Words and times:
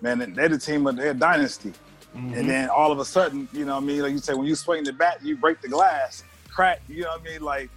man, 0.00 0.32
they're 0.34 0.48
the 0.48 0.58
team 0.58 0.86
of 0.86 0.96
their 0.96 1.14
dynasty. 1.14 1.72
Mm-hmm. 2.16 2.34
And 2.34 2.50
then 2.50 2.68
all 2.68 2.90
of 2.90 2.98
a 2.98 3.04
sudden, 3.04 3.48
you 3.52 3.64
know 3.64 3.74
what 3.74 3.84
I 3.84 3.86
mean? 3.86 4.02
Like 4.02 4.12
you 4.12 4.18
say, 4.18 4.34
when 4.34 4.46
you 4.46 4.54
swing 4.54 4.84
the 4.84 4.92
bat, 4.92 5.20
you 5.22 5.36
break 5.36 5.60
the 5.60 5.68
glass, 5.68 6.24
crack, 6.48 6.80
you 6.88 7.02
know 7.02 7.10
what 7.10 7.20
I 7.20 7.24
mean? 7.24 7.42
Like 7.42 7.70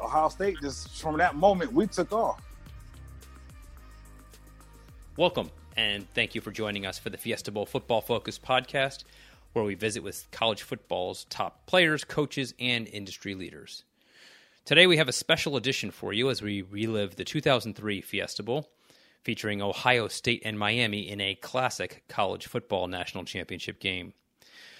Ohio 0.00 0.28
State, 0.28 0.56
just 0.60 1.00
from 1.00 1.18
that 1.18 1.36
moment, 1.36 1.72
we 1.72 1.86
took 1.86 2.12
off. 2.12 2.42
Welcome, 5.16 5.50
and 5.76 6.06
thank 6.14 6.34
you 6.34 6.40
for 6.40 6.50
joining 6.50 6.84
us 6.84 6.98
for 6.98 7.10
the 7.10 7.16
Fiesta 7.16 7.50
Bowl 7.50 7.64
Football 7.64 8.02
Focus 8.02 8.38
podcast, 8.38 9.04
where 9.52 9.64
we 9.64 9.74
visit 9.74 10.02
with 10.02 10.26
college 10.30 10.62
football's 10.62 11.24
top 11.30 11.64
players, 11.66 12.04
coaches, 12.04 12.52
and 12.58 12.86
industry 12.88 13.34
leaders. 13.34 13.84
Today, 14.66 14.86
we 14.86 14.96
have 14.96 15.08
a 15.08 15.12
special 15.12 15.56
edition 15.56 15.90
for 15.92 16.12
you 16.12 16.28
as 16.28 16.42
we 16.42 16.60
relive 16.60 17.16
the 17.16 17.24
2003 17.24 18.00
Fiesta 18.00 18.42
Bowl 18.42 18.68
featuring 19.26 19.60
Ohio 19.60 20.06
State 20.06 20.42
and 20.44 20.56
Miami 20.56 21.00
in 21.00 21.20
a 21.20 21.34
classic 21.34 22.04
college 22.06 22.46
football 22.46 22.86
national 22.86 23.24
championship 23.24 23.80
game. 23.80 24.12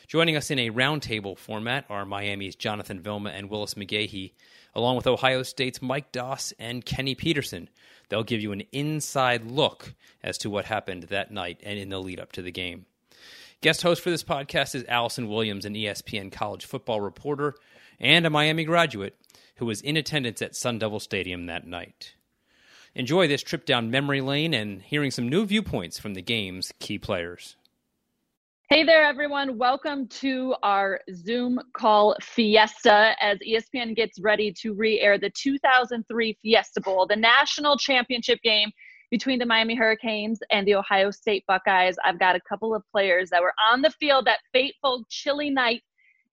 Joining 0.07 0.37
us 0.37 0.53
in 0.53 0.61
a 0.61 0.71
roundtable 0.71 1.37
format 1.37 1.85
are 1.91 2.07
Miami's 2.07 2.55
Jonathan 2.55 3.01
Vilma 3.01 3.31
and 3.31 3.51
Willis 3.51 3.75
McGahee, 3.75 4.35
along 4.73 4.95
with 4.95 5.09
Ohio 5.09 5.43
State's 5.43 5.83
Mike 5.83 6.13
Doss 6.13 6.53
and 6.61 6.85
Kenny 6.85 7.17
Peterson. 7.17 7.69
They'll 8.09 8.23
give 8.23 8.41
you 8.41 8.53
an 8.53 8.63
inside 8.71 9.51
look 9.51 9.95
as 10.23 10.39
to 10.39 10.49
what 10.49 10.67
happened 10.67 11.03
that 11.05 11.33
night 11.33 11.59
and 11.65 11.77
in 11.77 11.89
the 11.89 11.99
lead 11.99 12.21
up 12.21 12.31
to 12.33 12.43
the 12.43 12.53
game. 12.53 12.87
Guest 13.63 13.83
host 13.83 14.01
for 14.01 14.11
this 14.11 14.23
podcast 14.23 14.77
is 14.77 14.85
Allison 14.87 15.27
Williams, 15.27 15.65
an 15.65 15.75
ESPN 15.75 16.31
college 16.31 16.67
football 16.67 17.01
reporter 17.01 17.57
and 17.99 18.25
a 18.25 18.31
Miami 18.31 18.63
graduate 18.63 19.17
who 19.57 19.67
was 19.67 19.81
in 19.81 19.97
attendance 19.97 20.41
at 20.41 20.55
Sun 20.55 20.79
Devil 20.79 21.01
Stadium 21.01 21.47
that 21.47 21.67
night. 21.67 22.15
Enjoy 22.97 23.29
this 23.29 23.43
trip 23.43 23.67
down 23.67 23.91
memory 23.91 24.23
lane 24.23 24.55
and 24.55 24.81
hearing 24.81 25.11
some 25.11 25.29
new 25.29 25.45
viewpoints 25.45 25.99
from 25.99 26.15
the 26.15 26.23
game's 26.23 26.73
key 26.81 26.99
players. 26.99 27.57
Hey 28.71 28.85
there, 28.85 29.05
everyone. 29.05 29.59
Welcome 29.59 30.09
to 30.21 30.55
our 30.63 31.01
Zoom 31.15 31.61
call 31.75 32.17
Fiesta 32.23 33.13
as 33.21 33.39
ESPN 33.47 33.95
gets 33.95 34.19
ready 34.19 34.51
to 34.63 34.73
re 34.73 34.99
air 34.99 35.19
the 35.19 35.31
2003 35.37 36.39
Fiesta 36.41 36.81
Bowl, 36.81 37.07
the 37.07 37.17
national 37.17 37.77
championship 37.77 38.41
game 38.43 38.71
between 39.11 39.39
the 39.39 39.45
Miami 39.45 39.75
Hurricanes 39.75 40.39
and 40.51 40.67
the 40.67 40.77
Ohio 40.77 41.11
State 41.11 41.45
Buckeyes. 41.47 41.97
I've 42.03 42.19
got 42.19 42.35
a 42.35 42.41
couple 42.49 42.75
of 42.75 42.83
players 42.91 43.29
that 43.29 43.43
were 43.43 43.53
on 43.71 43.83
the 43.83 43.91
field 43.91 44.27
that 44.27 44.39
fateful, 44.55 45.05
chilly 45.11 45.51
night 45.51 45.83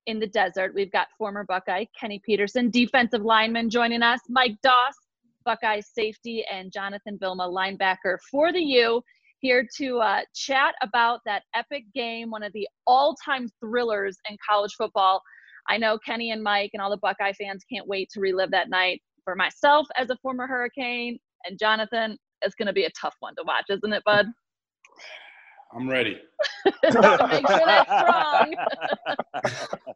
in 0.05 0.17
the 0.17 0.27
desert. 0.27 0.73
We've 0.73 0.91
got 0.93 1.07
former 1.17 1.43
Buckeye 1.43 1.85
Kenny 1.99 2.21
Peterson, 2.25 2.69
defensive 2.69 3.21
lineman, 3.21 3.69
joining 3.69 4.01
us, 4.01 4.21
Mike 4.29 4.55
Doss, 4.63 4.95
Buckeyes 5.43 5.89
safety, 5.93 6.43
and 6.51 6.71
Jonathan 6.71 7.17
Vilma, 7.19 7.47
linebacker 7.47 8.17
for 8.31 8.51
the 8.51 8.61
U, 8.61 9.01
here 9.39 9.67
to 9.77 9.99
uh, 9.99 10.21
chat 10.33 10.73
about 10.81 11.19
that 11.25 11.43
epic 11.53 11.83
game, 11.93 12.29
one 12.29 12.43
of 12.43 12.53
the 12.53 12.67
all 12.87 13.15
time 13.23 13.47
thrillers 13.59 14.17
in 14.29 14.37
college 14.49 14.73
football. 14.77 15.21
I 15.67 15.77
know 15.77 15.97
Kenny 16.05 16.31
and 16.31 16.43
Mike 16.43 16.71
and 16.73 16.81
all 16.81 16.89
the 16.89 16.97
Buckeye 16.97 17.33
fans 17.33 17.63
can't 17.71 17.87
wait 17.87 18.09
to 18.13 18.19
relive 18.19 18.51
that 18.51 18.69
night. 18.69 19.01
For 19.23 19.35
myself, 19.35 19.87
as 19.95 20.09
a 20.09 20.17
former 20.21 20.47
Hurricane, 20.47 21.17
and 21.45 21.57
Jonathan, 21.57 22.17
it's 22.41 22.55
going 22.55 22.67
to 22.67 22.73
be 22.73 22.85
a 22.85 22.91
tough 22.91 23.15
one 23.19 23.35
to 23.35 23.43
watch, 23.45 23.65
isn't 23.69 23.93
it, 23.93 24.03
bud? 24.05 24.27
I'm 25.75 25.89
ready. 25.89 26.17
Make 26.65 26.91
sure 26.91 27.01
that's 27.01 27.89
strong. 28.01 28.53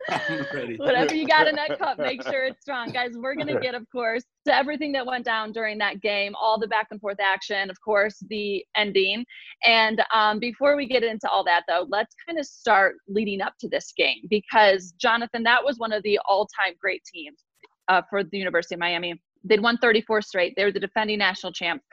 I'm 0.10 0.46
ready. 0.54 0.78
Whatever 0.78 1.14
you 1.14 1.28
got 1.28 1.48
in 1.48 1.56
that 1.56 1.78
cup, 1.78 2.00
make 2.00 2.24
sure 2.24 2.46
it's 2.46 2.62
strong. 2.62 2.92
Guys, 2.92 3.12
we're 3.16 3.36
going 3.36 3.48
to 3.48 3.60
get, 3.60 3.76
of 3.76 3.86
course, 3.92 4.24
to 4.46 4.56
everything 4.56 4.92
that 4.94 5.06
went 5.06 5.26
down 5.26 5.52
during 5.52 5.78
that 5.80 6.02
game, 6.02 6.34
all 6.40 6.60
the 6.60 6.68
back 6.68 6.88
and 6.92 7.00
forth 7.02 7.18
action, 7.20 7.70
of 7.70 7.78
course, 7.82 8.18
the 8.30 8.64
ending. 8.76 9.26
And 9.66 10.02
um, 10.14 10.40
before 10.40 10.76
we 10.78 10.88
get 10.88 11.04
into 11.04 11.30
all 11.30 11.44
that, 11.44 11.64
though, 11.68 11.86
let's 11.90 12.16
kind 12.26 12.40
of 12.40 12.46
start 12.46 12.96
leading 13.08 13.42
up 13.42 13.54
to 13.60 13.70
this 13.70 13.94
game 13.96 14.22
because, 14.30 14.94
Jonathan, 15.00 15.44
that 15.44 15.64
was 15.64 15.78
one 15.78 15.92
of 15.92 16.02
the 16.04 16.20
all 16.28 16.48
time 16.48 16.74
great 16.80 17.04
teams 17.12 17.44
uh, 17.88 18.02
for 18.10 18.24
the 18.24 18.38
University 18.38 18.76
of 18.76 18.80
Miami. 18.80 19.22
They'd 19.44 19.62
won 19.62 19.78
34 19.78 20.22
straight. 20.22 20.54
They 20.56 20.64
were 20.64 20.72
the 20.72 20.80
defending 20.80 21.20
national 21.20 21.52
champs. 21.52 21.86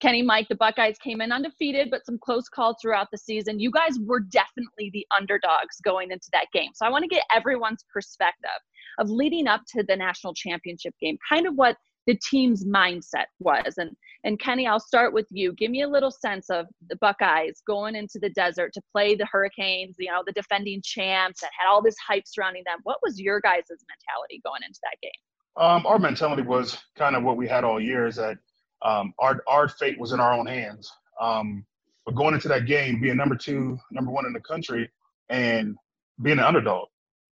Kenny 0.00 0.22
Mike, 0.22 0.46
the 0.48 0.54
Buckeyes 0.54 0.96
came 0.98 1.20
in 1.20 1.32
undefeated, 1.32 1.88
but 1.90 2.06
some 2.06 2.18
close 2.18 2.48
calls 2.48 2.76
throughout 2.80 3.08
the 3.10 3.18
season. 3.18 3.58
You 3.58 3.70
guys 3.70 3.98
were 4.00 4.20
definitely 4.20 4.90
the 4.92 5.06
underdogs 5.16 5.80
going 5.82 6.10
into 6.12 6.28
that 6.32 6.46
game. 6.52 6.70
So 6.74 6.86
I 6.86 6.90
want 6.90 7.02
to 7.02 7.08
get 7.08 7.24
everyone's 7.34 7.84
perspective 7.92 8.50
of 8.98 9.10
leading 9.10 9.48
up 9.48 9.62
to 9.74 9.82
the 9.82 9.96
national 9.96 10.34
championship 10.34 10.94
game, 11.00 11.18
kind 11.28 11.46
of 11.46 11.54
what 11.54 11.76
the 12.06 12.18
team's 12.22 12.64
mindset 12.64 13.26
was. 13.38 13.74
And 13.76 13.90
and 14.24 14.40
Kenny, 14.40 14.66
I'll 14.66 14.80
start 14.80 15.12
with 15.12 15.26
you. 15.30 15.52
Give 15.52 15.70
me 15.70 15.82
a 15.82 15.88
little 15.88 16.10
sense 16.10 16.50
of 16.50 16.66
the 16.88 16.96
Buckeyes 16.96 17.62
going 17.66 17.94
into 17.94 18.18
the 18.20 18.30
desert 18.30 18.72
to 18.74 18.82
play 18.92 19.14
the 19.14 19.26
Hurricanes, 19.26 19.94
you 19.98 20.10
know, 20.10 20.22
the 20.26 20.32
defending 20.32 20.82
champs 20.82 21.40
that 21.40 21.50
had 21.56 21.68
all 21.68 21.80
this 21.82 21.94
hype 22.06 22.24
surrounding 22.26 22.64
them. 22.66 22.78
What 22.82 22.98
was 23.02 23.20
your 23.20 23.40
guys' 23.40 23.62
mentality 23.68 24.40
going 24.44 24.62
into 24.66 24.80
that 24.82 24.96
game? 25.00 25.12
Um, 25.56 25.86
our 25.86 25.98
mentality 25.98 26.42
was 26.42 26.78
kind 26.96 27.14
of 27.14 27.22
what 27.22 27.36
we 27.36 27.46
had 27.46 27.62
all 27.64 27.80
year 27.80 28.06
is 28.06 28.16
that 28.16 28.38
um, 28.82 29.12
our 29.18 29.42
our 29.48 29.68
fate 29.68 29.98
was 29.98 30.12
in 30.12 30.20
our 30.20 30.32
own 30.32 30.46
hands. 30.46 30.90
Um, 31.20 31.64
but 32.06 32.14
going 32.14 32.34
into 32.34 32.48
that 32.48 32.66
game, 32.66 33.00
being 33.00 33.16
number 33.16 33.36
two, 33.36 33.78
number 33.90 34.10
one 34.10 34.26
in 34.26 34.32
the 34.32 34.40
country, 34.40 34.90
and 35.28 35.76
being 36.22 36.38
an 36.38 36.44
underdog, 36.44 36.88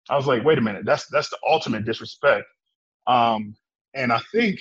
I 0.10 0.16
was 0.16 0.28
like, 0.28 0.44
wait 0.44 0.58
a 0.58 0.62
minute, 0.62 0.86
that's 0.86 1.08
that's 1.08 1.30
the 1.30 1.38
ultimate 1.48 1.86
disrespect. 1.86 2.46
Um, 3.08 3.56
and 3.94 4.12
I 4.12 4.20
think, 4.32 4.60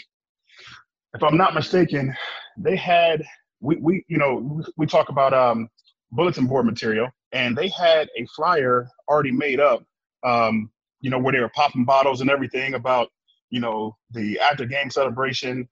if 1.15 1.23
I'm 1.23 1.37
not 1.37 1.55
mistaken, 1.55 2.15
they 2.59 2.77
had 2.77 3.25
we 3.61 3.77
we 3.77 4.05
you 4.09 4.19
know 4.19 4.63
we 4.77 4.87
talk 4.87 5.09
about 5.09 5.33
um, 5.33 5.69
bulletin 6.11 6.47
board 6.47 6.67
material, 6.67 7.09
and 7.33 7.57
they 7.57 7.69
had 7.69 8.09
a 8.19 8.27
flyer 8.37 8.89
already 9.09 9.33
made 9.33 9.61
up. 9.61 9.85
Um, 10.25 10.71
you 11.01 11.11
know 11.11 11.19
where 11.19 11.33
they 11.33 11.41
were 11.41 11.51
popping 11.55 11.85
bottles 11.85 12.21
and 12.21 12.31
everything 12.31 12.75
about 12.75 13.09
you 13.51 13.61
know 13.61 13.97
the 14.11 14.39
after 14.41 14.67
game 14.67 14.91
celebration 14.91 15.69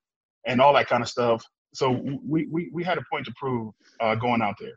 and 0.47 0.61
all 0.61 0.73
that 0.75 0.89
kind 0.89 1.03
of 1.03 1.09
stuff. 1.09 1.43
So 1.75 1.91
we 2.27 2.47
we, 2.51 2.71
we 2.73 2.85
had 2.85 2.99
a 2.99 3.03
point 3.11 3.27
to 3.27 3.33
prove 3.39 3.73
uh, 4.01 4.15
going 4.17 4.43
out 4.43 4.57
there. 4.59 4.75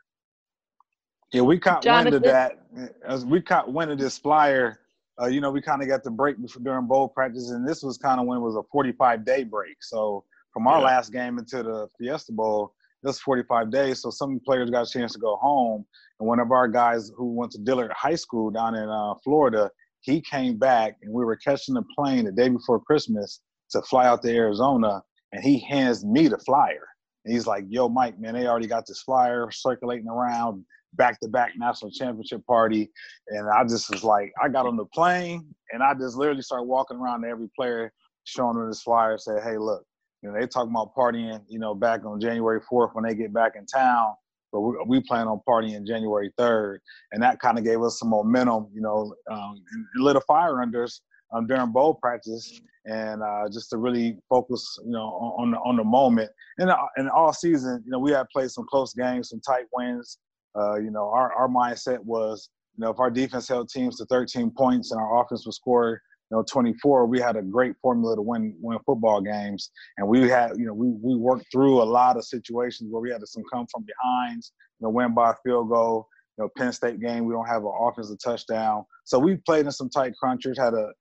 Yeah, 1.32 1.42
we 1.42 1.58
caught 1.58 1.82
Jonathan. 1.82 2.14
wind 2.14 2.26
of 2.26 2.32
that 2.32 2.60
as 3.08 3.26
we 3.26 3.42
caught 3.42 3.72
wind 3.72 3.92
of 3.92 3.98
this 3.98 4.18
flyer. 4.18 4.80
Uh, 5.22 5.28
you 5.28 5.42
know, 5.42 5.52
we 5.52 5.62
kind 5.62 5.82
of 5.82 5.88
got 5.88 6.04
the 6.04 6.10
break 6.10 6.42
before, 6.42 6.62
during 6.64 6.88
bowl 6.88 7.08
practice, 7.08 7.52
and 7.52 7.68
this 7.68 7.84
was 7.84 8.00
kind 8.00 8.20
of 8.20 8.26
when 8.26 8.40
it 8.40 8.42
was 8.42 8.56
a 8.56 8.64
45 8.72 9.24
day 9.26 9.44
break. 9.44 9.78
So 9.82 10.24
from 10.52 10.68
our 10.68 10.80
yeah. 10.80 10.86
last 10.86 11.12
game 11.12 11.38
into 11.38 11.62
the 11.62 11.88
Fiesta 11.98 12.32
Bowl, 12.32 12.74
that's 13.04 13.20
45 13.20 13.72
days. 13.72 14.02
So 14.02 14.10
some 14.10 14.40
players 14.44 14.70
got 14.70 14.88
a 14.88 14.90
chance 14.90 15.14
to 15.14 15.20
go 15.20 15.36
home. 15.36 15.86
And 16.20 16.28
one 16.28 16.40
of 16.40 16.52
our 16.52 16.68
guys 16.68 17.12
who 17.16 17.34
went 17.34 17.52
to 17.52 17.60
Dillard 17.60 17.92
High 17.92 18.16
School 18.16 18.50
down 18.50 18.76
in 18.76 18.90
uh, 18.90 19.14
Florida, 19.24 19.70
he 20.02 20.22
came 20.22 20.58
back, 20.58 20.98
and 21.02 21.14
we 21.14 21.26
were 21.26 21.36
catching 21.36 21.76
the 21.76 21.84
plane 21.96 22.26
the 22.26 22.32
day 22.32 22.50
before 22.50 22.80
Christmas 22.80 23.42
to 23.72 23.82
fly 23.84 24.08
out 24.08 24.22
to 24.24 24.34
Arizona 24.34 25.02
and 25.34 25.44
he 25.44 25.60
hands 25.60 26.06
me 26.06 26.28
the 26.28 26.38
flyer. 26.38 26.88
And 27.26 27.34
he's 27.34 27.48
like, 27.48 27.66
"Yo, 27.68 27.90
Mike, 27.90 28.20
man, 28.20 28.36
they 28.36 28.48
already 28.48 28.68
got 28.68 28.86
this 28.86 29.02
flyer 29.02 29.50
circulating 29.52 30.08
around 30.08 30.64
back-to-back 30.94 31.54
national 31.58 31.92
championship 31.92 32.46
party." 32.46 32.90
And 33.30 33.50
I 33.50 33.64
just 33.64 33.90
was 33.90 34.04
like, 34.04 34.32
I 34.42 34.48
got 34.48 34.68
on 34.68 34.78
the 34.78 34.86
plane 34.86 35.54
and 35.72 35.84
I 35.84 35.94
just 35.96 36.16
literally 36.16 36.44
started 36.44 36.66
walking 36.66 36.98
around 36.98 37.24
to 37.24 37.28
every 37.28 37.50
player, 37.58 37.92
showing 38.26 38.58
them 38.58 38.68
this 38.68 38.84
flyer, 38.84 39.18
said, 39.18 39.44
"Hey, 39.44 39.58
look, 39.58 39.84
you 40.22 40.32
know, 40.32 40.40
they 40.40 40.48
talking 40.48 40.72
about 40.72 40.96
partying, 40.96 41.44
you 41.50 41.60
know, 41.60 41.74
back 41.74 42.06
on 42.06 42.22
January 42.22 42.62
4th 42.62 42.94
when 42.94 43.04
they 43.04 43.16
get 43.16 43.34
back 43.34 43.54
in 43.56 43.66
town." 43.66 44.14
But 44.52 44.62
we, 44.62 44.76
we 44.86 45.02
plan 45.02 45.28
on 45.28 45.42
partying 45.50 45.88
January 45.88 46.32
3rd, 46.38 46.78
and 47.12 47.24
that 47.24 47.40
kind 47.40 47.58
of 47.58 47.64
gave 47.64 47.82
us 47.82 47.98
some 47.98 48.10
momentum, 48.10 48.68
you 48.72 48.82
know, 48.82 49.16
um, 49.32 49.64
lit 49.96 50.16
a 50.16 50.22
fire 50.22 50.62
under 50.62 50.84
us 50.84 51.02
um, 51.34 51.48
during 51.48 51.72
bowl 51.72 51.96
practice 51.96 52.62
and 52.86 53.24
uh, 53.24 53.48
just 53.52 53.70
to 53.70 53.78
really 53.78 54.18
focus, 54.30 54.78
you 54.84 54.92
know, 54.92 55.06
on, 55.06 55.46
on 55.46 55.52
the, 55.52 55.58
on 55.58 55.78
the 55.78 55.84
moment. 55.84 56.30
And 56.58 56.70
uh, 56.70 56.78
and 56.98 57.10
all 57.10 57.34
season, 57.34 57.82
you 57.86 57.92
know, 57.92 58.00
we 58.00 58.12
had 58.12 58.28
played 58.30 58.52
some 58.52 58.66
close 58.70 58.94
games, 58.94 59.30
some 59.30 59.42
tight 59.42 59.66
wins. 59.74 60.18
Uh, 60.56 60.76
you 60.76 60.92
know, 60.92 61.10
our, 61.10 61.34
our 61.34 61.48
mindset 61.48 62.00
was, 62.00 62.50
you 62.78 62.84
know, 62.84 62.92
if 62.92 63.00
our 63.00 63.10
defense 63.10 63.48
held 63.48 63.70
teams 63.70 63.98
to 63.98 64.06
13 64.06 64.52
points 64.52 64.92
and 64.92 65.02
our 65.02 65.24
offense 65.24 65.46
would 65.46 65.56
score, 65.56 66.00
you 66.30 66.38
know, 66.38 66.44
24, 66.48 67.08
we 67.08 67.20
had 67.20 67.36
a 67.38 67.42
great 67.42 67.74
formula 67.82 68.16
to 68.16 68.22
win 68.22 68.56
win 68.62 68.78
football 68.86 69.22
games. 69.22 69.72
And 69.98 70.08
we 70.08 70.30
had, 70.30 70.52
you 70.58 70.66
know, 70.66 70.74
we 70.74 70.90
we 70.90 71.16
worked 71.16 71.46
through 71.52 71.82
a 71.82 71.86
lot 71.86 72.18
of 72.18 72.26
situations 72.26 72.92
where 72.92 73.02
we 73.02 73.12
had 73.12 73.22
to 73.22 73.28
some 73.28 73.44
come 73.52 73.66
from 73.72 73.86
behinds, 73.86 74.52
you 74.80 74.86
know, 74.86 74.92
win 74.92 75.14
by 75.14 75.34
field 75.44 75.70
goal. 75.70 76.08
You 76.38 76.46
know, 76.46 76.50
Penn 76.58 76.74
State 76.74 77.00
game, 77.00 77.26
we 77.26 77.34
don't 77.34 77.48
have 77.48 77.64
an 77.64 77.72
offensive 77.80 78.18
touchdown. 78.24 78.86
So 79.04 79.20
we 79.20 79.36
played 79.38 79.68
in 79.68 79.72
some 79.72 79.90
tight 79.90 80.14
crunchers, 80.22 80.58
had 80.58 80.74
a 80.74 80.92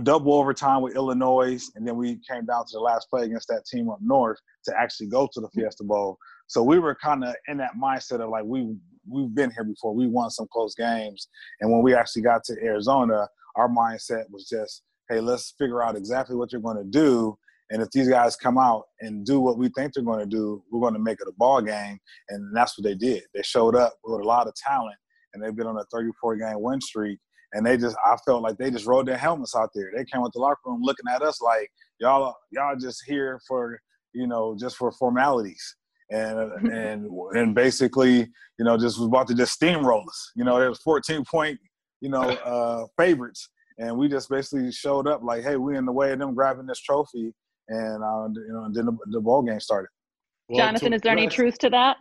double 0.00 0.34
overtime 0.34 0.82
with 0.82 0.96
Illinois, 0.96 1.60
and 1.74 1.86
then 1.86 1.96
we 1.96 2.18
came 2.28 2.46
down 2.46 2.64
to 2.64 2.72
the 2.72 2.80
last 2.80 3.08
play 3.10 3.24
against 3.24 3.48
that 3.48 3.64
team 3.66 3.90
up 3.90 3.98
north 4.00 4.38
to 4.64 4.74
actually 4.78 5.08
go 5.08 5.28
to 5.32 5.40
the 5.40 5.48
mm-hmm. 5.48 5.60
Fiesta 5.60 5.84
Bowl. 5.84 6.16
So 6.46 6.62
we 6.62 6.78
were 6.78 6.94
kind 6.94 7.24
of 7.24 7.34
in 7.48 7.58
that 7.58 7.72
mindset 7.80 8.20
of 8.20 8.30
like 8.30 8.44
we 8.44 8.74
we've 9.08 9.34
been 9.34 9.50
here 9.50 9.64
before. 9.64 9.94
We 9.94 10.06
won 10.06 10.30
some 10.30 10.46
close 10.52 10.74
games, 10.74 11.28
and 11.60 11.70
when 11.70 11.82
we 11.82 11.94
actually 11.94 12.22
got 12.22 12.44
to 12.44 12.56
Arizona, 12.62 13.28
our 13.56 13.68
mindset 13.68 14.24
was 14.30 14.48
just, 14.48 14.82
hey, 15.08 15.20
let's 15.20 15.54
figure 15.58 15.82
out 15.82 15.96
exactly 15.96 16.36
what 16.36 16.52
you're 16.52 16.60
going 16.60 16.78
to 16.78 16.84
do, 16.84 17.36
And 17.72 17.80
if 17.80 17.90
these 17.90 18.08
guys 18.08 18.36
come 18.36 18.58
out 18.58 18.84
and 19.00 19.24
do 19.24 19.40
what 19.40 19.56
we 19.56 19.70
think 19.70 19.94
they're 19.94 20.04
going 20.04 20.20
to 20.20 20.26
do, 20.26 20.62
we're 20.70 20.80
going 20.80 20.92
to 20.92 21.00
make 21.00 21.18
it 21.20 21.28
a 21.28 21.32
ball 21.38 21.62
game. 21.62 21.98
And 22.28 22.54
that's 22.54 22.76
what 22.78 22.84
they 22.84 22.94
did. 22.94 23.22
They 23.34 23.42
showed 23.42 23.74
up 23.74 23.94
with 24.04 24.20
a 24.20 24.24
lot 24.24 24.46
of 24.46 24.54
talent, 24.54 24.96
and 25.32 25.42
they've 25.42 25.56
been 25.56 25.66
on 25.66 25.78
a 25.78 25.84
34 25.92 26.36
game 26.36 26.60
win 26.60 26.80
streak. 26.82 27.18
And 27.52 27.66
they 27.66 27.76
just, 27.76 27.96
I 28.04 28.16
felt 28.24 28.42
like 28.42 28.56
they 28.56 28.70
just 28.70 28.86
rode 28.86 29.06
their 29.06 29.16
helmets 29.16 29.54
out 29.54 29.70
there. 29.74 29.90
They 29.94 30.04
came 30.04 30.22
with 30.22 30.32
the 30.32 30.40
locker 30.40 30.60
room 30.66 30.82
looking 30.82 31.06
at 31.12 31.22
us 31.22 31.40
like, 31.40 31.70
y'all, 32.00 32.34
y'all 32.50 32.76
just 32.76 33.04
here 33.06 33.40
for, 33.46 33.78
you 34.12 34.26
know, 34.26 34.56
just 34.58 34.76
for 34.76 34.90
formalities. 34.92 35.76
And, 36.10 36.38
and 36.72 37.06
and 37.32 37.54
basically, 37.54 38.28
you 38.58 38.64
know, 38.64 38.76
just 38.76 38.98
was 38.98 39.08
about 39.08 39.28
to 39.28 39.34
just 39.34 39.60
steamroll 39.60 40.06
us. 40.06 40.32
You 40.34 40.44
know, 40.44 40.58
there 40.58 40.68
was 40.68 40.80
14 40.80 41.24
point, 41.24 41.58
you 42.00 42.08
know, 42.08 42.22
uh, 42.44 42.86
favorites, 42.98 43.48
and 43.78 43.96
we 43.96 44.08
just 44.08 44.28
basically 44.28 44.70
showed 44.72 45.06
up 45.06 45.22
like, 45.22 45.42
hey, 45.42 45.56
we 45.56 45.76
in 45.76 45.86
the 45.86 45.92
way 45.92 46.12
of 46.12 46.18
them 46.18 46.34
grabbing 46.34 46.66
this 46.66 46.80
trophy, 46.80 47.32
and 47.68 48.02
uh, 48.02 48.28
you 48.34 48.52
know, 48.52 48.64
and 48.64 48.74
then 48.74 48.86
the, 48.86 48.96
the 49.10 49.20
ball 49.20 49.42
game 49.42 49.60
started. 49.60 49.88
Well, 50.48 50.58
Jonathan, 50.58 50.92
is 50.92 51.00
there 51.00 51.12
any 51.12 51.28
truth 51.28 51.58
to 51.58 51.70
that? 51.70 51.96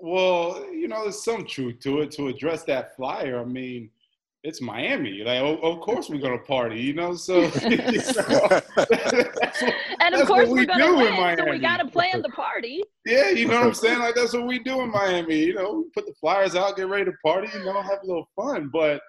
Well, 0.00 0.64
you 0.72 0.88
know, 0.88 1.02
there's 1.02 1.22
some 1.22 1.46
truth 1.46 1.78
to 1.80 2.00
it. 2.00 2.10
To 2.12 2.28
address 2.28 2.64
that 2.64 2.96
flyer, 2.96 3.40
I 3.40 3.44
mean, 3.44 3.90
it's 4.42 4.62
Miami. 4.62 5.22
Like, 5.22 5.40
oh, 5.40 5.56
of 5.58 5.80
course 5.80 6.08
we're 6.08 6.20
gonna 6.20 6.38
party, 6.38 6.80
you 6.80 6.94
know. 6.94 7.14
So, 7.14 7.40
know, 7.42 7.48
and 10.00 10.14
of 10.14 10.26
course 10.26 10.48
we 10.48 10.62
are 10.62 10.66
gonna 10.66 10.96
win. 10.96 11.38
So 11.38 11.50
we 11.50 11.58
gotta 11.58 11.86
plan 11.86 12.22
the 12.22 12.30
party. 12.30 12.82
Yeah, 13.04 13.30
you 13.30 13.46
know 13.46 13.56
what 13.58 13.66
I'm 13.66 13.74
saying. 13.74 13.98
Like 14.00 14.14
that's 14.14 14.32
what 14.32 14.46
we 14.46 14.58
do 14.60 14.80
in 14.80 14.90
Miami. 14.90 15.36
You 15.36 15.54
know, 15.54 15.72
we 15.72 15.84
put 15.94 16.06
the 16.06 16.14
flyers 16.14 16.56
out, 16.56 16.76
get 16.76 16.88
ready 16.88 17.04
to 17.04 17.12
party, 17.24 17.48
you 17.52 17.64
know, 17.64 17.80
have 17.82 17.98
a 18.02 18.06
little 18.06 18.28
fun. 18.34 18.70
But 18.72 19.02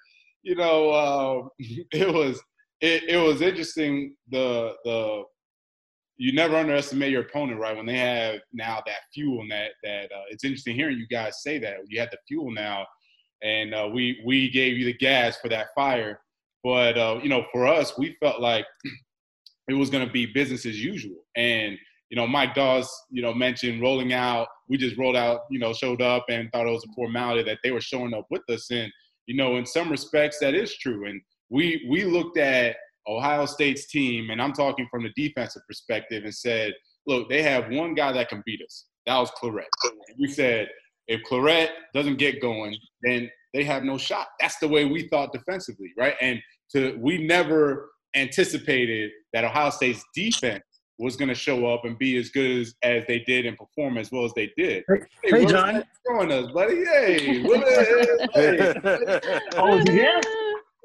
you 0.44 0.56
know, 0.56 0.90
uh, 0.90 1.48
it 1.60 2.14
was 2.14 2.42
it, 2.82 3.04
it 3.04 3.18
was 3.18 3.42
interesting 3.42 4.16
the 4.30 4.76
the 4.84 5.24
you 6.18 6.34
never 6.34 6.56
underestimate 6.56 7.12
your 7.12 7.22
opponent, 7.22 7.60
right? 7.60 7.76
When 7.76 7.86
they 7.86 7.98
have 7.98 8.42
now 8.54 8.82
that 8.86 9.00
fuel 9.14 9.42
and 9.42 9.52
that 9.52 9.72
that 9.84 10.06
uh, 10.12 10.26
it's 10.30 10.44
interesting 10.44 10.76
hearing 10.76 10.98
you 10.98 11.08
guys 11.08 11.42
say 11.42 11.58
that 11.60 11.78
you 11.88 12.00
had 12.00 12.12
the 12.12 12.18
fuel 12.28 12.52
now, 12.52 12.86
and 13.44 13.74
uh, 13.74 13.90
we 13.92 14.22
we 14.26 14.50
gave 14.50 14.78
you 14.78 14.86
the 14.86 14.94
gas 14.94 15.38
for 15.38 15.50
that 15.50 15.68
fire. 15.76 16.20
But 16.64 16.98
uh, 16.98 17.20
you 17.22 17.30
know, 17.30 17.46
for 17.52 17.68
us, 17.68 17.98
we 17.98 18.16
felt 18.20 18.42
like 18.42 18.66
it 19.68 19.74
was 19.74 19.90
going 19.90 20.06
to 20.06 20.12
be 20.12 20.26
business 20.26 20.66
as 20.66 20.84
usual. 20.84 21.18
And 21.36 21.78
you 22.10 22.18
know, 22.18 22.28
Mike 22.28 22.54
Doss, 22.56 22.90
you 23.10 23.22
know, 23.22 23.34
mentioned 23.34 23.82
rolling 23.82 24.14
out. 24.14 24.48
We 24.68 24.78
just 24.78 24.98
rolled 24.98 25.16
out, 25.16 25.42
you 25.50 25.60
know, 25.60 25.74
showed 25.74 26.02
up 26.02 26.26
and 26.30 26.52
thought 26.52 26.68
it 26.68 26.72
was 26.72 26.84
a 26.84 26.94
formality 26.94 27.44
that 27.44 27.60
they 27.64 27.72
were 27.72 27.82
showing 27.82 28.14
up 28.14 28.28
with 28.30 28.42
us. 28.50 28.70
And 28.72 28.92
you 29.28 29.36
know, 29.36 29.56
in 29.56 29.66
some 29.66 29.90
respects, 29.90 30.40
that 30.40 30.54
is 30.54 30.78
true. 30.78 31.08
And 31.08 31.22
we 31.50 31.88
we 31.90 32.04
looked 32.04 32.38
at 32.38 32.76
Ohio 33.08 33.46
State's 33.46 33.88
team, 33.88 34.30
and 34.30 34.42
I'm 34.42 34.54
talking 34.54 34.88
from 34.92 35.04
the 35.04 35.12
defensive 35.16 35.64
perspective, 35.68 36.24
and 36.24 36.34
said, 36.34 36.74
look, 37.08 37.30
they 37.30 37.42
have 37.42 37.70
one 37.70 37.94
guy 37.94 38.12
that 38.12 38.30
can 38.30 38.44
beat 38.46 38.62
us. 38.62 38.86
That 39.06 39.18
was 39.18 39.32
Clarett. 39.32 39.66
We 40.20 40.28
said, 40.28 40.70
if 41.12 41.22
Clarett 41.24 41.70
doesn't 41.94 42.18
get 42.18 42.42
going, 42.42 42.76
then 43.04 43.30
they 43.54 43.64
have 43.66 43.84
no 43.84 43.98
shot. 43.98 44.28
That's 44.40 44.58
the 44.60 44.68
way 44.68 44.86
we 44.86 45.08
thought 45.10 45.34
defensively, 45.34 45.92
right? 45.98 46.16
And 46.22 46.40
to 46.74 46.98
we 47.00 47.18
never 47.26 47.90
anticipated 48.16 49.12
that 49.34 49.44
Ohio 49.44 49.70
State's 49.72 50.04
defense 50.16 50.64
was 50.98 51.18
going 51.18 51.30
to 51.30 51.36
show 51.36 51.66
up 51.66 51.84
and 51.84 51.98
be 51.98 52.16
as 52.18 52.30
good 52.30 52.62
as, 52.62 52.76
as 52.84 53.04
they 53.08 53.20
did 53.20 53.46
and 53.46 53.58
perform 53.58 53.98
as 53.98 54.12
well 54.12 54.24
as 54.24 54.32
they 54.36 54.52
did. 54.56 54.84
Hey, 54.88 54.96
hey, 55.24 55.40
hey 55.42 55.46
John. 55.46 55.84
Showing 56.08 56.32
us, 56.32 56.52
buddy. 56.52 56.86
Hey, 56.86 57.42
hey. 58.34 58.74
oh, 59.58 59.84
yeah. 59.90 60.22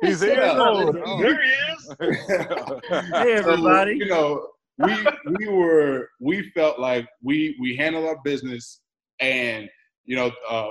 He's 0.02 0.20
here. 0.20 0.40
Oh, 0.42 0.92
there 1.20 1.40
he 1.40 1.50
is. 1.50 1.94
hey, 3.12 3.32
everybody. 3.34 3.98
So, 3.98 4.04
you 4.04 4.10
know, 4.10 4.48
we 4.78 5.06
we 5.38 5.48
were 5.48 6.08
we 6.20 6.50
felt 6.50 6.78
like 6.78 7.06
we 7.22 7.56
we 7.60 7.76
handled 7.76 8.04
our 8.04 8.18
business, 8.22 8.80
and 9.20 9.68
you 10.06 10.16
know, 10.16 10.30
uh, 10.48 10.70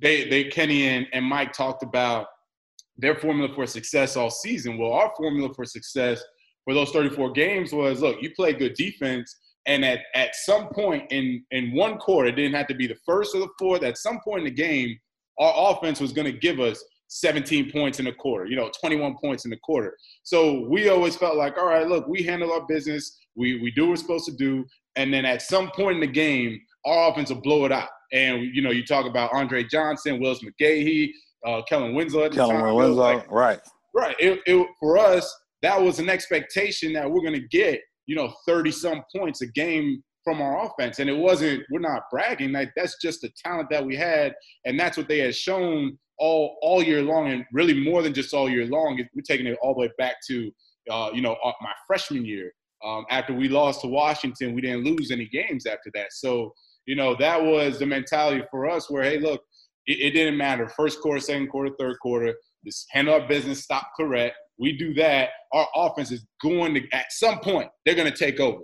they 0.00 0.28
they 0.28 0.44
Kenny 0.44 0.88
and, 0.88 1.06
and 1.12 1.24
Mike 1.24 1.52
talked 1.52 1.82
about 1.82 2.26
their 2.96 3.14
formula 3.16 3.52
for 3.54 3.66
success 3.66 4.16
all 4.16 4.30
season. 4.30 4.78
Well, 4.78 4.92
our 4.92 5.12
formula 5.16 5.52
for 5.54 5.64
success 5.64 6.22
for 6.64 6.74
those 6.74 6.90
34 6.90 7.32
games 7.32 7.72
was 7.72 8.00
look, 8.00 8.22
you 8.22 8.30
play 8.34 8.52
good 8.52 8.74
defense, 8.74 9.34
and 9.66 9.84
at 9.84 10.00
at 10.14 10.34
some 10.34 10.68
point 10.68 11.10
in 11.10 11.44
in 11.50 11.72
one 11.74 11.98
quarter, 11.98 12.28
it 12.28 12.36
didn't 12.36 12.54
have 12.54 12.68
to 12.68 12.74
be 12.74 12.86
the 12.86 12.98
first 13.06 13.34
or 13.34 13.40
the 13.40 13.48
fourth. 13.58 13.82
At 13.82 13.98
some 13.98 14.20
point 14.20 14.40
in 14.40 14.44
the 14.44 14.50
game, 14.50 14.98
our 15.38 15.72
offense 15.72 16.00
was 16.00 16.12
going 16.12 16.30
to 16.30 16.38
give 16.38 16.60
us 16.60 16.82
17 17.08 17.70
points 17.70 18.00
in 18.00 18.08
a 18.08 18.12
quarter, 18.12 18.46
you 18.46 18.56
know, 18.56 18.70
21 18.80 19.16
points 19.22 19.44
in 19.44 19.52
a 19.52 19.58
quarter. 19.58 19.96
So 20.22 20.66
we 20.68 20.88
always 20.88 21.16
felt 21.16 21.36
like, 21.36 21.56
all 21.56 21.66
right, 21.66 21.86
look, 21.86 22.08
we 22.08 22.22
handle 22.22 22.52
our 22.52 22.66
business, 22.66 23.18
we, 23.36 23.60
we 23.60 23.70
do 23.70 23.82
what 23.82 23.90
we're 23.90 23.96
supposed 23.96 24.26
to 24.26 24.32
do. 24.32 24.64
And 24.96 25.12
then 25.12 25.24
at 25.24 25.42
some 25.42 25.70
point 25.70 25.96
in 25.96 26.00
the 26.00 26.06
game, 26.06 26.58
our 26.84 27.10
offense 27.10 27.30
will 27.30 27.40
blow 27.40 27.64
it 27.64 27.72
out. 27.72 27.88
And, 28.14 28.54
you 28.54 28.62
know, 28.62 28.70
you 28.70 28.84
talk 28.84 29.06
about 29.06 29.32
Andre 29.34 29.64
Johnson, 29.64 30.20
Willis 30.20 30.40
McGahee, 30.42 31.10
uh, 31.46 31.62
Kellen 31.68 31.94
Winslow 31.94 32.24
at 32.24 32.30
the 32.30 32.36
Kellen 32.38 32.56
time. 32.56 32.74
Winslow, 32.74 32.94
like, 32.94 33.30
right. 33.30 33.60
Right. 33.94 34.16
It, 34.18 34.40
it, 34.46 34.66
for 34.80 34.96
us, 34.96 35.30
that 35.62 35.80
was 35.80 35.98
an 35.98 36.08
expectation 36.08 36.92
that 36.94 37.10
we're 37.10 37.20
going 37.20 37.34
to 37.34 37.48
get, 37.48 37.80
you 38.06 38.16
know, 38.16 38.32
30 38.46 38.70
some 38.70 39.02
points 39.14 39.42
a 39.42 39.46
game 39.46 40.02
from 40.22 40.40
our 40.40 40.64
offense. 40.64 40.98
And 41.00 41.10
it 41.10 41.16
wasn't, 41.16 41.62
we're 41.70 41.80
not 41.80 42.04
bragging. 42.10 42.52
Like 42.52 42.70
that's 42.74 42.96
just 43.02 43.20
the 43.20 43.30
talent 43.44 43.68
that 43.70 43.84
we 43.84 43.94
had. 43.94 44.34
And 44.64 44.80
that's 44.80 44.96
what 44.96 45.08
they 45.08 45.18
had 45.18 45.34
shown 45.34 45.98
all 46.18 46.56
all 46.62 46.82
year 46.82 47.02
long, 47.02 47.30
and 47.30 47.44
really 47.52 47.74
more 47.74 48.02
than 48.02 48.14
just 48.14 48.34
all 48.34 48.48
year 48.48 48.66
long. 48.66 49.00
We're 49.14 49.22
taking 49.22 49.46
it 49.46 49.58
all 49.62 49.74
the 49.74 49.80
way 49.80 49.90
back 49.98 50.16
to 50.28 50.50
uh, 50.90 51.10
you 51.12 51.22
know 51.22 51.36
uh, 51.44 51.52
my 51.60 51.72
freshman 51.86 52.24
year. 52.24 52.52
Um, 52.84 53.06
after 53.10 53.32
we 53.32 53.48
lost 53.48 53.80
to 53.80 53.86
Washington, 53.86 54.54
we 54.54 54.60
didn't 54.60 54.84
lose 54.84 55.10
any 55.10 55.26
games 55.26 55.64
after 55.66 55.90
that. 55.94 56.12
So 56.12 56.52
you 56.86 56.96
know 56.96 57.14
that 57.16 57.42
was 57.42 57.78
the 57.78 57.86
mentality 57.86 58.42
for 58.50 58.68
us. 58.68 58.90
Where 58.90 59.02
hey, 59.02 59.18
look, 59.18 59.42
it, 59.86 59.98
it 60.00 60.10
didn't 60.10 60.36
matter 60.36 60.68
first 60.68 61.00
quarter, 61.00 61.20
second 61.20 61.48
quarter, 61.48 61.70
third 61.78 61.96
quarter. 62.00 62.34
Just 62.64 62.86
handle 62.90 63.14
our 63.14 63.26
business, 63.26 63.62
stop 63.62 63.88
Clarett. 63.98 64.32
We 64.58 64.76
do 64.76 64.94
that. 64.94 65.30
Our 65.52 65.66
offense 65.74 66.10
is 66.10 66.24
going 66.42 66.74
to 66.74 66.82
at 66.92 67.06
some 67.10 67.40
point 67.40 67.68
they're 67.84 67.94
going 67.94 68.10
to 68.10 68.16
take 68.16 68.40
over. 68.40 68.62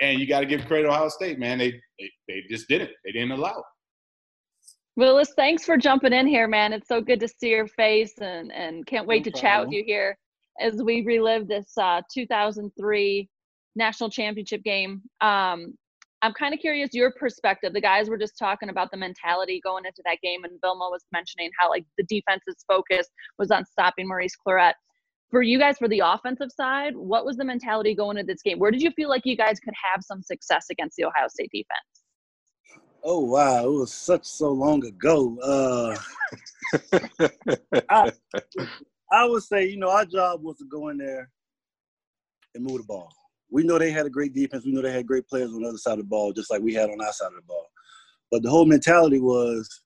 And 0.00 0.18
you 0.18 0.26
got 0.26 0.40
to 0.40 0.46
give 0.46 0.64
credit 0.66 0.84
to 0.84 0.90
Ohio 0.90 1.08
State, 1.08 1.38
man. 1.38 1.58
They, 1.58 1.72
they 1.98 2.10
they 2.28 2.42
just 2.48 2.68
didn't. 2.68 2.90
They 3.04 3.12
didn't 3.12 3.32
allow 3.32 3.58
it. 3.58 3.64
Willis, 4.96 5.32
thanks 5.36 5.64
for 5.64 5.76
jumping 5.76 6.12
in 6.12 6.26
here, 6.26 6.48
man. 6.48 6.72
It's 6.72 6.88
so 6.88 7.00
good 7.00 7.20
to 7.20 7.28
see 7.28 7.50
your 7.50 7.66
face 7.66 8.14
and, 8.20 8.52
and 8.52 8.84
can't 8.86 9.06
wait 9.06 9.24
no 9.24 9.30
to 9.30 9.40
chat 9.40 9.64
with 9.64 9.72
you 9.72 9.84
here 9.86 10.16
as 10.60 10.82
we 10.82 11.02
relive 11.02 11.48
this 11.48 11.72
uh, 11.78 12.02
2003 12.12 13.28
national 13.76 14.10
championship 14.10 14.62
game. 14.62 15.02
Um, 15.20 15.74
I'm 16.22 16.34
kind 16.34 16.52
of 16.52 16.60
curious 16.60 16.90
your 16.92 17.12
perspective. 17.12 17.72
The 17.72 17.80
guys 17.80 18.10
were 18.10 18.18
just 18.18 18.38
talking 18.38 18.68
about 18.68 18.90
the 18.90 18.96
mentality 18.98 19.60
going 19.64 19.86
into 19.86 20.02
that 20.04 20.18
game, 20.22 20.44
and 20.44 20.60
Vilma 20.60 20.88
was 20.90 21.04
mentioning 21.12 21.50
how 21.58 21.70
like 21.70 21.84
the 21.96 22.04
defense's 22.04 22.64
focus 22.68 23.08
was 23.38 23.50
on 23.50 23.64
stopping 23.64 24.06
Maurice 24.06 24.36
Clarett. 24.46 24.74
For 25.30 25.42
you 25.42 25.58
guys, 25.58 25.78
for 25.78 25.88
the 25.88 26.02
offensive 26.04 26.50
side, 26.54 26.94
what 26.94 27.24
was 27.24 27.36
the 27.36 27.44
mentality 27.44 27.94
going 27.94 28.18
into 28.18 28.32
this 28.32 28.42
game? 28.42 28.58
Where 28.58 28.70
did 28.70 28.82
you 28.82 28.90
feel 28.90 29.08
like 29.08 29.22
you 29.24 29.36
guys 29.36 29.60
could 29.60 29.74
have 29.92 30.02
some 30.02 30.22
success 30.22 30.66
against 30.70 30.96
the 30.96 31.04
Ohio 31.04 31.28
State 31.28 31.50
defense? 31.52 32.00
Oh 33.02 33.24
wow, 33.24 33.64
it 33.64 33.70
was 33.70 33.92
such 33.92 34.26
so 34.26 34.50
long 34.50 34.84
ago. 34.84 35.38
Uh, 35.40 35.96
I, 37.88 38.12
I 39.10 39.24
would 39.24 39.42
say, 39.42 39.68
you 39.68 39.78
know, 39.78 39.88
our 39.88 40.04
job 40.04 40.42
was 40.42 40.58
to 40.58 40.66
go 40.70 40.88
in 40.88 40.98
there 40.98 41.30
and 42.54 42.64
move 42.64 42.78
the 42.78 42.86
ball. 42.86 43.08
We 43.50 43.64
know 43.64 43.78
they 43.78 43.90
had 43.90 44.06
a 44.06 44.10
great 44.10 44.32
defense. 44.32 44.64
We 44.64 44.72
know 44.72 44.82
they 44.82 44.92
had 44.92 45.06
great 45.06 45.26
players 45.28 45.52
on 45.52 45.62
the 45.62 45.68
other 45.68 45.78
side 45.78 45.92
of 45.92 45.98
the 45.98 46.04
ball, 46.04 46.32
just 46.32 46.50
like 46.50 46.62
we 46.62 46.74
had 46.74 46.90
on 46.90 47.00
our 47.00 47.12
side 47.12 47.28
of 47.28 47.34
the 47.34 47.42
ball. 47.42 47.66
But 48.30 48.42
the 48.42 48.50
whole 48.50 48.64
mentality 48.64 49.20
was 49.20 49.82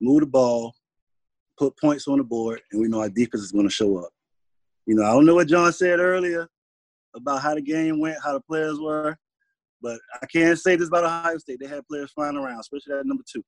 move 0.00 0.20
the 0.20 0.26
ball, 0.26 0.74
put 1.58 1.78
points 1.78 2.06
on 2.08 2.18
the 2.18 2.24
board, 2.24 2.60
and 2.72 2.80
we 2.80 2.88
know 2.88 3.00
our 3.00 3.08
defense 3.08 3.42
is 3.42 3.52
going 3.52 3.66
to 3.66 3.74
show 3.74 3.96
up. 3.98 4.10
You 4.86 4.96
know, 4.96 5.04
I 5.04 5.12
don't 5.12 5.24
know 5.24 5.34
what 5.34 5.48
John 5.48 5.72
said 5.72 5.98
earlier 5.98 6.48
about 7.16 7.40
how 7.40 7.54
the 7.54 7.62
game 7.62 8.00
went, 8.00 8.18
how 8.22 8.34
the 8.34 8.40
players 8.40 8.78
were. 8.78 9.16
But 9.80 10.00
I 10.22 10.26
can't 10.26 10.58
say 10.58 10.76
this 10.76 10.88
about 10.88 11.04
Ohio 11.04 11.38
State. 11.38 11.58
They 11.60 11.68
had 11.68 11.86
players 11.86 12.12
flying 12.12 12.36
around, 12.36 12.60
especially 12.60 12.96
that 12.96 13.06
number 13.06 13.24
two. 13.30 13.44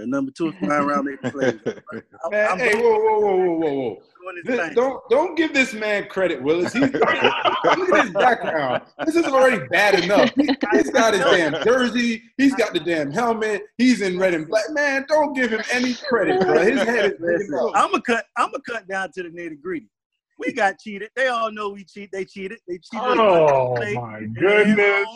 That 0.00 0.06
number 0.06 0.32
two 0.32 0.48
is 0.48 0.54
flying 0.58 0.84
around 0.84 1.04
making 1.04 1.30
plays. 1.30 1.60
man, 2.30 2.58
hey, 2.58 2.74
whoa, 2.74 2.98
whoa, 2.98 3.20
whoa, 3.20 3.36
whoa, 3.36 3.52
whoa, 3.52 3.70
whoa. 3.90 4.02
This, 4.44 4.74
don't 4.74 5.02
don't 5.10 5.36
give 5.36 5.52
this 5.52 5.74
man 5.74 6.06
credit, 6.08 6.42
Willis. 6.42 6.72
He's, 6.72 6.82
look 6.92 7.04
at 7.04 8.04
his 8.04 8.12
background. 8.14 8.82
This 9.04 9.16
is 9.16 9.26
already 9.26 9.66
bad 9.68 10.02
enough. 10.02 10.30
He, 10.36 10.48
has 10.72 10.88
got 10.88 11.12
his 11.12 11.22
damn 11.22 11.62
jersey. 11.62 12.22
He's 12.38 12.54
got 12.54 12.72
the 12.72 12.80
damn 12.80 13.10
helmet. 13.10 13.64
He's 13.76 14.00
in 14.00 14.18
red 14.18 14.32
and 14.32 14.48
black. 14.48 14.70
Man, 14.70 15.04
don't 15.06 15.34
give 15.34 15.50
him 15.50 15.62
any 15.70 15.92
credit, 15.92 16.40
bro. 16.40 16.62
His 16.62 16.80
head 16.82 17.16
is. 17.20 17.54
I'm 17.74 17.92
a 17.92 18.00
cut. 18.00 18.24
I'm 18.38 18.54
a 18.54 18.60
cut 18.62 18.88
down 18.88 19.12
to 19.12 19.22
the 19.22 19.28
nitty 19.28 19.60
gritty. 19.60 19.90
We 20.38 20.52
got 20.54 20.78
cheated. 20.78 21.10
They 21.14 21.26
all 21.26 21.52
know 21.52 21.68
we 21.68 21.84
cheat. 21.84 22.10
They 22.10 22.24
cheated. 22.24 22.60
They 22.66 22.78
cheated. 22.78 23.18
Oh 23.18 23.76
my 23.76 24.24
goodness. 24.32 25.06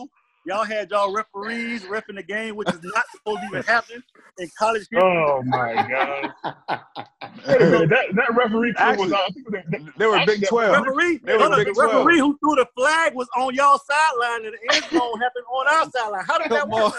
Y'all 0.46 0.64
had 0.64 0.90
y'all 0.90 1.10
referees 1.12 1.84
refing 1.84 2.16
the 2.16 2.22
game, 2.22 2.54
which 2.54 2.68
is 2.68 2.80
not 2.82 3.04
supposed 3.12 3.40
to 3.40 3.46
even 3.46 3.62
happen 3.66 4.02
in 4.38 4.50
college. 4.58 4.86
Oh 4.94 5.42
my 5.46 5.74
god! 5.74 6.32
that, 7.46 8.08
that 8.14 8.36
referee 8.36 8.74
crew 8.74 8.84
actually, 8.84 9.10
was. 9.10 9.12
I 9.12 9.28
think 9.30 9.70
they, 9.70 9.78
they 9.96 10.06
were 10.06 10.20
Big 10.26 10.46
Twelve. 10.46 10.84
Referee, 10.84 11.18
they 11.24 11.36
were 11.36 11.56
Big 11.56 11.68
the 11.68 11.72
12. 11.72 11.94
referee 11.94 12.18
who 12.18 12.36
threw 12.38 12.56
the 12.56 12.66
flag 12.76 13.14
was 13.14 13.26
on 13.38 13.54
y'all 13.54 13.78
sideline, 13.78 14.44
and 14.44 14.54
the 14.54 14.74
end 14.74 14.84
zone 14.90 15.20
happened 15.20 15.44
on 15.50 15.66
our 15.68 15.90
sideline. 15.90 16.24
How 16.26 16.38
did 16.38 16.50
that 16.50 16.68
work? 16.68 16.92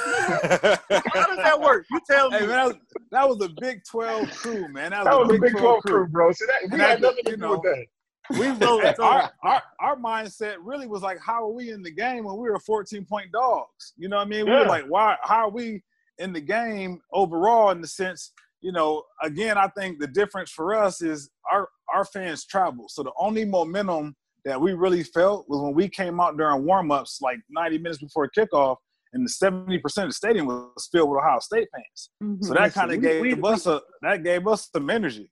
How 1.13 1.27
does 1.27 1.37
that 1.37 1.61
work? 1.61 1.85
You 1.91 1.99
tell 2.09 2.31
me. 2.31 2.37
Hey, 2.37 2.47
man, 2.47 2.49
that, 2.49 2.65
was, 2.65 2.75
that 3.11 3.29
was 3.29 3.41
a 3.41 3.49
Big 3.61 3.83
Twelve 3.83 4.31
crew, 4.31 4.67
man. 4.69 4.89
That 4.89 5.05
was, 5.05 5.07
that 5.07 5.19
was 5.19 5.29
a 5.29 5.33
Big, 5.33 5.41
Big 5.41 5.51
12, 5.51 5.61
12 5.61 5.83
crew, 5.83 6.07
bro. 6.07 6.31
So 6.31 6.45
that, 6.47 6.73
we 6.73 6.79
had 6.79 7.01
nothing 7.01 7.25
to 7.25 7.31
do 7.31 7.37
know, 7.37 7.51
with 7.51 7.61
that 7.61 7.85
we 8.32 8.48
our, 8.48 9.32
our 9.44 9.63
our 9.79 9.96
mindset 9.98 10.55
really 10.62 10.88
was 10.88 11.01
like, 11.01 11.20
how 11.20 11.44
are 11.44 11.51
we 11.51 11.72
in 11.72 11.84
the 11.84 11.91
game 11.91 12.25
when 12.25 12.38
we 12.38 12.50
were 12.50 12.60
14 12.60 13.05
point 13.05 13.32
dogs? 13.32 13.94
You 13.98 14.10
know 14.10 14.17
what 14.17 14.27
I 14.27 14.29
mean? 14.29 14.48
Yeah. 14.48 14.53
We 14.53 14.60
were 14.62 14.67
like, 14.67 14.86
why? 14.86 15.17
How 15.22 15.48
are 15.48 15.51
we 15.51 15.84
in 16.17 16.34
the 16.34 16.41
game 16.41 17.01
overall? 17.13 17.72
In 17.72 17.82
the 17.82 17.88
sense, 17.88 18.32
you 18.62 18.72
know, 18.72 19.03
again, 19.22 19.58
I 19.58 19.67
think 19.77 20.00
the 20.00 20.08
difference 20.08 20.50
for 20.50 20.74
us 20.74 21.01
is 21.01 21.29
our 21.51 21.70
our 21.94 22.05
fans 22.05 22.46
travel. 22.46 22.86
So 22.89 23.03
the 23.03 23.12
only 23.20 23.46
momentum 23.46 24.15
that 24.44 24.60
we 24.60 24.74
really 24.74 25.03
felt 25.03 25.46
was 25.50 25.62
when 25.62 25.74
we 25.74 25.89
came 25.89 26.20
out 26.20 26.38
during 26.38 26.63
warmups, 26.63 27.22
like 27.22 27.39
90 27.50 27.79
minutes 27.79 28.01
before 28.01 28.29
kickoff, 28.29 28.77
and 29.13 29.25
the 29.25 29.32
70% 29.32 29.84
of 29.84 30.10
the 30.10 30.12
stadium 30.12 30.46
was 30.46 30.89
filled 30.91 31.10
with 31.10 31.20
Ohio 31.20 31.39
State 31.39 31.67
fans. 31.74 32.10
Mm-hmm. 32.22 32.44
So 32.44 32.53
that 32.53 32.74
kind 32.74 32.91
of 32.91 33.01
gave 33.01 33.22
we, 33.22 33.34
us 33.41 33.65
a 33.65 33.82
that 34.01 34.24
gave 34.24 34.48
us 34.48 34.70
some 34.74 34.89
energy. 34.89 35.32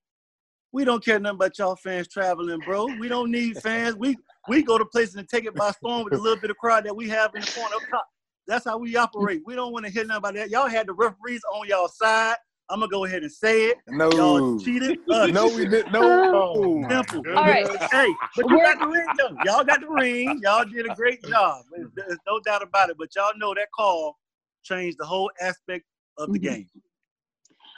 We 0.73 0.83
don't 0.85 1.05
care 1.05 1.19
nothing 1.19 1.35
about 1.35 1.57
y'all 1.59 1.75
fans 1.75 2.07
traveling, 2.07 2.59
bro. 2.65 2.87
We 2.99 3.07
don't 3.07 3.29
need 3.29 3.57
fans. 3.61 3.95
We 3.95 4.17
we 4.49 4.63
go 4.63 4.79
to 4.79 4.85
places 4.85 5.15
and 5.15 5.29
take 5.29 5.45
it 5.45 5.53
by 5.53 5.69
storm 5.71 6.03
with 6.03 6.13
a 6.13 6.17
little 6.17 6.39
bit 6.39 6.49
of 6.49 6.57
crowd 6.57 6.83
that 6.85 6.95
we 6.95 7.07
have 7.09 7.33
in 7.35 7.41
the 7.41 7.51
corner 7.51 7.75
up 7.75 7.81
top. 7.91 8.07
That's 8.47 8.65
how 8.65 8.79
we 8.79 8.95
operate. 8.97 9.43
We 9.45 9.55
don't 9.55 9.71
want 9.71 9.85
to 9.85 9.91
hear 9.91 10.03
nothing 10.03 10.17
about 10.17 10.33
that. 10.33 10.49
Y'all 10.49 10.67
had 10.67 10.87
the 10.87 10.93
referees 10.93 11.41
on 11.53 11.67
y'all 11.67 11.87
side. 11.87 12.35
I'm 12.71 12.79
gonna 12.79 12.89
go 12.89 13.05
ahead 13.05 13.21
and 13.21 13.31
say 13.31 13.65
it. 13.65 13.77
No, 13.87 14.11
y'all 14.13 14.59
cheated. 14.59 14.97
Uh, 15.07 15.27
no, 15.27 15.47
we 15.47 15.67
didn't. 15.67 15.91
No, 15.91 16.01
oh, 16.55 16.89
simple. 16.89 17.21
All 17.37 17.43
right. 17.43 17.67
Hey, 17.91 18.11
but 18.35 18.49
you 18.49 18.57
got 18.57 18.79
the 18.79 18.87
ring 18.87 19.07
though. 19.17 19.37
Y'all 19.45 19.63
got 19.63 19.79
the 19.79 19.89
ring. 19.89 20.39
Y'all 20.41 20.65
did 20.65 20.89
a 20.89 20.95
great 20.95 21.23
job. 21.23 21.65
There's 21.71 22.17
no 22.25 22.39
doubt 22.39 22.63
about 22.63 22.89
it. 22.89 22.97
But 22.97 23.09
y'all 23.15 23.33
know 23.37 23.53
that 23.53 23.67
call 23.75 24.17
changed 24.63 24.97
the 24.97 25.05
whole 25.05 25.29
aspect 25.39 25.85
of 26.17 26.33
the 26.33 26.39
mm-hmm. 26.39 26.53
game 26.55 26.69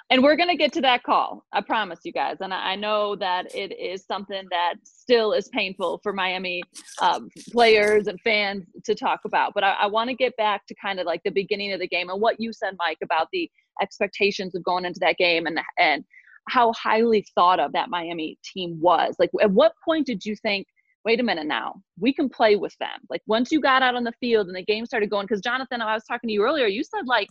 and 0.09 0.21
we're 0.21 0.35
going 0.35 0.49
to 0.49 0.55
get 0.55 0.71
to 0.73 0.81
that 0.81 1.03
call 1.03 1.45
i 1.53 1.61
promise 1.61 1.99
you 2.03 2.11
guys. 2.11 2.37
And 2.41 2.53
i 2.53 2.75
know 2.75 3.15
that 3.15 3.53
it 3.55 3.77
is 3.77 4.05
something 4.05 4.43
that 4.51 4.75
still 4.83 5.33
is 5.33 5.47
painful 5.49 5.99
for 6.03 6.13
miami 6.13 6.63
um, 7.01 7.29
players 7.51 8.07
and 8.07 8.19
fans 8.21 8.65
to 8.83 8.95
talk 8.95 9.21
about. 9.25 9.53
But 9.53 9.63
i, 9.63 9.71
I 9.73 9.85
want 9.87 10.09
to 10.09 10.15
get 10.15 10.35
back 10.37 10.65
to 10.67 10.75
kind 10.75 10.99
of 10.99 11.05
like 11.05 11.21
the 11.23 11.31
beginning 11.31 11.73
of 11.73 11.79
the 11.79 11.87
game 11.87 12.09
and 12.09 12.21
what 12.21 12.39
you 12.39 12.53
said 12.53 12.75
mike 12.77 12.99
about 13.03 13.27
the 13.31 13.49
expectations 13.81 14.55
of 14.55 14.63
going 14.63 14.85
into 14.85 14.99
that 15.01 15.17
game 15.17 15.45
and 15.47 15.59
and 15.77 16.03
how 16.47 16.71
highly 16.73 17.25
thought 17.33 17.59
of 17.59 17.73
that 17.73 17.89
miami 17.89 18.37
team 18.43 18.79
was. 18.79 19.15
Like 19.17 19.31
at 19.41 19.51
what 19.51 19.73
point 19.83 20.05
did 20.05 20.25
you 20.25 20.35
think 20.35 20.67
wait 21.03 21.19
a 21.19 21.23
minute 21.23 21.45
now 21.45 21.75
we 21.99 22.13
can 22.13 22.29
play 22.29 22.55
with 22.55 22.75
them. 22.79 22.99
Like 23.09 23.21
once 23.27 23.51
you 23.51 23.59
got 23.59 23.81
out 23.81 23.95
on 23.95 24.03
the 24.03 24.13
field 24.19 24.47
and 24.47 24.55
the 24.55 24.63
game 24.63 24.85
started 24.85 25.09
going 25.09 25.25
because 25.25 25.41
jonathan 25.41 25.81
i 25.81 25.93
was 25.93 26.03
talking 26.03 26.27
to 26.27 26.33
you 26.33 26.43
earlier 26.43 26.67
you 26.67 26.83
said 26.83 27.07
like 27.07 27.29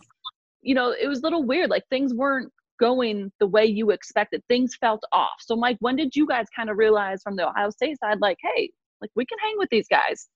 you 0.65 0.73
know 0.73 0.93
it 0.99 1.07
was 1.07 1.19
a 1.19 1.21
little 1.21 1.43
weird. 1.43 1.69
Like 1.69 1.83
things 1.89 2.13
weren't 2.13 2.51
going 2.79 3.31
the 3.39 3.47
way 3.47 3.65
you 3.65 3.91
expected. 3.91 4.41
Things 4.47 4.75
felt 4.75 5.03
off. 5.11 5.37
So, 5.39 5.55
Mike, 5.55 5.77
when 5.79 5.95
did 5.95 6.15
you 6.15 6.27
guys 6.27 6.45
kind 6.55 6.69
of 6.69 6.77
realize 6.77 7.21
from 7.23 7.35
the 7.35 7.47
Ohio 7.47 7.69
State 7.69 7.99
side, 7.99 8.19
like, 8.19 8.37
hey, 8.41 8.71
like 9.01 9.11
we 9.15 9.25
can 9.25 9.37
hang 9.39 9.55
with 9.57 9.69
these 9.69 9.87
guys? 9.87 10.27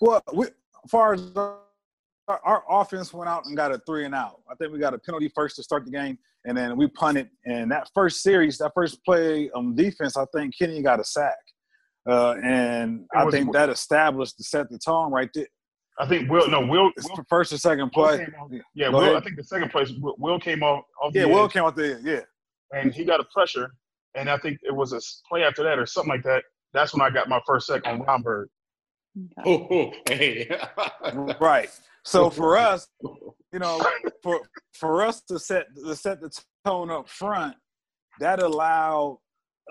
Well, 0.00 0.22
we, 0.34 0.46
as 0.46 0.90
far 0.90 1.14
as 1.14 1.32
our, 1.36 1.58
our 2.28 2.64
offense 2.68 3.12
went 3.12 3.28
out 3.28 3.46
and 3.46 3.56
got 3.56 3.72
a 3.72 3.80
three 3.86 4.04
and 4.04 4.14
out. 4.14 4.40
I 4.50 4.54
think 4.54 4.72
we 4.72 4.78
got 4.78 4.94
a 4.94 4.98
penalty 4.98 5.30
first 5.34 5.56
to 5.56 5.62
start 5.62 5.84
the 5.84 5.90
game, 5.90 6.18
and 6.44 6.56
then 6.56 6.76
we 6.76 6.88
punted. 6.88 7.28
And 7.44 7.70
that 7.70 7.88
first 7.94 8.22
series, 8.22 8.58
that 8.58 8.72
first 8.74 9.04
play 9.04 9.50
on 9.54 9.74
defense, 9.74 10.16
I 10.16 10.24
think 10.34 10.54
Kenny 10.58 10.82
got 10.82 11.00
a 11.00 11.04
sack. 11.04 11.34
Uh, 12.08 12.36
and 12.44 13.04
I 13.14 13.28
think 13.30 13.52
that 13.52 13.68
established 13.68 14.36
to 14.36 14.44
set 14.44 14.70
the 14.70 14.78
tone 14.78 15.10
right 15.10 15.30
there. 15.34 15.46
I 15.98 16.06
think 16.06 16.30
Will. 16.30 16.48
No, 16.48 16.60
Will. 16.60 16.90
Will 16.96 17.24
first 17.28 17.52
or 17.52 17.58
second 17.58 17.90
play. 17.90 18.26
yeah, 18.74 18.88
Will. 18.88 19.00
Ahead. 19.00 19.16
I 19.16 19.20
think 19.20 19.36
the 19.36 19.44
second 19.44 19.70
place. 19.70 19.92
Will 19.98 20.38
came 20.38 20.62
off. 20.62 20.84
off 21.02 21.14
yeah, 21.14 21.24
Will 21.24 21.48
came 21.48 21.64
off 21.64 21.74
the 21.74 22.00
yeah. 22.02 22.20
And 22.78 22.92
he 22.92 23.04
got 23.04 23.20
a 23.20 23.24
pressure, 23.32 23.70
and 24.14 24.28
I 24.28 24.36
think 24.38 24.58
it 24.62 24.74
was 24.74 24.92
a 24.92 25.00
play 25.28 25.44
after 25.44 25.62
that 25.62 25.78
or 25.78 25.86
something 25.86 26.10
like 26.10 26.24
that. 26.24 26.42
That's 26.72 26.92
when 26.92 27.00
I 27.00 27.10
got 27.10 27.28
my 27.28 27.40
first 27.46 27.66
sack 27.66 27.82
on 27.86 28.02
Romberg. 28.02 28.48
Oh, 29.46 29.92
hey. 30.08 30.48
right. 31.40 31.70
So 32.04 32.30
for 32.30 32.56
us, 32.58 32.88
you 33.02 33.58
know, 33.58 33.84
for 34.22 34.40
for 34.74 35.02
us 35.02 35.22
to 35.28 35.38
set 35.38 35.66
to 35.76 35.96
set 35.96 36.20
the 36.20 36.30
tone 36.64 36.90
up 36.90 37.08
front, 37.08 37.56
that 38.20 38.42
allowed 38.42 39.18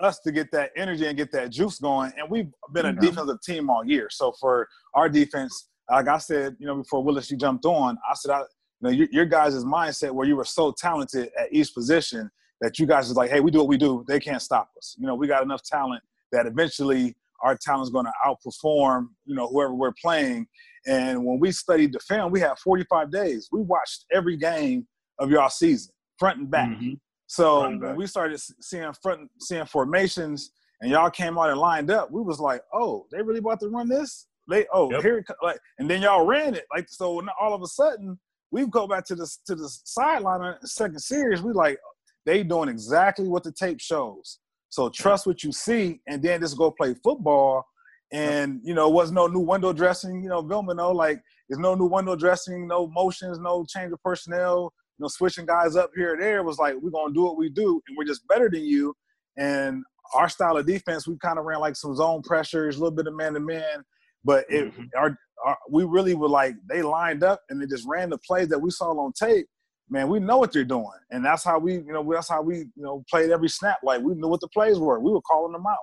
us 0.02 0.20
to 0.20 0.32
get 0.32 0.50
that 0.52 0.70
energy 0.76 1.06
and 1.06 1.16
get 1.16 1.32
that 1.32 1.50
juice 1.50 1.78
going. 1.78 2.12
And 2.18 2.28
we've 2.28 2.50
been 2.72 2.86
a 2.86 2.90
mm-hmm. 2.90 3.00
defensive 3.00 3.40
team 3.42 3.70
all 3.70 3.84
year. 3.84 4.08
So 4.10 4.32
for 4.40 4.68
our 4.94 5.08
defense, 5.08 5.68
like 5.90 6.08
I 6.08 6.18
said, 6.18 6.56
you 6.58 6.66
know, 6.66 6.76
before 6.76 7.02
Willis, 7.02 7.30
you 7.30 7.36
jumped 7.36 7.64
on, 7.64 7.98
I 8.08 8.14
said, 8.14 8.32
I, 8.32 8.40
you 8.40 8.44
know, 8.82 8.90
your, 8.90 9.08
your 9.10 9.24
guys' 9.24 9.64
mindset 9.64 10.10
where 10.12 10.26
you 10.26 10.36
were 10.36 10.44
so 10.44 10.72
talented 10.72 11.30
at 11.38 11.52
each 11.52 11.72
position 11.74 12.30
that 12.60 12.78
you 12.78 12.86
guys 12.86 13.08
is 13.08 13.16
like, 13.16 13.30
hey, 13.30 13.40
we 13.40 13.50
do 13.50 13.58
what 13.58 13.68
we 13.68 13.76
do. 13.76 14.04
They 14.08 14.20
can't 14.20 14.42
stop 14.42 14.70
us. 14.76 14.96
You 14.98 15.06
know, 15.06 15.14
we 15.14 15.26
got 15.26 15.42
enough 15.42 15.62
talent 15.62 16.02
that 16.32 16.46
eventually 16.46 17.16
our 17.42 17.56
talent's 17.56 17.90
going 17.90 18.06
to 18.06 18.12
outperform, 18.26 19.08
you 19.24 19.34
know, 19.34 19.46
whoever 19.48 19.74
we're 19.74 19.92
playing. 19.92 20.46
And 20.86 21.24
when 21.24 21.38
we 21.38 21.52
studied 21.52 21.92
the 21.92 22.00
film, 22.00 22.32
we 22.32 22.40
had 22.40 22.58
45 22.58 23.10
days. 23.10 23.48
We 23.52 23.60
watched 23.60 24.06
every 24.12 24.36
game 24.36 24.86
of 25.18 25.30
y'all 25.30 25.48
season, 25.48 25.92
front 26.18 26.38
and 26.38 26.50
back. 26.50 26.70
Mm-hmm. 26.70 26.94
So 27.26 27.62
back. 27.62 27.80
when 27.80 27.96
we 27.96 28.06
started 28.06 28.40
seeing 28.60 28.92
front, 29.02 29.30
seeing 29.40 29.66
formations, 29.66 30.50
and 30.80 30.90
y'all 30.90 31.10
came 31.10 31.38
out 31.38 31.50
and 31.50 31.58
lined 31.58 31.90
up, 31.90 32.10
we 32.10 32.22
was 32.22 32.38
like, 32.38 32.62
oh, 32.72 33.06
they 33.10 33.22
really 33.22 33.38
about 33.38 33.60
to 33.60 33.68
run 33.68 33.88
this? 33.88 34.26
They 34.48 34.66
oh 34.72 34.90
yep. 34.90 35.02
here 35.02 35.24
like 35.42 35.58
and 35.78 35.90
then 35.90 36.02
y'all 36.02 36.24
ran 36.24 36.54
it 36.54 36.66
like 36.72 36.88
so 36.88 37.20
all 37.40 37.54
of 37.54 37.62
a 37.62 37.66
sudden 37.66 38.18
we 38.52 38.64
go 38.66 38.86
back 38.86 39.04
to 39.06 39.14
the 39.16 39.28
to 39.46 39.54
the 39.56 39.68
sideline 39.84 40.42
in 40.42 40.54
the 40.62 40.68
second 40.68 41.00
series 41.00 41.42
we 41.42 41.52
like 41.52 41.78
they 42.26 42.42
doing 42.42 42.68
exactly 42.68 43.28
what 43.28 43.44
the 43.44 43.52
tape 43.52 43.80
shows. 43.80 44.40
So 44.68 44.90
trust 44.90 45.26
what 45.26 45.42
you 45.42 45.52
see 45.52 46.00
and 46.06 46.22
then 46.22 46.40
just 46.40 46.58
go 46.58 46.70
play 46.72 46.94
football. 47.02 47.64
And 48.12 48.60
you 48.62 48.74
know, 48.74 48.88
it 48.88 48.92
was 48.92 49.12
no 49.12 49.28
new 49.28 49.40
window 49.40 49.72
dressing. 49.72 50.22
You 50.22 50.28
know, 50.28 50.42
Vilma 50.42 50.74
know 50.74 50.90
like 50.90 51.22
there's 51.48 51.60
no 51.60 51.74
new 51.74 51.86
window 51.86 52.16
dressing, 52.16 52.66
no 52.66 52.88
motions, 52.88 53.38
no 53.38 53.64
change 53.64 53.92
of 53.92 54.02
personnel, 54.02 54.72
no 54.98 55.08
switching 55.08 55.46
guys 55.46 55.76
up 55.76 55.90
here 55.96 56.14
or 56.14 56.18
there. 56.18 56.42
Was 56.42 56.58
like 56.58 56.74
we're 56.80 56.90
gonna 56.90 57.14
do 57.14 57.22
what 57.22 57.38
we 57.38 57.48
do, 57.48 57.80
and 57.86 57.96
we're 57.96 58.04
just 58.04 58.26
better 58.28 58.50
than 58.50 58.64
you. 58.64 58.94
And 59.38 59.82
our 60.14 60.28
style 60.28 60.56
of 60.56 60.66
defense, 60.66 61.06
we 61.06 61.16
kind 61.18 61.38
of 61.38 61.44
ran 61.44 61.60
like 61.60 61.76
some 61.76 61.96
zone 61.96 62.22
pressures, 62.22 62.76
a 62.76 62.80
little 62.80 62.94
bit 62.94 63.06
of 63.06 63.14
man 63.14 63.34
to 63.34 63.40
man, 63.40 63.84
but 64.26 64.44
it, 64.50 64.72
mm-hmm. 64.72 64.84
our, 64.96 65.16
our, 65.46 65.56
we 65.70 65.84
really 65.84 66.14
were 66.14 66.28
like 66.28 66.56
they 66.68 66.82
lined 66.82 67.22
up 67.22 67.40
and 67.48 67.62
they 67.62 67.66
just 67.66 67.86
ran 67.86 68.10
the 68.10 68.18
plays 68.18 68.48
that 68.48 68.58
we 68.58 68.70
saw 68.70 68.90
on 68.90 69.12
tape. 69.12 69.46
Man, 69.88 70.08
we 70.08 70.18
know 70.18 70.38
what 70.38 70.52
they're 70.52 70.64
doing, 70.64 70.98
and 71.12 71.24
that's 71.24 71.44
how 71.44 71.60
we, 71.60 71.74
you 71.74 71.92
know, 71.92 72.04
that's 72.12 72.28
how 72.28 72.42
we, 72.42 72.56
you 72.56 72.72
know, 72.76 73.04
played 73.08 73.30
every 73.30 73.48
snap. 73.48 73.78
Like 73.84 74.02
we 74.02 74.14
knew 74.14 74.26
what 74.26 74.40
the 74.40 74.48
plays 74.48 74.80
were. 74.80 74.98
We 74.98 75.12
were 75.12 75.20
calling 75.20 75.52
them 75.52 75.64
out. 75.64 75.76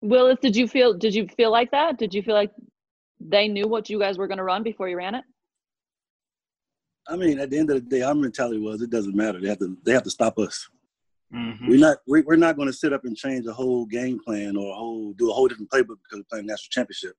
Willis, 0.00 0.38
did 0.40 0.54
you 0.54 0.68
feel? 0.68 0.94
Did 0.94 1.12
you 1.12 1.26
feel 1.36 1.50
like 1.50 1.72
that? 1.72 1.98
Did 1.98 2.14
you 2.14 2.22
feel 2.22 2.34
like 2.34 2.52
they 3.18 3.48
knew 3.48 3.66
what 3.66 3.90
you 3.90 3.98
guys 3.98 4.16
were 4.16 4.28
going 4.28 4.38
to 4.38 4.44
run 4.44 4.62
before 4.62 4.88
you 4.88 4.96
ran 4.96 5.16
it? 5.16 5.24
I 7.08 7.16
mean, 7.16 7.40
at 7.40 7.50
the 7.50 7.58
end 7.58 7.70
of 7.70 7.76
the 7.76 7.80
day, 7.80 8.02
our 8.02 8.14
mentality 8.14 8.60
was 8.60 8.80
it 8.80 8.90
doesn't 8.90 9.16
matter. 9.16 9.40
They 9.40 9.48
have 9.48 9.58
to 9.58 9.76
they 9.84 9.92
have 9.92 10.04
to 10.04 10.10
stop 10.10 10.38
us. 10.38 10.68
Mm-hmm. 11.34 11.68
We're 11.68 11.80
not 11.80 11.96
we, 12.06 12.22
are 12.28 12.36
not 12.36 12.54
going 12.54 12.68
to 12.68 12.72
sit 12.72 12.92
up 12.92 13.04
and 13.04 13.16
change 13.16 13.44
a 13.46 13.52
whole 13.52 13.86
game 13.86 14.20
plan 14.24 14.56
or 14.56 14.70
a 14.70 14.76
whole 14.76 15.12
do 15.14 15.30
a 15.30 15.34
whole 15.34 15.48
different 15.48 15.70
playbook 15.70 15.98
because 16.04 16.18
we're 16.18 16.30
playing 16.30 16.46
national 16.46 16.70
championship 16.70 17.16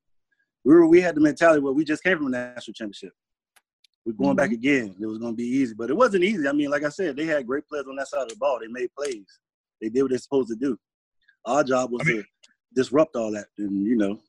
we 0.64 0.74
were 0.74 0.88
we 0.88 1.02
had 1.02 1.16
the 1.16 1.22
mentality 1.22 1.62
where 1.62 1.74
we 1.74 1.86
just 1.86 2.04
came 2.04 2.18
from 2.18 2.28
a 2.28 2.32
national 2.32 2.74
championship. 2.74 3.14
We're 4.06 4.14
going 4.14 4.32
mm-hmm. 4.32 4.38
back 4.38 4.52
again. 4.52 4.96
It 5.00 5.06
was 5.06 5.18
going 5.18 5.34
to 5.34 5.38
be 5.38 5.44
easy, 5.44 5.74
but 5.74 5.90
it 5.90 5.98
wasn't 5.98 6.24
easy. 6.24 6.48
I 6.48 6.54
mean, 6.54 6.70
like 6.70 6.84
I 6.84 6.90
said, 6.90 7.18
they 7.18 7.26
had 7.26 7.46
great 7.46 7.68
players 7.68 7.88
on 7.90 7.98
that 7.98 8.08
side 8.08 8.24
of 8.24 8.30
the 8.30 8.38
ball. 8.38 8.60
They 8.62 8.68
made 8.68 8.90
plays. 8.98 9.26
They 9.82 9.90
did 9.90 10.02
what 10.02 10.12
they're 10.12 10.20
supposed 10.20 10.50
to 10.50 10.56
do. 10.56 10.78
Our 11.46 11.64
job 11.64 11.92
was 11.92 12.02
I 12.04 12.12
mean, 12.12 12.18
to 12.18 12.26
disrupt 12.74 13.16
all 13.16 13.32
that, 13.32 13.48
and 13.58 13.86
you 13.86 13.96
know, 13.96 14.20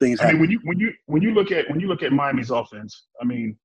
things. 0.00 0.20
I 0.20 0.24
happen. 0.26 0.40
mean, 0.40 0.40
when 0.42 0.50
you 0.50 0.60
when 0.64 0.78
you 0.78 0.92
when 1.06 1.22
you 1.22 1.32
look 1.32 1.52
at 1.52 1.68
when 1.68 1.80
you 1.80 1.88
look 1.88 2.02
at 2.02 2.12
Miami's 2.12 2.50
offense, 2.50 3.06
I 3.20 3.24
mean, 3.24 3.56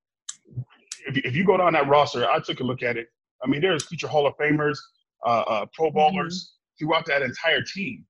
if 1.07 1.17
if 1.17 1.35
you 1.35 1.45
go 1.45 1.57
down 1.57 1.73
that 1.73 1.87
roster, 1.87 2.29
I 2.29 2.39
took 2.39 2.59
a 2.59 2.63
look 2.63 2.83
at 2.83 2.97
it. 2.97 3.07
I 3.43 3.47
mean, 3.47 3.61
there's 3.61 3.85
future 3.85 4.07
Hall 4.07 4.27
of 4.27 4.35
Famers, 4.37 4.77
uh, 5.25 5.43
uh, 5.47 5.65
Pro 5.73 5.91
Bowlers 5.91 6.53
mm-hmm. 6.53 6.85
throughout 6.85 7.05
that 7.05 7.21
entire 7.21 7.61
team. 7.61 8.05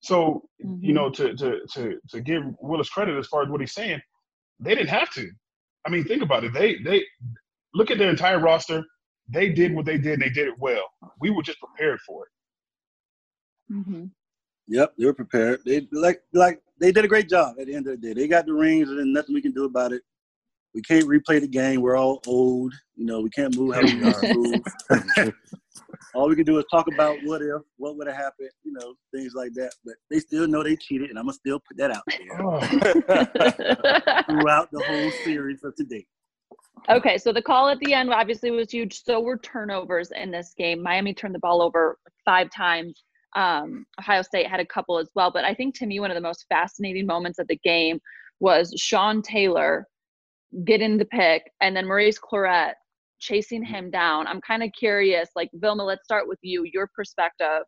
So 0.00 0.48
mm-hmm. 0.64 0.84
you 0.84 0.92
know, 0.92 1.10
to 1.10 1.34
to 1.34 1.60
to 1.74 1.98
to 2.10 2.20
give 2.20 2.42
Willis 2.60 2.88
credit 2.88 3.18
as 3.18 3.26
far 3.26 3.42
as 3.42 3.48
what 3.48 3.60
he's 3.60 3.74
saying, 3.74 4.00
they 4.60 4.74
didn't 4.74 4.90
have 4.90 5.12
to. 5.14 5.28
I 5.86 5.90
mean, 5.90 6.04
think 6.04 6.22
about 6.22 6.44
it. 6.44 6.52
They 6.52 6.76
they 6.84 7.04
look 7.74 7.90
at 7.90 7.98
their 7.98 8.10
entire 8.10 8.38
roster. 8.38 8.84
They 9.28 9.50
did 9.50 9.74
what 9.74 9.84
they 9.84 9.98
did. 9.98 10.14
and 10.14 10.22
They 10.22 10.30
did 10.30 10.48
it 10.48 10.58
well. 10.58 10.84
We 11.20 11.30
were 11.30 11.42
just 11.42 11.60
prepared 11.60 12.00
for 12.06 12.24
it. 12.24 13.74
Mm-hmm. 13.74 14.04
Yep, 14.68 14.94
they 14.98 15.06
were 15.06 15.14
prepared. 15.14 15.60
They 15.64 15.88
like 15.92 16.20
like 16.32 16.60
they 16.80 16.92
did 16.92 17.04
a 17.04 17.08
great 17.08 17.28
job 17.28 17.56
at 17.58 17.66
the 17.66 17.74
end 17.74 17.86
of 17.86 18.00
the 18.00 18.06
day. 18.06 18.20
They 18.20 18.28
got 18.28 18.46
the 18.46 18.52
rings, 18.52 18.88
and 18.88 19.12
nothing 19.12 19.34
we 19.34 19.42
can 19.42 19.52
do 19.52 19.64
about 19.64 19.92
it. 19.92 20.02
We 20.74 20.82
can't 20.82 21.06
replay 21.06 21.40
the 21.40 21.48
game. 21.48 21.80
We're 21.80 21.96
all 21.96 22.20
old. 22.26 22.74
You 22.94 23.06
know, 23.06 23.20
we 23.20 23.30
can't 23.30 23.56
move 23.56 23.74
how 23.74 23.82
we 23.82 23.92
used 24.04 24.20
to 24.20 24.34
move. 24.34 25.34
all 26.14 26.28
we 26.28 26.36
can 26.36 26.44
do 26.44 26.58
is 26.58 26.64
talk 26.70 26.86
about 26.92 27.18
what 27.24 27.42
if, 27.42 27.62
what 27.76 27.96
would 27.96 28.06
have 28.06 28.16
happened, 28.16 28.50
you 28.64 28.72
know, 28.72 28.94
things 29.14 29.34
like 29.34 29.52
that. 29.54 29.72
But 29.84 29.94
they 30.10 30.20
still 30.20 30.46
know 30.46 30.62
they 30.62 30.76
cheated, 30.76 31.10
and 31.10 31.18
I'm 31.18 31.26
gonna 31.26 31.34
still 31.34 31.60
put 31.60 31.76
that 31.78 31.90
out 31.90 32.02
there 32.06 32.42
oh. 32.42 32.60
throughout 34.40 34.70
the 34.72 34.82
whole 34.86 35.10
series 35.24 35.64
of 35.64 35.74
today. 35.76 36.06
Okay, 36.88 37.18
so 37.18 37.32
the 37.32 37.42
call 37.42 37.68
at 37.68 37.78
the 37.80 37.92
end 37.92 38.12
obviously 38.12 38.50
was 38.50 38.70
huge. 38.70 39.02
So 39.04 39.20
were 39.20 39.38
turnovers 39.38 40.10
in 40.12 40.30
this 40.30 40.54
game. 40.56 40.82
Miami 40.82 41.12
turned 41.12 41.34
the 41.34 41.40
ball 41.40 41.60
over 41.60 41.98
five 42.24 42.50
times. 42.50 43.04
Um, 43.36 43.84
Ohio 43.98 44.22
State 44.22 44.46
had 44.46 44.60
a 44.60 44.66
couple 44.66 44.98
as 44.98 45.10
well. 45.14 45.30
But 45.30 45.44
I 45.44 45.54
think 45.54 45.76
to 45.78 45.86
me, 45.86 46.00
one 46.00 46.10
of 46.10 46.14
the 46.14 46.20
most 46.20 46.46
fascinating 46.48 47.06
moments 47.06 47.38
of 47.38 47.46
the 47.48 47.58
game 47.62 48.00
was 48.40 48.72
Sean 48.76 49.20
Taylor 49.20 49.86
getting 50.64 50.96
the 50.96 51.04
pick 51.04 51.50
and 51.60 51.76
then 51.76 51.86
Maurice 51.86 52.18
Clarett 52.18 52.72
chasing 53.18 53.64
him 53.64 53.90
down. 53.90 54.26
I'm 54.26 54.40
kind 54.40 54.62
of 54.62 54.70
curious, 54.78 55.28
like 55.36 55.50
Vilma, 55.54 55.84
let's 55.84 56.04
start 56.04 56.28
with 56.28 56.38
you, 56.42 56.64
your 56.72 56.88
perspective 56.94 57.64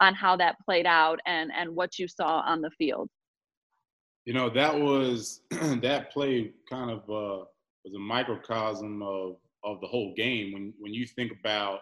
on 0.00 0.14
how 0.14 0.36
that 0.36 0.56
played 0.64 0.86
out 0.86 1.20
and 1.26 1.50
and 1.56 1.74
what 1.74 1.98
you 1.98 2.08
saw 2.08 2.40
on 2.40 2.60
the 2.60 2.70
field. 2.78 3.08
You 4.24 4.34
know, 4.34 4.50
that 4.50 4.78
was 4.78 5.42
that 5.50 6.10
play 6.12 6.52
kind 6.68 6.90
of 6.90 7.00
uh 7.10 7.44
was 7.84 7.94
a 7.94 7.98
microcosm 7.98 9.02
of 9.02 9.36
of 9.64 9.80
the 9.80 9.86
whole 9.86 10.14
game. 10.16 10.52
When 10.52 10.72
when 10.78 10.94
you 10.94 11.06
think 11.06 11.32
about 11.38 11.80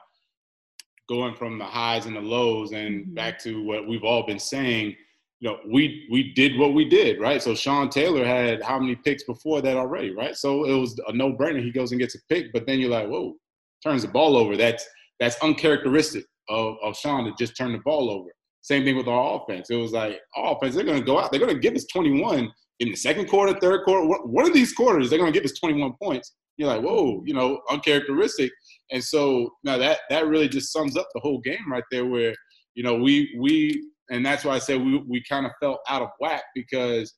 going 1.08 1.34
from 1.34 1.58
the 1.58 1.64
highs 1.64 2.06
and 2.06 2.16
the 2.16 2.20
lows, 2.20 2.72
and 2.72 3.02
mm-hmm. 3.02 3.14
back 3.14 3.38
to 3.40 3.62
what 3.64 3.88
we've 3.88 4.04
all 4.04 4.26
been 4.26 4.38
saying, 4.38 4.94
you 5.40 5.48
know, 5.48 5.58
we 5.72 6.06
we 6.10 6.32
did 6.34 6.58
what 6.58 6.74
we 6.74 6.88
did, 6.88 7.20
right? 7.20 7.42
So 7.42 7.54
Sean 7.54 7.90
Taylor 7.90 8.24
had 8.24 8.62
how 8.62 8.78
many 8.78 8.96
picks 8.96 9.24
before 9.24 9.60
that 9.62 9.76
already, 9.76 10.10
right? 10.10 10.36
So 10.36 10.64
it 10.64 10.74
was 10.74 10.98
a 11.06 11.12
no 11.12 11.32
brainer. 11.32 11.62
He 11.62 11.70
goes 11.70 11.92
and 11.92 12.00
gets 12.00 12.16
a 12.16 12.18
pick, 12.28 12.52
but 12.52 12.66
then 12.66 12.80
you're 12.80 12.90
like, 12.90 13.08
whoa, 13.08 13.34
turns 13.82 14.02
the 14.02 14.08
ball 14.08 14.36
over. 14.36 14.56
That's 14.56 14.84
that's 15.20 15.36
uncharacteristic 15.42 16.24
of, 16.48 16.76
of 16.82 16.96
Sean 16.96 17.24
to 17.24 17.32
just 17.38 17.56
turn 17.56 17.72
the 17.72 17.78
ball 17.78 18.10
over. 18.10 18.30
Same 18.62 18.84
thing 18.84 18.96
with 18.96 19.08
our 19.08 19.40
offense. 19.40 19.70
It 19.70 19.76
was 19.76 19.92
like 19.92 20.20
offense, 20.36 20.74
they're 20.74 20.84
gonna 20.84 21.00
go 21.00 21.18
out, 21.20 21.30
they're 21.30 21.40
gonna 21.40 21.58
give 21.58 21.74
us 21.74 21.86
21 21.86 22.50
in 22.80 22.90
the 22.90 22.96
second 22.96 23.28
quarter, 23.28 23.58
third 23.58 23.84
quarter, 23.84 24.06
one 24.06 24.46
of 24.46 24.54
these 24.54 24.72
quarters, 24.72 25.10
they're 25.10 25.18
to 25.18 25.32
give 25.32 25.44
us 25.44 25.58
21 25.58 25.94
points. 26.00 26.34
You're 26.56 26.68
like, 26.68 26.82
whoa, 26.82 27.22
you 27.24 27.34
know, 27.34 27.60
uncharacteristic. 27.70 28.50
And 28.90 29.02
so 29.02 29.50
now 29.64 29.78
that 29.78 30.00
that 30.10 30.26
really 30.26 30.48
just 30.48 30.72
sums 30.72 30.96
up 30.96 31.08
the 31.14 31.20
whole 31.20 31.40
game 31.40 31.70
right 31.70 31.84
there, 31.90 32.06
where 32.06 32.34
you 32.74 32.82
know 32.82 32.96
we 32.96 33.36
we 33.38 33.90
and 34.10 34.24
that's 34.24 34.44
why 34.44 34.54
I 34.54 34.58
said 34.58 34.80
we 34.80 34.98
we 35.08 35.22
kind 35.28 35.46
of 35.46 35.52
felt 35.60 35.80
out 35.88 36.02
of 36.02 36.10
whack 36.20 36.42
because 36.54 37.14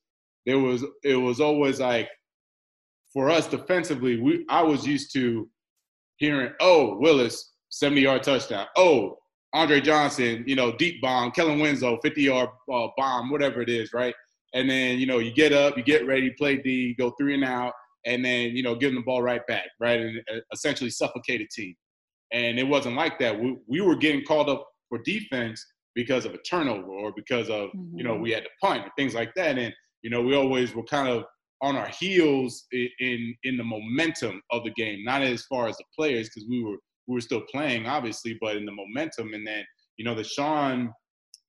there 0.47 0.59
was 0.59 0.85
it 1.05 1.17
was 1.17 1.41
always 1.41 1.81
like 1.81 2.09
for 3.13 3.31
us 3.31 3.47
defensively, 3.47 4.21
we 4.21 4.45
I 4.49 4.63
was 4.63 4.87
used 4.87 5.13
to 5.15 5.49
hearing, 6.17 6.53
oh 6.61 6.99
Willis 6.99 7.53
70 7.71 8.01
yard 8.01 8.23
touchdown, 8.23 8.67
oh 8.77 9.19
Andre 9.53 9.81
Johnson, 9.81 10.45
you 10.47 10.55
know, 10.55 10.77
deep 10.77 11.01
bomb, 11.03 11.33
Kellen 11.33 11.59
Winslow 11.59 11.99
50 12.03 12.23
yard 12.23 12.49
uh, 12.73 12.89
bomb, 12.97 13.31
whatever 13.31 13.61
it 13.63 13.69
is, 13.69 13.93
right? 13.93 14.15
and 14.55 14.69
then 14.69 14.99
you 14.99 15.07
know 15.07 15.19
you 15.19 15.33
get 15.33 15.53
up, 15.53 15.77
you 15.77 15.83
get 15.83 16.07
ready, 16.07 16.31
play 16.31 16.57
D, 16.57 16.95
go 16.95 17.11
three 17.13 17.35
and 17.35 17.45
out, 17.45 17.73
and 18.07 18.25
then 18.25 18.57
you 18.57 18.63
know 18.63 18.75
give 18.75 18.91
them 18.91 18.97
the 18.97 19.05
ball 19.05 19.23
right 19.23 19.47
back, 19.47 19.69
right, 19.79 20.01
and 20.01 20.19
uh, 20.33 20.41
essentially 20.53 20.91
suffocate 20.91 21.41
a 21.41 21.47
team. 21.47 21.75
And 22.33 22.59
it 22.59 22.65
wasn't 22.65 22.95
like 22.95 23.19
that. 23.19 23.41
We, 23.41 23.59
we 23.67 23.81
were 23.81 23.97
getting 23.97 24.25
called 24.25 24.49
up 24.49 24.65
for 24.89 24.99
defense 24.99 25.65
because 25.95 26.25
of 26.25 26.35
a 26.35 26.39
turnover 26.39 26.91
or 26.91 27.13
because 27.15 27.49
of 27.49 27.71
mm-hmm. 27.71 27.99
you 27.99 28.05
know 28.05 28.15
mm-hmm. 28.15 28.23
we 28.23 28.31
had 28.31 28.45
to 28.45 28.51
punt 28.63 28.83
and 28.83 28.93
things 28.97 29.15
like 29.15 29.33
that. 29.35 29.59
And 29.59 29.73
you 30.03 30.11
know 30.11 30.23
we 30.23 30.35
always 30.35 30.75
were 30.75 30.85
kind 30.85 31.09
of 31.09 31.25
on 31.63 31.77
our 31.77 31.91
heels 31.99 32.67
in 32.73 32.89
in, 33.01 33.35
in 33.45 33.57
the 33.57 33.65
momentum 33.65 34.41
of 34.51 34.65
the 34.65 34.73
game, 34.73 35.05
not 35.05 35.23
as 35.23 35.45
far 35.45 35.69
as 35.69 35.77
the 35.77 35.85
players 35.97 36.29
because 36.29 36.49
we 36.49 36.63
were 36.63 36.77
we 37.07 37.15
were 37.15 37.21
still 37.21 37.43
playing 37.51 37.87
obviously, 37.87 38.39
but 38.41 38.57
in 38.57 38.65
the 38.65 38.73
momentum. 38.73 39.35
And 39.35 39.47
then 39.47 39.65
you 39.97 40.05
know 40.05 40.15
the 40.15 40.25
Sean, 40.25 40.93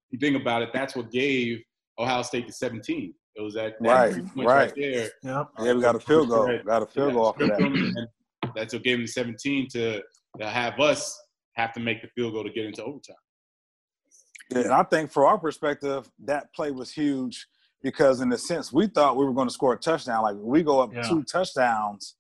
you 0.10 0.20
think 0.20 0.40
about 0.40 0.62
it, 0.62 0.70
that's 0.74 0.96
what 0.96 1.12
gave 1.12 1.60
Ohio 2.00 2.22
State 2.24 2.48
the 2.48 2.54
17. 2.54 3.14
It 3.34 3.42
was 3.42 3.54
that 3.54 3.76
right, 3.80 4.14
right. 4.36 4.46
right 4.46 4.74
there. 4.76 5.10
Yep. 5.24 5.50
Yeah, 5.60 5.74
we 5.74 5.82
got 5.82 5.96
a 5.96 6.00
field 6.00 6.30
goal. 6.30 6.60
Got 6.66 6.84
a 6.84 6.86
field 6.86 7.14
goal 7.14 7.28
off 7.28 7.40
of 7.40 7.48
that. 7.48 8.08
That's 8.56 8.74
what 8.74 8.84
gave 8.84 8.98
them 8.98 9.08
17 9.08 9.70
to, 9.70 10.02
to 10.40 10.50
have 10.50 10.80
us 10.80 11.18
have 11.56 11.74
to 11.74 11.80
make 11.80 12.02
the 12.02 12.10
field 12.10 12.34
goal 12.34 12.44
to 12.44 12.50
get 12.50 12.66
into 12.66 12.84
overtime. 12.84 13.16
Yeah, 14.52 14.60
and 14.60 14.74
I 14.74 14.84
think 14.84 15.12
for 15.12 15.26
our 15.26 15.38
perspective, 15.38 16.10
that 16.26 16.54
play 16.54 16.72
was 16.72 16.92
huge 16.92 17.48
because 17.82 18.22
in 18.22 18.32
a 18.32 18.38
sense 18.38 18.72
we 18.72 18.88
thought 18.88 19.18
we 19.18 19.26
were 19.26 19.34
going 19.34 19.48
to 19.48 19.54
score 19.54 19.74
a 19.74 19.78
touchdown. 19.78 20.24
Like 20.24 20.36
we 20.40 20.64
go 20.64 20.80
up 20.80 20.94
yeah. 20.94 21.02
two 21.04 21.24
touchdowns, 21.24 22.16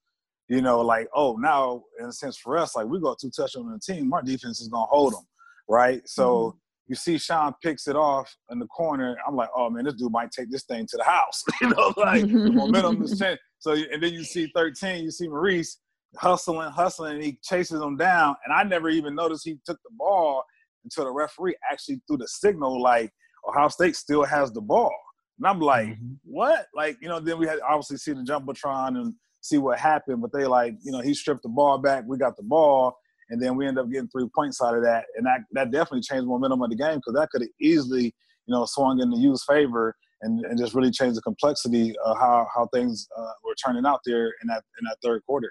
you 0.48 0.62
know, 0.62 0.82
like 0.82 1.08
oh 1.14 1.36
now 1.40 1.84
in 2.00 2.06
a 2.06 2.14
sense 2.14 2.38
for 2.38 2.58
us, 2.58 2.76
like 2.76 2.88
we 2.88 3.00
go 3.00 3.12
up 3.12 3.18
two 3.20 3.30
touchdowns 3.30 3.68
on 3.68 3.72
the 3.74 3.80
team, 3.80 4.12
our 4.14 4.22
defense 4.22 4.62
is 4.62 4.68
going 4.68 4.84
to 4.84 4.90
hold 4.90 5.14
them, 5.14 5.24
right? 5.68 6.08
So 6.08 6.36
mm-hmm 6.36 6.58
you 6.92 6.96
see 6.96 7.18
Sean 7.18 7.54
picks 7.64 7.88
it 7.88 7.96
off 7.96 8.36
in 8.50 8.60
the 8.60 8.68
corner. 8.68 9.16
I'm 9.26 9.34
like, 9.34 9.48
oh 9.56 9.70
man, 9.70 9.86
this 9.86 9.94
dude 9.94 10.12
might 10.12 10.30
take 10.30 10.52
this 10.52 10.64
thing 10.64 10.86
to 10.88 10.98
the 10.98 11.06
house. 11.06 11.42
you 11.62 11.70
know, 11.70 11.94
like 11.96 12.24
the 12.24 12.52
momentum 12.54 13.02
is 13.02 13.18
changing. 13.18 13.38
So 13.60 13.72
and 13.72 14.04
then 14.04 14.12
you 14.12 14.26
see 14.26 14.52
13, 14.54 15.06
you 15.06 15.10
see 15.10 15.30
Maurice 15.30 15.78
hustling, 16.18 16.70
hustling, 16.70 17.16
and 17.16 17.24
he 17.24 17.40
chases 17.44 17.80
him 17.80 17.96
down. 17.96 18.36
And 18.44 18.54
I 18.54 18.64
never 18.64 18.90
even 18.90 19.16
noticed 19.16 19.46
he 19.46 19.58
took 19.66 19.80
the 19.84 19.90
ball 19.92 20.44
until 20.84 21.06
the 21.06 21.12
referee 21.12 21.56
actually 21.72 22.02
threw 22.08 22.18
the 22.18 22.28
signal 22.28 22.82
like 22.82 23.12
Ohio 23.48 23.70
State 23.70 23.96
still 23.96 24.24
has 24.24 24.52
the 24.52 24.62
ball. 24.62 24.94
And 25.38 25.48
I'm 25.48 25.60
like, 25.60 25.88
mm-hmm. 25.88 26.14
what? 26.24 26.68
Like, 26.76 26.98
you 27.02 27.10
know, 27.10 27.20
then 27.20 27.40
we 27.40 27.48
had 27.48 27.60
obviously 27.68 27.98
see 27.98 28.14
the 28.14 28.22
jumbotron 28.22 28.98
and 28.98 29.14
see 29.42 29.58
what 29.58 29.80
happened, 29.80 30.22
but 30.22 30.32
they 30.32 30.46
like, 30.46 30.76
you 30.84 30.92
know, 30.92 31.02
he 31.02 31.14
stripped 31.14 31.44
the 31.44 31.50
ball 31.50 31.80
back, 31.80 32.04
we 32.06 32.18
got 32.18 32.38
the 32.38 32.44
ball, 32.44 32.96
and 33.32 33.42
then 33.42 33.56
we 33.56 33.66
end 33.66 33.80
up 33.80 33.90
getting 33.90 34.10
three 34.10 34.28
points 34.36 34.62
out 34.62 34.76
of 34.76 34.84
that, 34.84 35.06
and 35.16 35.26
that 35.26 35.40
that 35.54 35.72
definitely 35.72 36.02
changed 36.02 36.28
momentum 36.28 36.62
of 36.62 36.70
the 36.70 36.76
game 36.76 36.98
because 36.98 37.14
that 37.16 37.30
could 37.32 37.42
have 37.42 37.50
easily 37.60 38.14
you 38.46 38.54
know 38.54 38.66
swung 38.66 39.00
in 39.00 39.10
the 39.10 39.18
U's 39.18 39.44
favor 39.46 39.96
and, 40.22 40.46
and 40.46 40.60
just 40.60 40.76
really 40.76 40.92
changed 40.92 41.18
the 41.18 41.22
complexity 41.22 41.96
of 42.06 42.18
how 42.18 42.46
how 42.54 42.68
things 42.74 43.08
uh, 43.18 43.32
were 43.44 43.56
turning 43.66 43.86
out 43.86 44.02
there 44.06 44.26
in 44.42 44.48
that 44.48 44.64
in 44.80 44.86
that 44.86 44.98
third 45.04 45.24
quarter. 45.26 45.50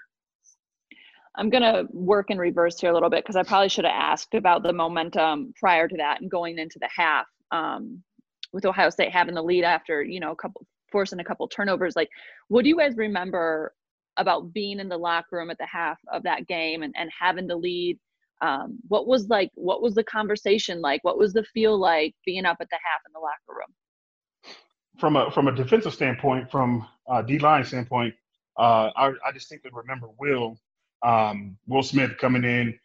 I'm 1.35 1.49
going 1.49 1.63
to 1.63 1.87
work 1.91 2.29
in 2.29 2.37
reverse 2.37 2.79
here 2.79 2.91
a 2.91 2.93
little 2.93 3.09
bit 3.09 3.23
because 3.23 3.35
I 3.35 3.43
probably 3.43 3.69
should 3.69 3.85
have 3.85 3.93
asked 3.95 4.33
about 4.33 4.63
the 4.63 4.73
momentum 4.73 5.53
prior 5.59 5.87
to 5.87 5.97
that 5.97 6.21
and 6.21 6.29
going 6.29 6.57
into 6.57 6.77
the 6.79 6.89
half 6.93 7.25
um, 7.51 8.03
with 8.51 8.65
Ohio 8.65 8.89
State 8.89 9.11
having 9.11 9.35
the 9.35 9.41
lead 9.41 9.63
after, 9.63 10.03
you 10.03 10.19
know, 10.19 10.31
a 10.31 10.35
couple 10.35 10.65
forcing 10.91 11.19
a 11.19 11.23
couple 11.23 11.47
turnovers. 11.47 11.95
Like, 11.95 12.09
what 12.49 12.63
do 12.63 12.69
you 12.69 12.77
guys 12.77 12.97
remember 12.97 13.73
about 14.17 14.53
being 14.53 14.79
in 14.79 14.89
the 14.89 14.97
locker 14.97 15.37
room 15.37 15.49
at 15.49 15.57
the 15.57 15.65
half 15.65 15.97
of 16.11 16.23
that 16.23 16.47
game 16.47 16.83
and, 16.83 16.93
and 16.97 17.09
having 17.17 17.47
the 17.47 17.55
lead? 17.55 17.97
Um, 18.41 18.79
what 18.87 19.07
was 19.07 19.29
like 19.29 19.51
what 19.53 19.81
was 19.81 19.93
the 19.95 20.03
conversation 20.03 20.81
like? 20.81 21.03
What 21.03 21.17
was 21.17 21.31
the 21.31 21.43
feel 21.43 21.79
like 21.79 22.15
being 22.25 22.45
up 22.45 22.57
at 22.59 22.69
the 22.69 22.79
half 22.83 23.01
in 23.07 23.13
the 23.13 23.19
locker 23.19 23.59
room? 23.59 24.53
From 24.99 25.15
a 25.15 25.31
from 25.31 25.47
a 25.47 25.55
defensive 25.55 25.93
standpoint 25.93 26.51
from 26.51 26.85
a 27.07 27.23
D 27.23 27.39
line 27.39 27.63
standpoint 27.63 28.15
uh, 28.57 28.89
I, 28.95 29.13
I 29.25 29.31
distinctly 29.31 29.71
remember 29.73 30.07
will 30.19 30.57
um, 31.03 31.57
will 31.67 31.83
smith 31.83 32.11
coming 32.19 32.43
in 32.43 32.77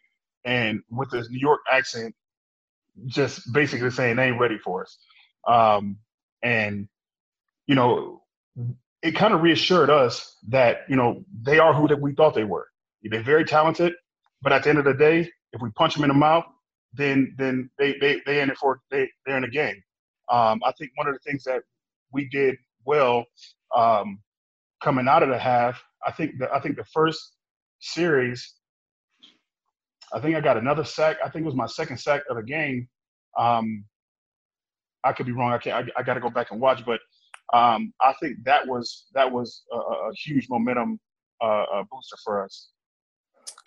and 0.45 0.81
with 0.89 1.11
his 1.11 1.29
new 1.29 1.39
york 1.39 1.61
accent 1.71 2.13
just 3.05 3.51
basically 3.53 3.91
saying 3.91 4.15
they 4.15 4.27
ain't 4.27 4.39
ready 4.39 4.57
for 4.57 4.81
us 4.81 4.97
um, 5.47 5.97
and 6.43 6.87
you 7.67 7.75
know 7.75 8.21
it 9.01 9.15
kind 9.15 9.33
of 9.33 9.41
reassured 9.41 9.89
us 9.89 10.37
that 10.49 10.79
you 10.89 10.95
know 10.95 11.23
they 11.43 11.59
are 11.59 11.73
who 11.73 11.87
that 11.87 11.99
we 12.01 12.13
thought 12.13 12.35
they 12.35 12.43
were. 12.43 12.67
They're 13.03 13.23
very 13.23 13.45
talented, 13.45 13.93
but 14.41 14.51
at 14.51 14.63
the 14.63 14.69
end 14.69 14.79
of 14.79 14.85
the 14.85 14.93
day, 14.93 15.31
if 15.53 15.61
we 15.61 15.69
punch 15.71 15.93
them 15.93 16.03
in 16.03 16.09
the 16.09 16.13
mouth, 16.13 16.43
then 16.93 17.33
then 17.37 17.69
they 17.77 17.95
they 18.01 18.21
they 18.25 18.41
in 18.41 18.49
it 18.49 18.57
for 18.57 18.81
they 18.91 19.09
they're 19.25 19.37
in 19.37 19.43
the 19.43 19.49
game. 19.49 19.81
Um, 20.29 20.61
I 20.65 20.73
think 20.77 20.91
one 20.95 21.07
of 21.07 21.13
the 21.13 21.19
things 21.19 21.43
that 21.45 21.61
we 22.11 22.27
did 22.29 22.57
well 22.83 23.25
um, 23.75 24.19
coming 24.83 25.07
out 25.07 25.23
of 25.23 25.29
the 25.29 25.37
half, 25.37 25.81
I 26.05 26.11
think 26.11 26.39
the 26.39 26.51
I 26.53 26.59
think 26.59 26.75
the 26.75 26.85
first 26.85 27.33
series, 27.79 28.55
I 30.13 30.19
think 30.19 30.35
I 30.35 30.41
got 30.41 30.57
another 30.57 30.83
sack. 30.83 31.17
I 31.23 31.29
think 31.29 31.43
it 31.43 31.47
was 31.47 31.55
my 31.55 31.65
second 31.65 31.97
sack 31.97 32.23
of 32.29 32.37
the 32.37 32.43
game. 32.43 32.87
Um, 33.37 33.85
I 35.03 35.13
could 35.13 35.25
be 35.25 35.31
wrong. 35.31 35.53
I 35.53 35.57
can't. 35.57 35.89
I, 35.95 35.99
I 35.99 36.03
got 36.03 36.15
to 36.15 36.19
go 36.19 36.29
back 36.29 36.51
and 36.51 36.59
watch, 36.59 36.85
but 36.85 36.99
um, 37.53 37.93
I 38.01 38.13
think 38.21 38.37
that 38.45 38.67
was 38.67 39.05
that 39.13 39.31
was 39.31 39.63
a, 39.71 39.77
a 39.77 40.11
huge 40.13 40.47
momentum 40.49 40.99
uh, 41.41 41.65
a 41.73 41.83
booster 41.89 42.17
for 42.23 42.43
us. 42.43 42.69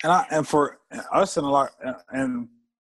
And 0.03 0.11
I 0.11 0.25
and 0.31 0.47
for 0.47 0.79
us 1.11 1.37
and 1.37 1.45
a 1.45 1.49
lot 1.49 1.71
and 2.11 2.47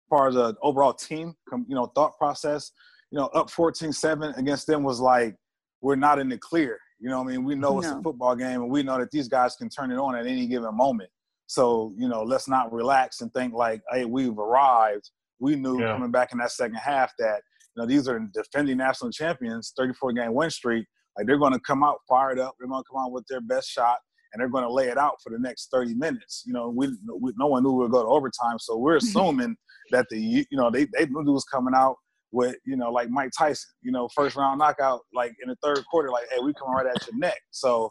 part 0.09 0.29
of 0.29 0.35
the 0.35 0.57
overall 0.63 0.93
team, 0.93 1.35
you 1.53 1.75
know, 1.75 1.87
thought 1.87 2.17
process, 2.19 2.73
you 3.11 3.19
know, 3.19 3.27
up 3.27 3.49
14-7 3.49 4.37
against 4.37 4.67
them 4.67 4.83
was 4.83 5.01
like 5.01 5.37
we're 5.81 5.97
not 5.97 6.19
in 6.19 6.29
the 6.29 6.39
clear. 6.39 6.79
You 7.01 7.09
know, 7.09 7.21
I 7.21 7.25
mean, 7.25 7.45
we 7.45 7.55
know 7.55 7.73
no. 7.73 7.79
it's 7.79 7.89
a 7.89 8.03
football 8.03 8.37
game, 8.37 8.63
and 8.63 8.71
we 8.71 8.83
know 8.83 8.99
that 8.99 9.11
these 9.11 9.27
guys 9.27 9.57
can 9.57 9.69
turn 9.69 9.91
it 9.91 9.97
on 9.97 10.15
at 10.15 10.27
any 10.27 10.47
given 10.47 10.77
moment. 10.77 11.11
So, 11.47 11.93
you 11.97 12.09
know, 12.09 12.23
let's 12.23 12.47
not 12.47 12.73
relax 12.73 13.23
and 13.23 13.33
think 13.33 13.55
like, 13.55 13.81
hey, 13.91 14.05
we've 14.05 14.39
arrived. 14.39 15.11
We 15.41 15.57
knew 15.57 15.81
yeah. 15.81 15.95
coming 15.95 16.11
back 16.11 16.33
in 16.33 16.39
that 16.39 16.53
second 16.53 16.77
half 16.77 17.13
that 17.19 17.41
you 17.75 17.83
know, 17.83 17.87
these 17.87 18.07
are 18.07 18.21
defending 18.33 18.77
national 18.77 19.11
champions, 19.11 19.73
34 19.77 20.13
game 20.13 20.35
win 20.35 20.51
streak. 20.51 20.87
Like 21.17 21.27
they're 21.27 21.39
going 21.39 21.53
to 21.53 21.61
come 21.61 21.83
out 21.83 21.99
fired 22.09 22.39
up. 22.39 22.55
They're 22.59 22.69
going 22.69 22.83
to 22.83 22.89
come 22.91 23.03
out 23.03 23.13
with 23.13 23.25
their 23.29 23.41
best 23.41 23.69
shot, 23.69 23.99
and 24.33 24.41
they're 24.41 24.49
going 24.49 24.65
to 24.65 24.73
lay 24.73 24.89
it 24.89 24.99
out 24.99 25.15
for 25.23 25.31
the 25.31 25.39
next 25.39 25.71
30 25.73 25.95
minutes. 25.95 26.45
You 26.47 26.53
know, 26.53 26.69
we, 26.69 26.89
we 27.21 27.33
no 27.39 27.47
one 27.47 27.63
knew 27.63 27.73
we 27.73 27.83
would 27.85 27.93
go 27.93 28.03
to 28.03 28.09
overtime, 28.09 28.59
so 28.59 28.77
we're 28.77 28.97
assuming 28.99 29.57
that 29.91 30.07
the 30.11 30.19
you 30.19 30.45
know 30.53 30.71
they 30.71 30.87
they 30.97 31.07
knew 31.07 31.21
it 31.21 31.33
was 31.33 31.45
coming 31.45 31.75
out 31.75 31.97
with 32.33 32.57
you 32.65 32.77
know 32.77 32.91
like 32.91 33.11
Mike 33.11 33.31
Tyson, 33.37 33.71
you 33.83 33.93
know, 33.93 34.09
first 34.15 34.37
round 34.37 34.59
knockout 34.59 35.01
like 35.15 35.35
in 35.43 35.49
the 35.49 35.57
third 35.63 35.85
quarter, 35.91 36.11
like 36.11 36.27
hey, 36.31 36.39
we 36.43 36.53
come 36.55 36.71
right 36.75 36.87
at 36.87 37.07
your 37.07 37.19
neck. 37.19 37.41
So 37.51 37.91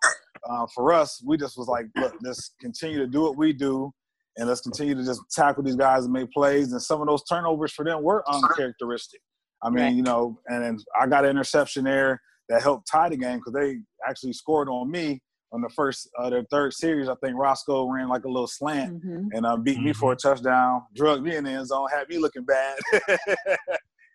uh, 0.49 0.65
for 0.73 0.93
us, 0.93 1.21
we 1.25 1.37
just 1.37 1.57
was 1.57 1.67
like, 1.67 1.87
look, 1.95 2.15
let's 2.21 2.53
continue 2.61 2.99
to 2.99 3.07
do 3.07 3.21
what 3.21 3.37
we 3.37 3.53
do. 3.53 3.91
And 4.37 4.47
let's 4.47 4.61
continue 4.61 4.95
to 4.95 5.03
just 5.03 5.21
tackle 5.31 5.63
these 5.63 5.75
guys 5.75 6.05
and 6.05 6.13
make 6.13 6.31
plays. 6.31 6.71
And 6.71 6.81
some 6.81 7.01
of 7.01 7.07
those 7.07 7.23
turnovers 7.25 7.73
for 7.73 7.83
them 7.83 8.03
were 8.03 8.23
uncharacteristic. 8.29 9.19
I 9.61 9.69
mean, 9.69 9.83
right. 9.83 9.93
you 9.93 10.03
know, 10.03 10.39
and 10.47 10.79
I 10.99 11.07
got 11.07 11.25
an 11.25 11.31
interception 11.31 11.83
there 11.83 12.21
that 12.47 12.61
helped 12.61 12.89
tie 12.89 13.09
the 13.09 13.17
game 13.17 13.39
because 13.39 13.53
they 13.53 13.79
actually 14.07 14.33
scored 14.33 14.69
on 14.69 14.89
me 14.89 15.19
on 15.51 15.61
the 15.61 15.69
first 15.69 16.09
uh, 16.17 16.29
their 16.29 16.45
third 16.51 16.73
series. 16.73 17.09
I 17.09 17.15
think 17.15 17.37
Roscoe 17.37 17.89
ran 17.89 18.07
like 18.07 18.23
a 18.23 18.29
little 18.29 18.47
slant 18.47 19.03
mm-hmm. 19.03 19.27
and 19.33 19.45
uh, 19.45 19.57
beat 19.57 19.77
mm-hmm. 19.77 19.85
me 19.85 19.93
for 19.93 20.13
a 20.13 20.15
mm-hmm. 20.15 20.29
touchdown, 20.29 20.83
drug 20.95 21.23
me 21.23 21.35
in 21.35 21.43
the 21.43 21.51
end 21.51 21.67
zone, 21.67 21.87
had 21.91 22.07
me 22.07 22.17
looking 22.17 22.45
bad. 22.45 22.77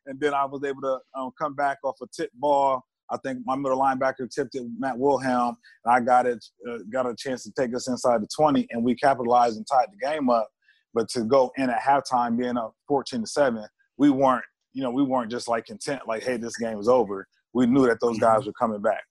and 0.07 0.19
then 0.21 0.35
I 0.35 0.45
was 0.45 0.63
able 0.65 0.83
to 0.83 0.99
um, 1.19 1.31
come 1.39 1.55
back 1.55 1.79
off 1.85 1.97
a 2.03 2.07
tip 2.15 2.31
ball. 2.35 2.83
I 3.11 3.19
think 3.19 3.41
my 3.45 3.55
middle 3.57 3.79
linebacker 3.79 4.31
tipped 4.35 4.55
it, 4.55 4.65
Matt 4.79 4.99
Wilhelm, 4.99 5.57
and 5.85 5.95
I 5.95 6.01
got 6.01 6.27
it, 6.27 6.45
uh, 6.69 6.79
got 6.91 7.07
a 7.07 7.15
chance 7.15 7.43
to 7.45 7.53
take 7.57 7.75
us 7.75 7.87
inside 7.89 8.23
the 8.23 8.29
20, 8.35 8.67
and 8.71 8.83
we 8.83 8.95
capitalized 8.95 9.57
and 9.57 9.67
tied 9.71 9.89
the 9.93 10.07
game 10.07 10.31
up. 10.31 10.49
But 10.95 11.09
to 11.11 11.25
go 11.25 11.53
in 11.57 11.69
at 11.71 11.81
halftime, 11.81 12.39
being 12.39 12.57
up 12.57 12.75
14 12.89 13.21
to 13.21 13.27
seven, 13.27 13.67
we 13.99 14.11
weren't, 14.11 14.45
you 14.73 14.83
know, 14.83 14.91
we 14.91 15.03
weren't 15.03 15.31
just 15.31 15.49
like 15.49 15.67
content, 15.67 16.03
like, 16.07 16.23
hey, 16.23 16.37
this 16.37 16.57
game 16.57 16.79
is 16.79 16.89
over. 16.89 17.27
We 17.53 17.67
knew 17.67 17.87
that 17.87 18.01
those 18.01 18.19
guys 18.19 18.41
mm-hmm. 18.41 18.49
were 18.49 18.53
coming 18.55 18.81
back. 18.81 19.03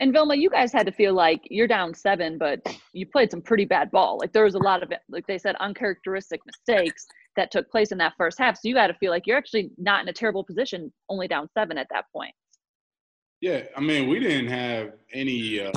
And 0.00 0.12
Vilma, 0.12 0.34
you 0.34 0.50
guys 0.50 0.72
had 0.72 0.86
to 0.86 0.92
feel 0.92 1.14
like 1.14 1.42
you're 1.50 1.68
down 1.68 1.94
seven, 1.94 2.36
but 2.36 2.60
you 2.92 3.06
played 3.06 3.30
some 3.30 3.40
pretty 3.40 3.64
bad 3.64 3.90
ball. 3.90 4.18
Like 4.18 4.32
there 4.32 4.44
was 4.44 4.54
a 4.54 4.58
lot 4.58 4.82
of, 4.82 4.92
like 5.08 5.26
they 5.26 5.38
said, 5.38 5.54
uncharacteristic 5.60 6.40
mistakes 6.44 7.06
that 7.36 7.50
took 7.50 7.70
place 7.70 7.92
in 7.92 7.98
that 7.98 8.14
first 8.16 8.38
half. 8.38 8.56
So 8.56 8.68
you 8.68 8.74
got 8.74 8.88
to 8.88 8.94
feel 8.94 9.10
like 9.10 9.26
you're 9.26 9.38
actually 9.38 9.70
not 9.78 10.02
in 10.02 10.08
a 10.08 10.12
terrible 10.12 10.42
position, 10.42 10.92
only 11.08 11.28
down 11.28 11.48
seven 11.54 11.78
at 11.78 11.86
that 11.90 12.06
point. 12.12 12.34
Yeah, 13.40 13.62
I 13.76 13.80
mean, 13.80 14.08
we 14.08 14.18
didn't 14.18 14.48
have 14.50 14.92
any, 15.12 15.60
uh, 15.60 15.70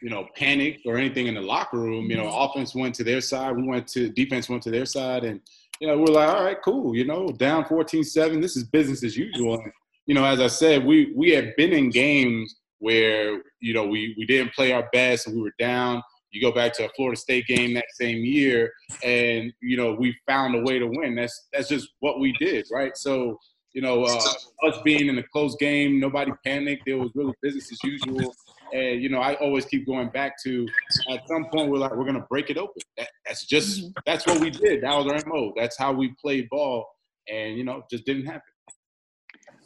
you 0.00 0.10
know, 0.10 0.26
panic 0.36 0.80
or 0.86 0.96
anything 0.96 1.26
in 1.26 1.34
the 1.34 1.40
locker 1.40 1.78
room. 1.78 2.10
You 2.10 2.16
know, 2.16 2.24
mm-hmm. 2.24 2.58
offense 2.58 2.74
went 2.74 2.94
to 2.96 3.04
their 3.04 3.20
side, 3.20 3.56
we 3.56 3.62
went 3.62 3.86
to 3.88 4.08
defense 4.08 4.48
went 4.48 4.62
to 4.64 4.70
their 4.70 4.86
side, 4.86 5.24
and 5.24 5.40
you 5.80 5.88
know, 5.88 5.98
we're 5.98 6.06
like, 6.06 6.28
all 6.28 6.44
right, 6.44 6.56
cool. 6.64 6.96
You 6.96 7.04
know, 7.04 7.28
down 7.28 7.64
14-7, 7.64 8.40
this 8.40 8.56
is 8.56 8.64
business 8.64 9.04
as 9.04 9.16
usual. 9.16 9.54
And, 9.54 9.72
you 10.06 10.14
know, 10.14 10.24
as 10.24 10.40
I 10.40 10.46
said, 10.46 10.84
we 10.84 11.12
we 11.14 11.30
had 11.30 11.54
been 11.56 11.72
in 11.72 11.90
games 11.90 12.56
where 12.78 13.42
you 13.60 13.74
know 13.74 13.86
we 13.86 14.14
we 14.18 14.26
didn't 14.26 14.54
play 14.54 14.72
our 14.72 14.88
best 14.92 15.26
and 15.26 15.36
we 15.36 15.42
were 15.42 15.54
down. 15.58 16.02
You 16.32 16.42
go 16.42 16.52
back 16.52 16.74
to 16.74 16.84
a 16.84 16.88
Florida 16.90 17.18
State 17.18 17.46
game 17.46 17.72
that 17.74 17.86
same 17.94 18.18
year, 18.18 18.72
and 19.02 19.52
you 19.62 19.76
know 19.76 19.94
we 19.94 20.14
found 20.26 20.54
a 20.54 20.62
way 20.62 20.78
to 20.78 20.86
win. 20.86 21.14
That's 21.14 21.48
that's 21.52 21.68
just 21.68 21.88
what 22.00 22.20
we 22.20 22.32
did, 22.38 22.66
right? 22.70 22.96
So 22.96 23.38
you 23.76 23.82
know, 23.82 24.04
uh, 24.04 24.20
us 24.66 24.78
being 24.84 25.08
in 25.08 25.18
a 25.18 25.22
close 25.22 25.54
game, 25.56 26.00
nobody 26.00 26.32
panicked. 26.46 26.88
It 26.88 26.94
was 26.94 27.10
really 27.14 27.34
business 27.42 27.70
as 27.70 27.78
usual. 27.84 28.34
And 28.72 29.02
you 29.02 29.10
know, 29.10 29.20
I 29.20 29.34
always 29.34 29.66
keep 29.66 29.86
going 29.86 30.08
back 30.08 30.42
to 30.44 30.66
at 31.10 31.28
some 31.28 31.44
point 31.52 31.70
we're 31.70 31.76
like 31.76 31.94
we're 31.94 32.06
gonna 32.06 32.24
break 32.30 32.48
it 32.48 32.56
open. 32.56 32.80
That, 32.96 33.08
that's 33.26 33.44
just 33.44 33.82
mm-hmm. 33.82 33.90
that's 34.06 34.26
what 34.26 34.40
we 34.40 34.48
did. 34.48 34.82
That 34.82 34.96
was 34.96 35.12
our 35.12 35.30
mo. 35.30 35.52
That's 35.54 35.76
how 35.76 35.92
we 35.92 36.14
played 36.18 36.48
ball, 36.48 36.86
and 37.28 37.58
you 37.58 37.64
know, 37.64 37.82
just 37.90 38.06
didn't 38.06 38.24
happen. 38.24 38.40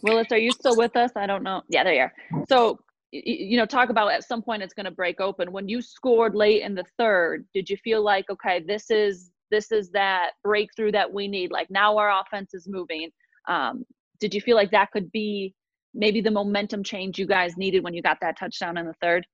Willis, 0.03 0.27
are 0.33 0.38
you 0.38 0.51
still 0.51 0.77
with 0.77 0.96
us? 0.96 1.12
I 1.14 1.27
don't 1.27 1.44
know. 1.44 1.62
Yeah, 1.68 1.85
there 1.85 1.94
you 1.94 2.01
are. 2.01 2.12
So 2.49 2.81
you 3.12 3.57
know 3.57 3.66
talk 3.66 3.88
about 3.88 4.12
at 4.12 4.25
some 4.25 4.42
point 4.42 4.62
it's 4.62 4.75
going 4.75 4.85
to 4.85 4.90
break 4.90 5.20
open. 5.20 5.53
When 5.53 5.68
you 5.68 5.83
scored 5.83 6.35
late 6.35 6.62
in 6.62 6.75
the 6.75 6.85
third 6.99 7.46
did 7.53 7.68
you 7.68 7.77
feel 7.79 8.03
like 8.03 8.29
okay 8.31 8.62
this 8.66 8.90
is 8.90 9.31
this 9.51 9.73
is 9.73 9.90
that 9.90 10.33
breakthrough 10.44 10.92
that 10.92 11.12
we 11.12 11.27
need 11.27 11.51
like 11.51 11.70
now 11.70 11.96
our 11.96 12.20
offense 12.20 12.55
is 12.55 12.68
moving? 12.68 13.11
Um, 13.49 13.85
did 14.20 14.35
you 14.35 14.40
feel 14.40 14.57
like 14.57 14.70
that 14.70 14.92
could 14.92 15.11
be 15.11 15.55
maybe 15.92 16.20
the 16.20 16.31
momentum 16.31 16.85
change 16.85 17.18
you 17.18 17.27
guys 17.27 17.57
needed 17.57 17.83
when 17.83 17.94
you 17.94 18.03
got 18.03 18.18
that 18.20 18.38
touchdown 18.38 18.77
in 18.77 18.87
the 18.87 18.94
third? 19.01 19.27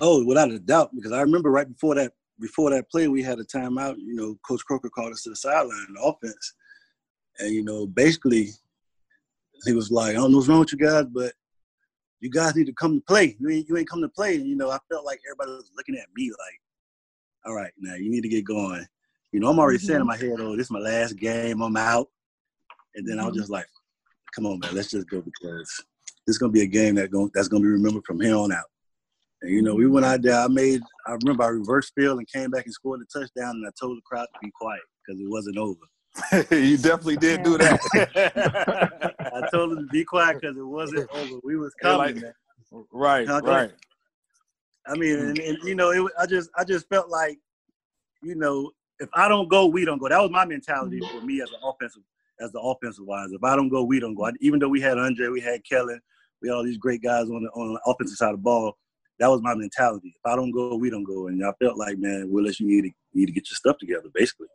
Oh 0.00 0.24
without 0.24 0.50
a 0.50 0.58
doubt 0.58 0.90
because 0.94 1.12
i 1.12 1.20
remember 1.20 1.50
right 1.50 1.68
before 1.68 1.94
that 1.96 2.12
before 2.40 2.70
that 2.70 2.90
play 2.90 3.08
we 3.08 3.22
had 3.22 3.38
a 3.38 3.44
timeout 3.44 3.96
you 3.98 4.14
know 4.14 4.36
coach 4.46 4.62
coker 4.66 4.88
called 4.88 5.12
us 5.12 5.22
to 5.24 5.30
the 5.30 5.36
sideline 5.36 5.86
the 5.94 6.02
offense. 6.02 6.54
And 7.38 7.54
you 7.54 7.62
know 7.62 7.86
basically 7.86 8.48
he 9.66 9.74
was 9.74 9.90
like 9.90 10.10
i 10.10 10.14
don't 10.14 10.30
know 10.30 10.38
what's 10.38 10.48
wrong 10.48 10.60
with 10.60 10.72
you 10.72 10.78
guys 10.78 11.04
but 11.12 11.34
you 12.22 12.30
guys 12.30 12.54
need 12.54 12.66
to 12.66 12.72
come 12.72 12.94
to 12.94 13.04
play. 13.04 13.36
You 13.40 13.50
ain't, 13.50 13.68
you 13.68 13.76
ain't 13.76 13.90
come 13.90 14.00
to 14.00 14.08
play. 14.08 14.36
And, 14.36 14.46
you 14.46 14.54
know, 14.54 14.70
I 14.70 14.78
felt 14.88 15.04
like 15.04 15.20
everybody 15.26 15.56
was 15.56 15.72
looking 15.76 15.96
at 15.96 16.06
me 16.14 16.30
like, 16.30 16.60
all 17.44 17.54
right, 17.54 17.72
now 17.76 17.96
you 17.96 18.10
need 18.10 18.22
to 18.22 18.28
get 18.28 18.44
going. 18.44 18.86
You 19.32 19.40
know, 19.40 19.50
I'm 19.50 19.58
already 19.58 19.78
mm-hmm. 19.78 19.86
saying 19.88 20.00
in 20.00 20.06
my 20.06 20.16
head, 20.16 20.36
oh, 20.38 20.56
this 20.56 20.66
is 20.66 20.70
my 20.70 20.78
last 20.78 21.14
game. 21.14 21.60
I'm 21.60 21.76
out. 21.76 22.08
And 22.94 23.06
then 23.06 23.16
mm-hmm. 23.16 23.24
I 23.24 23.26
was 23.26 23.32
mm-hmm. 23.32 23.40
just 23.40 23.50
like, 23.50 23.66
come 24.32 24.46
on, 24.46 24.60
man, 24.60 24.72
let's 24.72 24.90
just 24.90 25.10
go 25.10 25.20
because 25.20 25.84
this 26.24 26.34
is 26.34 26.38
going 26.38 26.52
to 26.52 26.54
be 26.54 26.62
a 26.62 26.66
game 26.66 26.94
that 26.94 27.10
going, 27.10 27.28
that's 27.34 27.48
going 27.48 27.60
to 27.60 27.66
be 27.66 27.72
remembered 27.72 28.04
from 28.06 28.20
here 28.20 28.36
on 28.36 28.52
out. 28.52 28.70
And, 29.42 29.50
you 29.50 29.60
know, 29.60 29.74
we 29.74 29.88
went 29.88 30.06
out 30.06 30.22
there. 30.22 30.38
I 30.38 30.46
made, 30.46 30.80
I 31.08 31.16
remember 31.22 31.42
I 31.42 31.48
reversed 31.48 31.92
field 31.96 32.18
and 32.18 32.30
came 32.30 32.52
back 32.52 32.66
and 32.66 32.72
scored 32.72 33.00
a 33.00 33.18
touchdown. 33.18 33.56
And 33.56 33.66
I 33.66 33.70
told 33.80 33.96
the 33.96 34.02
crowd 34.02 34.28
to 34.32 34.38
be 34.40 34.52
quiet 34.60 34.82
because 35.04 35.20
it 35.20 35.28
wasn't 35.28 35.58
over. 35.58 35.80
you 36.50 36.76
definitely 36.76 37.16
did 37.16 37.42
do 37.42 37.56
that. 37.56 37.80
I 39.34 39.48
told 39.50 39.72
him 39.72 39.86
to 39.86 39.92
be 39.92 40.04
quiet 40.04 40.40
because 40.40 40.56
it 40.56 40.62
wasn't 40.62 41.08
over. 41.10 41.40
We 41.42 41.56
was 41.56 41.72
coming. 41.74 42.22
Like, 42.70 42.84
right, 42.92 43.28
right. 43.28 43.72
I 44.86 44.94
mean, 44.94 45.18
and, 45.18 45.38
and 45.38 45.58
you 45.64 45.74
know, 45.74 45.90
it, 45.90 46.12
I 46.18 46.26
just, 46.26 46.50
I 46.56 46.64
just 46.64 46.88
felt 46.88 47.08
like, 47.08 47.38
you 48.22 48.34
know, 48.34 48.70
if 48.98 49.08
I 49.14 49.28
don't 49.28 49.48
go, 49.48 49.66
we 49.66 49.84
don't 49.84 49.98
go. 49.98 50.08
That 50.08 50.20
was 50.20 50.30
my 50.30 50.44
mentality 50.44 51.00
for 51.00 51.24
me 51.24 51.40
as 51.40 51.50
an 51.50 51.60
offensive, 51.64 52.02
as 52.40 52.52
the 52.52 52.60
offensive 52.60 53.04
wise. 53.06 53.32
If 53.32 53.42
I 53.42 53.56
don't 53.56 53.68
go, 53.68 53.82
we 53.82 53.98
don't 53.98 54.14
go. 54.14 54.26
I, 54.26 54.32
even 54.40 54.58
though 54.58 54.68
we 54.68 54.80
had 54.80 54.98
Andre, 54.98 55.28
we 55.28 55.40
had 55.40 55.64
Kellen, 55.64 56.00
we 56.40 56.48
had 56.48 56.54
all 56.54 56.64
these 56.64 56.78
great 56.78 57.02
guys 57.02 57.24
on 57.30 57.42
the 57.42 57.50
on 57.50 57.74
the 57.74 57.80
offensive 57.86 58.16
side 58.16 58.30
of 58.30 58.38
the 58.38 58.42
ball. 58.42 58.76
That 59.18 59.28
was 59.28 59.40
my 59.42 59.54
mentality. 59.54 60.14
If 60.14 60.30
I 60.30 60.36
don't 60.36 60.50
go, 60.50 60.74
we 60.74 60.90
don't 60.90 61.04
go. 61.04 61.28
And 61.28 61.44
I 61.44 61.52
felt 61.60 61.78
like, 61.78 61.98
man, 61.98 62.30
Willis, 62.30 62.60
you 62.60 62.66
need 62.66 62.82
to 62.82 62.88
you 63.12 63.20
need 63.20 63.26
to 63.26 63.32
get 63.32 63.48
your 63.50 63.56
stuff 63.56 63.78
together, 63.78 64.08
basically. 64.12 64.48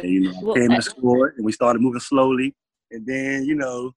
And 0.00 0.10
you 0.10 0.20
know, 0.20 0.40
well, 0.42 0.54
came 0.54 0.70
to 0.70 0.82
score, 0.82 1.34
and 1.36 1.44
we 1.44 1.52
started 1.52 1.80
moving 1.80 2.00
slowly. 2.00 2.54
And 2.90 3.06
then 3.06 3.44
you 3.44 3.54
know, 3.54 3.92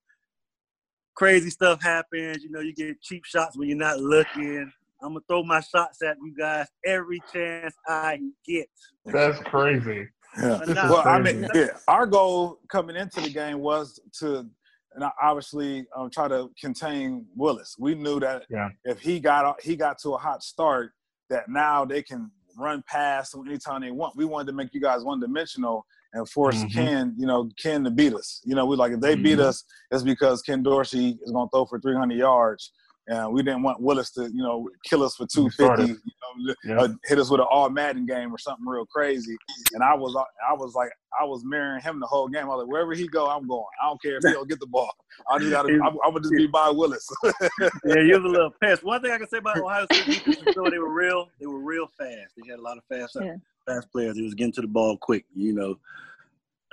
crazy 1.16 1.50
stuff 1.50 1.82
happens. 1.82 2.44
You 2.44 2.52
know, 2.52 2.62
you 2.62 2.74
get 2.74 3.02
cheap 3.02 3.26
shots 3.26 3.58
when 3.58 3.68
you're 3.68 3.78
not 3.78 4.00
looking. 4.00 4.72
I'm 5.02 5.10
gonna 5.10 5.22
throw 5.28 5.44
my 5.44 5.62
shots 5.62 6.02
at 6.02 6.18
you 6.22 6.34
guys 6.38 6.68
every 6.86 7.22
chance 7.32 7.74
I 7.88 8.20
get. 8.46 8.68
That's 9.06 9.40
crazy. 9.40 10.08
Yeah. 10.38 10.60
Well, 10.90 11.08
I 11.08 11.20
mean, 11.20 11.48
yeah, 11.54 11.78
our 11.88 12.06
goal 12.06 12.60
coming 12.70 12.96
into 12.96 13.22
the 13.22 13.30
game 13.30 13.60
was 13.60 14.00
to, 14.20 14.48
and 14.94 15.04
obviously, 15.22 15.86
um, 15.96 16.10
try 16.10 16.28
to 16.28 16.52
contain 16.60 17.26
Willis. 17.36 17.76
We 17.80 17.96
knew 17.96 18.20
that 18.20 18.44
yeah. 18.50 18.70
if 18.84 19.00
he 19.00 19.20
got 19.20 19.62
he 19.62 19.76
got 19.76 19.98
to 20.00 20.14
a 20.14 20.18
hot 20.18 20.44
start, 20.44 20.92
that 21.30 21.50
now 21.50 21.86
they 21.86 22.04
can 22.04 22.32
run 22.58 22.84
past 22.88 23.32
them 23.32 23.48
anytime 23.48 23.82
they 23.82 23.92
want. 23.92 24.16
We 24.16 24.26
wanted 24.26 24.48
to 24.48 24.54
make 24.54 24.74
you 24.74 24.82
guys 24.82 25.04
one 25.04 25.20
dimensional 25.20 25.86
and 26.14 26.28
force 26.28 26.56
mm-hmm. 26.58 26.68
Ken, 26.68 27.16
you 27.18 27.28
know, 27.28 27.50
Ken 27.62 27.84
to 27.84 27.92
beat 27.92 28.14
us. 28.14 28.42
You 28.44 28.56
know, 28.56 28.66
we 28.66 28.76
like 28.76 28.92
if 28.92 29.00
they 29.00 29.14
mm-hmm. 29.14 29.24
beat 29.24 29.40
us, 29.40 29.64
it's 29.92 30.04
because 30.04 30.42
Ken 30.42 30.64
Dorsey 30.64 31.20
is 31.24 31.32
going 31.32 31.48
to 31.48 31.52
throw 31.52 31.66
for 31.66 31.80
300 31.80 32.18
yards. 32.18 32.72
And 33.10 33.34
we 33.34 33.42
didn't 33.42 33.64
want 33.64 33.82
Willis 33.82 34.12
to, 34.12 34.26
you 34.26 34.44
know, 34.44 34.70
kill 34.84 35.02
us 35.02 35.16
for 35.16 35.26
250, 35.26 35.84
you 35.84 35.98
know, 35.98 36.56
yeah. 36.64 36.80
uh, 36.80 36.90
hit 37.06 37.18
us 37.18 37.32
with 37.32 37.42
an 37.42 37.48
all 37.50 37.68
Madden 37.68 38.06
game 38.06 38.32
or 38.32 38.38
something 38.38 38.66
real 38.68 38.86
crazy. 38.86 39.36
And 39.74 39.82
I 39.82 39.96
was, 39.96 40.16
I 40.48 40.54
was 40.54 40.76
like, 40.76 40.92
I 41.20 41.26
was 41.26 41.44
mirroring 41.44 41.82
him 41.82 42.00
the 42.00 42.06
whole 42.06 42.28
game. 42.28 42.44
I 42.44 42.48
was 42.50 42.64
like, 42.64 42.72
wherever 42.72 42.94
he 42.94 43.08
go, 43.08 43.28
I'm 43.28 43.48
going. 43.48 43.66
I 43.82 43.88
don't 43.88 44.00
care 44.00 44.18
if 44.18 44.24
he 44.24 44.32
don't 44.32 44.48
get 44.48 44.60
the 44.60 44.68
ball. 44.68 44.94
I 45.28 45.40
just 45.40 45.50
gotta, 45.50 45.74
I'm, 45.84 45.98
I'm 46.06 46.14
gonna 46.14 46.20
just 46.20 46.36
be 46.36 46.46
by 46.46 46.70
Willis. 46.70 47.10
yeah, 47.26 48.00
you're 48.00 48.24
a 48.24 48.30
little 48.30 48.54
pest. 48.62 48.84
One 48.84 49.02
thing 49.02 49.12
I 49.12 49.18
can 49.18 49.28
say 49.28 49.40
about 49.40 49.58
Ohio 49.58 49.88
State 49.92 50.24
defense, 50.24 50.56
they 50.56 50.78
were 50.78 50.94
real, 50.94 51.30
they 51.40 51.48
were 51.48 51.60
real 51.60 51.88
fast. 51.98 52.36
They 52.38 52.48
had 52.48 52.60
a 52.60 52.62
lot 52.62 52.78
of 52.78 52.84
fast, 52.86 53.18
yeah. 53.20 53.38
fast 53.66 53.92
players. 53.92 54.18
They 54.18 54.22
was 54.22 54.36
getting 54.36 54.54
to 54.54 54.62
the 54.62 54.68
ball 54.68 54.98
quick. 54.98 55.26
You 55.36 55.54
know, 55.54 55.80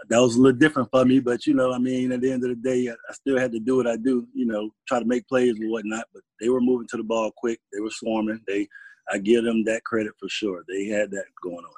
that 0.08 0.20
was 0.20 0.36
a 0.36 0.40
little 0.40 0.58
different 0.58 0.90
for 0.90 1.04
me. 1.04 1.20
But 1.20 1.46
you 1.46 1.54
know, 1.54 1.72
I 1.72 1.78
mean, 1.78 2.12
at 2.12 2.20
the 2.20 2.30
end 2.30 2.44
of 2.44 2.50
the 2.50 2.56
day, 2.56 2.88
I 2.90 3.12
still 3.12 3.38
had 3.38 3.52
to 3.52 3.58
do 3.58 3.76
what 3.76 3.86
I 3.86 3.96
do. 3.96 4.26
You 4.34 4.46
know, 4.46 4.70
try 4.86 4.98
to 4.98 5.04
make 5.04 5.26
plays 5.28 5.58
and 5.58 5.70
whatnot. 5.70 6.04
But 6.12 6.22
they 6.40 6.48
were 6.48 6.60
moving 6.60 6.86
to 6.88 6.96
the 6.96 7.04
ball 7.04 7.32
quick. 7.36 7.60
They 7.72 7.80
were 7.80 7.90
swarming. 7.90 8.40
They, 8.46 8.68
I 9.10 9.18
give 9.18 9.44
them 9.44 9.64
that 9.64 9.84
credit 9.84 10.12
for 10.18 10.28
sure. 10.28 10.64
They 10.68 10.86
had 10.86 11.10
that 11.10 11.24
going 11.42 11.56
on. 11.56 11.72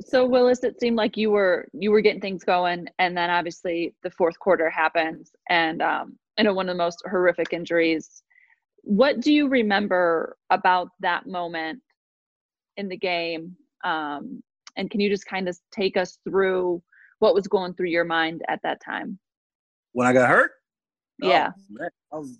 So 0.00 0.26
Willis, 0.26 0.64
it 0.64 0.80
seemed 0.80 0.96
like 0.96 1.16
you 1.16 1.30
were 1.30 1.68
you 1.72 1.90
were 1.90 2.00
getting 2.00 2.20
things 2.20 2.44
going, 2.44 2.88
and 2.98 3.16
then 3.16 3.30
obviously 3.30 3.94
the 4.02 4.10
fourth 4.10 4.38
quarter 4.38 4.70
happens, 4.70 5.32
and 5.48 5.82
um, 5.82 6.18
I 6.38 6.42
know 6.42 6.54
one 6.54 6.68
of 6.68 6.76
the 6.76 6.82
most 6.82 7.02
horrific 7.08 7.52
injuries. 7.52 8.22
What 8.82 9.20
do 9.20 9.32
you 9.32 9.48
remember 9.48 10.36
about 10.50 10.88
that 11.00 11.26
moment 11.26 11.80
in 12.76 12.88
the 12.88 12.96
game? 12.96 13.56
Um, 13.82 14.42
and 14.76 14.90
can 14.90 15.00
you 15.00 15.08
just 15.08 15.26
kind 15.26 15.48
of 15.48 15.58
take 15.72 15.96
us 15.96 16.18
through 16.28 16.82
what 17.18 17.34
was 17.34 17.46
going 17.46 17.74
through 17.74 17.88
your 17.88 18.04
mind 18.04 18.42
at 18.48 18.60
that 18.62 18.80
time? 18.84 19.18
When 19.92 20.06
I 20.06 20.12
got 20.12 20.28
hurt? 20.28 20.52
Oh, 21.22 21.28
yeah. 21.28 21.50
Oh, 21.56 21.62
man, 21.70 21.90
I 22.12 22.16
was, 22.16 22.38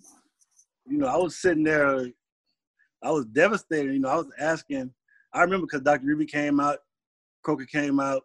you 0.87 0.97
know, 0.97 1.07
I 1.07 1.17
was 1.17 1.37
sitting 1.37 1.63
there. 1.63 2.07
I 3.03 3.11
was 3.11 3.25
devastated. 3.25 3.93
You 3.93 3.99
know, 3.99 4.09
I 4.09 4.17
was 4.17 4.31
asking. 4.39 4.91
I 5.33 5.41
remember 5.41 5.65
because 5.65 5.81
Dr. 5.81 6.05
Ruby 6.05 6.25
came 6.25 6.59
out, 6.59 6.79
Coker 7.43 7.65
came 7.65 7.99
out, 7.99 8.23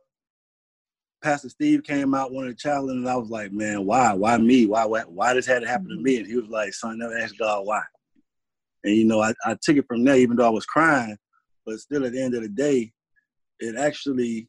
Pastor 1.23 1.49
Steve 1.49 1.83
came 1.83 2.14
out, 2.14 2.33
one 2.33 2.44
of 2.44 2.51
the 2.51 2.57
challenge, 2.57 2.92
and 2.92 3.09
I 3.09 3.16
was 3.16 3.31
like, 3.31 3.53
man, 3.53 3.85
why? 3.85 4.12
Why 4.14 4.38
me? 4.38 4.66
Why 4.66 4.85
why, 4.85 5.03
why 5.03 5.35
this 5.35 5.46
had 5.46 5.62
to 5.62 5.68
happen 5.68 5.88
to 5.88 5.96
me? 5.96 6.14
Mm-hmm. 6.14 6.20
And 6.20 6.27
he 6.27 6.37
was 6.37 6.49
like, 6.49 6.73
son, 6.73 6.99
never 6.99 7.18
ask 7.18 7.37
God 7.37 7.66
why. 7.66 7.83
And 8.85 8.96
you 8.96 9.05
know, 9.05 9.20
I, 9.20 9.35
I 9.44 9.57
took 9.61 9.77
it 9.77 9.87
from 9.87 10.05
there, 10.05 10.16
even 10.16 10.37
though 10.37 10.46
I 10.46 10.51
was 10.51 10.64
crying, 10.64 11.16
but 11.66 11.79
still 11.79 12.07
at 12.07 12.12
the 12.12 12.23
end 12.23 12.35
of 12.35 12.42
the 12.42 12.49
day, 12.49 12.92
it 13.61 13.77
actually 13.77 14.49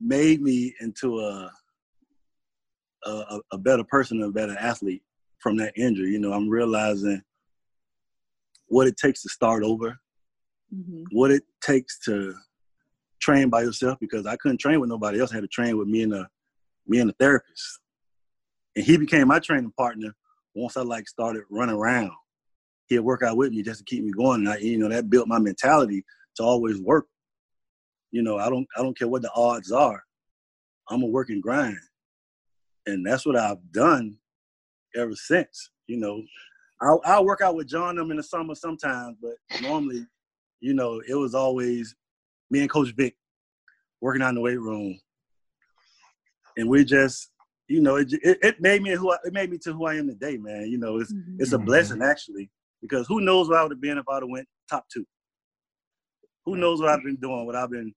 made 0.00 0.40
me 0.40 0.74
into 0.80 1.20
a 1.20 1.50
a, 3.04 3.40
a 3.52 3.58
better 3.58 3.84
person, 3.84 4.22
a 4.22 4.30
better 4.30 4.56
athlete 4.58 5.02
from 5.38 5.56
that 5.56 5.72
injury. 5.76 6.10
You 6.10 6.20
know, 6.20 6.32
I'm 6.32 6.48
realizing 6.48 7.20
what 8.66 8.86
it 8.86 8.96
takes 8.96 9.22
to 9.22 9.28
start 9.28 9.64
over, 9.64 9.98
mm-hmm. 10.74 11.04
what 11.10 11.30
it 11.30 11.42
takes 11.60 11.98
to 12.04 12.34
train 13.20 13.48
by 13.48 13.62
yourself 13.62 13.98
because 14.00 14.26
I 14.26 14.36
couldn't 14.36 14.58
train 14.58 14.80
with 14.80 14.88
nobody 14.88 15.20
else. 15.20 15.32
I 15.32 15.36
had 15.36 15.42
to 15.42 15.48
train 15.48 15.76
with 15.78 15.88
me 15.88 16.02
and 16.02 16.14
a 16.14 16.28
me 16.86 17.00
and 17.00 17.10
a 17.10 17.14
therapist. 17.14 17.80
And 18.74 18.84
he 18.84 18.96
became 18.96 19.28
my 19.28 19.38
training 19.38 19.72
partner 19.76 20.14
once 20.54 20.76
I 20.76 20.82
like 20.82 21.08
started 21.08 21.42
running 21.50 21.76
around. 21.76 22.12
He'd 22.86 23.00
work 23.00 23.22
out 23.22 23.36
with 23.36 23.52
me 23.52 23.62
just 23.62 23.78
to 23.78 23.84
keep 23.84 24.04
me 24.04 24.12
going. 24.12 24.40
And 24.40 24.48
I, 24.48 24.56
you 24.58 24.78
know, 24.78 24.88
that 24.88 25.10
built 25.10 25.28
my 25.28 25.38
mentality 25.38 26.04
to 26.36 26.42
always 26.42 26.80
work. 26.80 27.06
You 28.12 28.22
know, 28.22 28.38
I 28.38 28.48
don't 28.48 28.66
I 28.76 28.82
don't 28.82 28.96
care 28.96 29.08
what 29.08 29.22
the 29.22 29.32
odds 29.34 29.72
are. 29.72 30.02
I'm 30.88 31.02
a 31.02 31.06
working 31.06 31.40
grind. 31.40 31.78
And 32.86 33.06
that's 33.06 33.24
what 33.24 33.36
I've 33.36 33.72
done 33.72 34.18
ever 34.96 35.14
since. 35.14 35.70
You 35.86 35.98
know, 35.98 36.22
I'll, 36.80 37.00
I'll 37.04 37.24
work 37.24 37.40
out 37.40 37.54
with 37.54 37.68
John 37.68 37.96
them 37.96 38.10
in 38.10 38.16
the 38.16 38.22
summer 38.22 38.54
sometimes, 38.54 39.16
but 39.22 39.34
normally, 39.62 40.06
you 40.60 40.74
know, 40.74 41.00
it 41.08 41.14
was 41.14 41.34
always 41.34 41.94
me 42.50 42.60
and 42.60 42.70
Coach 42.70 42.92
Vic 42.96 43.14
working 44.00 44.22
out 44.22 44.30
in 44.30 44.34
the 44.34 44.40
weight 44.40 44.60
room, 44.60 44.98
and 46.56 46.68
we 46.68 46.84
just, 46.84 47.30
you 47.68 47.80
know, 47.80 47.96
it, 47.96 48.12
it, 48.12 48.38
it 48.42 48.60
made 48.60 48.82
me 48.82 48.90
who 48.90 49.12
I, 49.12 49.16
it 49.24 49.32
made 49.32 49.50
me 49.50 49.58
to 49.58 49.72
who 49.72 49.86
I 49.86 49.94
am 49.94 50.08
today, 50.08 50.36
man. 50.36 50.66
You 50.68 50.78
know, 50.78 50.98
it's 50.98 51.12
mm-hmm. 51.12 51.36
it's 51.38 51.52
a 51.52 51.58
blessing 51.58 52.02
actually 52.02 52.50
because 52.80 53.06
who 53.06 53.20
knows 53.20 53.48
where 53.48 53.58
I 53.58 53.62
would 53.62 53.72
have 53.72 53.80
been 53.80 53.98
if 53.98 54.08
I'd 54.08 54.22
have 54.22 54.28
went 54.28 54.48
top 54.68 54.86
two. 54.92 55.06
Who 56.44 56.56
knows 56.56 56.80
what 56.80 56.90
I've 56.90 57.04
been 57.04 57.16
doing, 57.16 57.46
what 57.46 57.54
I've 57.54 57.70
been 57.70 57.94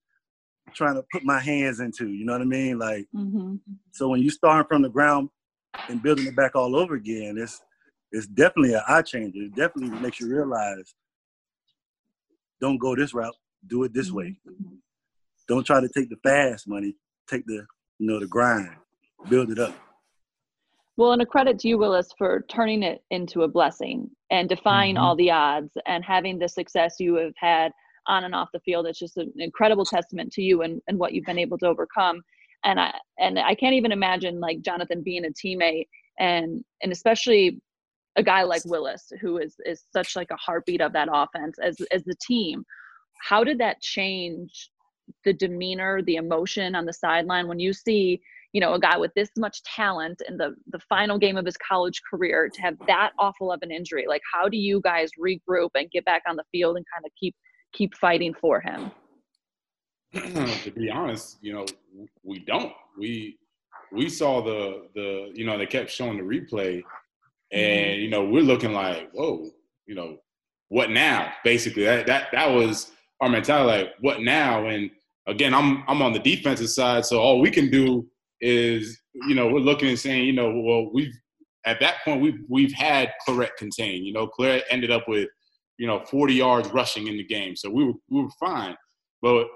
trying 0.73 0.95
to 0.95 1.03
put 1.11 1.23
my 1.23 1.39
hands 1.39 1.79
into. 1.79 2.09
You 2.09 2.25
know 2.25 2.33
what 2.33 2.41
I 2.41 2.45
mean? 2.45 2.79
Like, 2.79 3.07
mm-hmm. 3.15 3.55
so 3.91 4.09
when 4.09 4.21
you 4.21 4.29
start 4.29 4.67
from 4.67 4.81
the 4.81 4.89
ground 4.89 5.29
and 5.89 6.01
building 6.01 6.27
it 6.27 6.35
back 6.35 6.55
all 6.55 6.75
over 6.75 6.95
again, 6.95 7.37
it's 7.37 7.61
it's 8.11 8.27
definitely 8.27 8.73
an 8.73 8.81
eye 8.87 9.01
changer. 9.01 9.41
It 9.43 9.55
definitely 9.55 9.97
makes 9.99 10.19
you 10.19 10.33
realize 10.33 10.95
don't 12.61 12.77
go 12.77 12.95
this 12.95 13.13
route 13.13 13.35
do 13.67 13.83
it 13.83 13.93
this 13.93 14.11
way. 14.11 14.35
Mm-hmm. 14.47 14.75
Don't 15.47 15.65
try 15.65 15.79
to 15.79 15.89
take 15.89 16.09
the 16.09 16.17
fast 16.23 16.67
money. 16.67 16.95
Take 17.29 17.45
the 17.45 17.65
you 17.99 18.07
know 18.07 18.19
the 18.19 18.27
grind. 18.27 18.69
Build 19.29 19.51
it 19.51 19.59
up. 19.59 19.75
Well, 20.97 21.11
and 21.11 21.21
a 21.21 21.25
credit 21.25 21.59
to 21.59 21.67
you, 21.67 21.77
Willis, 21.77 22.09
for 22.17 22.45
turning 22.47 22.81
it 22.81 23.03
into 23.11 23.43
a 23.43 23.47
blessing 23.47 24.09
and 24.31 24.47
defying 24.47 24.95
mm-hmm. 24.95 25.03
all 25.03 25.15
the 25.15 25.31
odds 25.31 25.73
and 25.85 26.03
having 26.05 26.39
the 26.39 26.47
success 26.47 26.95
you 26.99 27.15
have 27.15 27.33
had 27.35 27.71
on 28.07 28.23
and 28.23 28.35
off 28.35 28.49
the 28.53 28.59
field. 28.59 28.85
It's 28.85 28.99
just 28.99 29.17
an 29.17 29.31
incredible 29.37 29.85
testament 29.85 30.31
to 30.33 30.41
you 30.41 30.61
and, 30.61 30.81
and 30.87 30.97
what 30.97 31.13
you've 31.13 31.25
been 31.25 31.39
able 31.39 31.57
to 31.59 31.67
overcome. 31.67 32.21
And 32.63 32.79
I 32.79 32.93
and 33.19 33.37
I 33.37 33.55
can't 33.55 33.75
even 33.75 33.91
imagine 33.91 34.39
like 34.39 34.61
Jonathan 34.61 35.03
being 35.03 35.25
a 35.25 35.29
teammate 35.29 35.87
and 36.19 36.63
and 36.81 36.91
especially 36.91 37.59
a 38.15 38.23
guy 38.23 38.43
like 38.43 38.63
Willis 38.65 39.11
who 39.21 39.37
is 39.37 39.55
is 39.65 39.83
such 39.93 40.15
like 40.15 40.31
a 40.31 40.37
heartbeat 40.37 40.81
of 40.81 40.93
that 40.93 41.09
offense 41.11 41.57
as 41.61 41.77
as 41.91 42.03
the 42.03 42.15
team 42.25 42.65
how 43.21 43.43
did 43.43 43.59
that 43.59 43.81
change 43.81 44.71
the 45.23 45.33
demeanor 45.33 46.01
the 46.03 46.15
emotion 46.15 46.75
on 46.75 46.85
the 46.85 46.93
sideline 46.93 47.47
when 47.47 47.59
you 47.59 47.73
see 47.73 48.21
you 48.53 48.61
know 48.61 48.73
a 48.73 48.79
guy 48.79 48.97
with 48.97 49.13
this 49.15 49.29
much 49.37 49.61
talent 49.63 50.21
in 50.27 50.37
the 50.37 50.55
the 50.71 50.79
final 50.87 51.17
game 51.17 51.37
of 51.37 51.45
his 51.45 51.57
college 51.57 52.01
career 52.09 52.49
to 52.51 52.61
have 52.61 52.75
that 52.87 53.11
awful 53.19 53.51
of 53.51 53.59
an 53.61 53.71
injury 53.71 54.05
like 54.07 54.21
how 54.33 54.47
do 54.47 54.57
you 54.57 54.81
guys 54.81 55.09
regroup 55.19 55.69
and 55.75 55.91
get 55.91 56.05
back 56.05 56.23
on 56.27 56.35
the 56.35 56.43
field 56.51 56.77
and 56.77 56.85
kind 56.93 57.05
of 57.05 57.11
keep 57.19 57.35
keep 57.75 57.95
fighting 57.95 58.33
for 58.33 58.61
him? 58.61 58.91
To 60.63 60.71
be 60.71 60.89
honest 60.89 61.37
you 61.41 61.53
know 61.53 61.65
we 62.23 62.39
don't. 62.39 62.73
We 62.97 63.37
we 63.91 64.09
saw 64.09 64.41
the 64.41 64.87
the 64.95 65.31
you 65.33 65.45
know 65.45 65.57
they 65.57 65.65
kept 65.65 65.91
showing 65.91 66.17
the 66.17 66.23
replay 66.23 66.81
and 67.51 67.61
mm-hmm. 67.61 68.01
you 68.01 68.09
know 68.09 68.25
we're 68.25 68.41
looking 68.41 68.73
like 68.73 69.11
whoa 69.11 69.49
you 69.85 69.95
know 69.95 70.17
what 70.69 70.89
now? 70.89 71.31
Basically 71.43 71.83
that 71.83 72.07
that 72.07 72.27
that 72.31 72.47
was 72.47 72.91
our 73.21 73.29
mentality 73.29 73.83
like 73.83 73.93
what 73.99 74.21
now? 74.21 74.67
And 74.67 74.89
again 75.27 75.53
i'm 75.53 75.83
i'm 75.87 76.01
on 76.01 76.13
the 76.13 76.19
defensive 76.19 76.69
side 76.69 77.05
so 77.05 77.19
all 77.19 77.39
we 77.39 77.49
can 77.49 77.69
do 77.69 78.07
is 78.41 78.99
you 79.27 79.35
know 79.35 79.47
we're 79.47 79.59
looking 79.59 79.89
and 79.89 79.99
saying 79.99 80.25
you 80.25 80.33
know 80.33 80.51
well 80.61 80.89
we've 80.93 81.13
at 81.65 81.79
that 81.79 81.95
point 82.03 82.21
we've 82.21 82.39
we've 82.47 82.73
had 82.73 83.11
Clarett 83.27 83.55
contained 83.57 84.05
you 84.05 84.13
know 84.13 84.27
Clarett 84.27 84.63
ended 84.69 84.91
up 84.91 85.07
with 85.07 85.29
you 85.77 85.87
know 85.87 86.03
40 86.05 86.33
yards 86.33 86.69
rushing 86.69 87.07
in 87.07 87.17
the 87.17 87.23
game 87.23 87.55
so 87.55 87.69
we 87.69 87.85
were 87.85 87.93
we 88.09 88.21
were 88.21 88.29
fine 88.39 88.75
but 89.21 89.47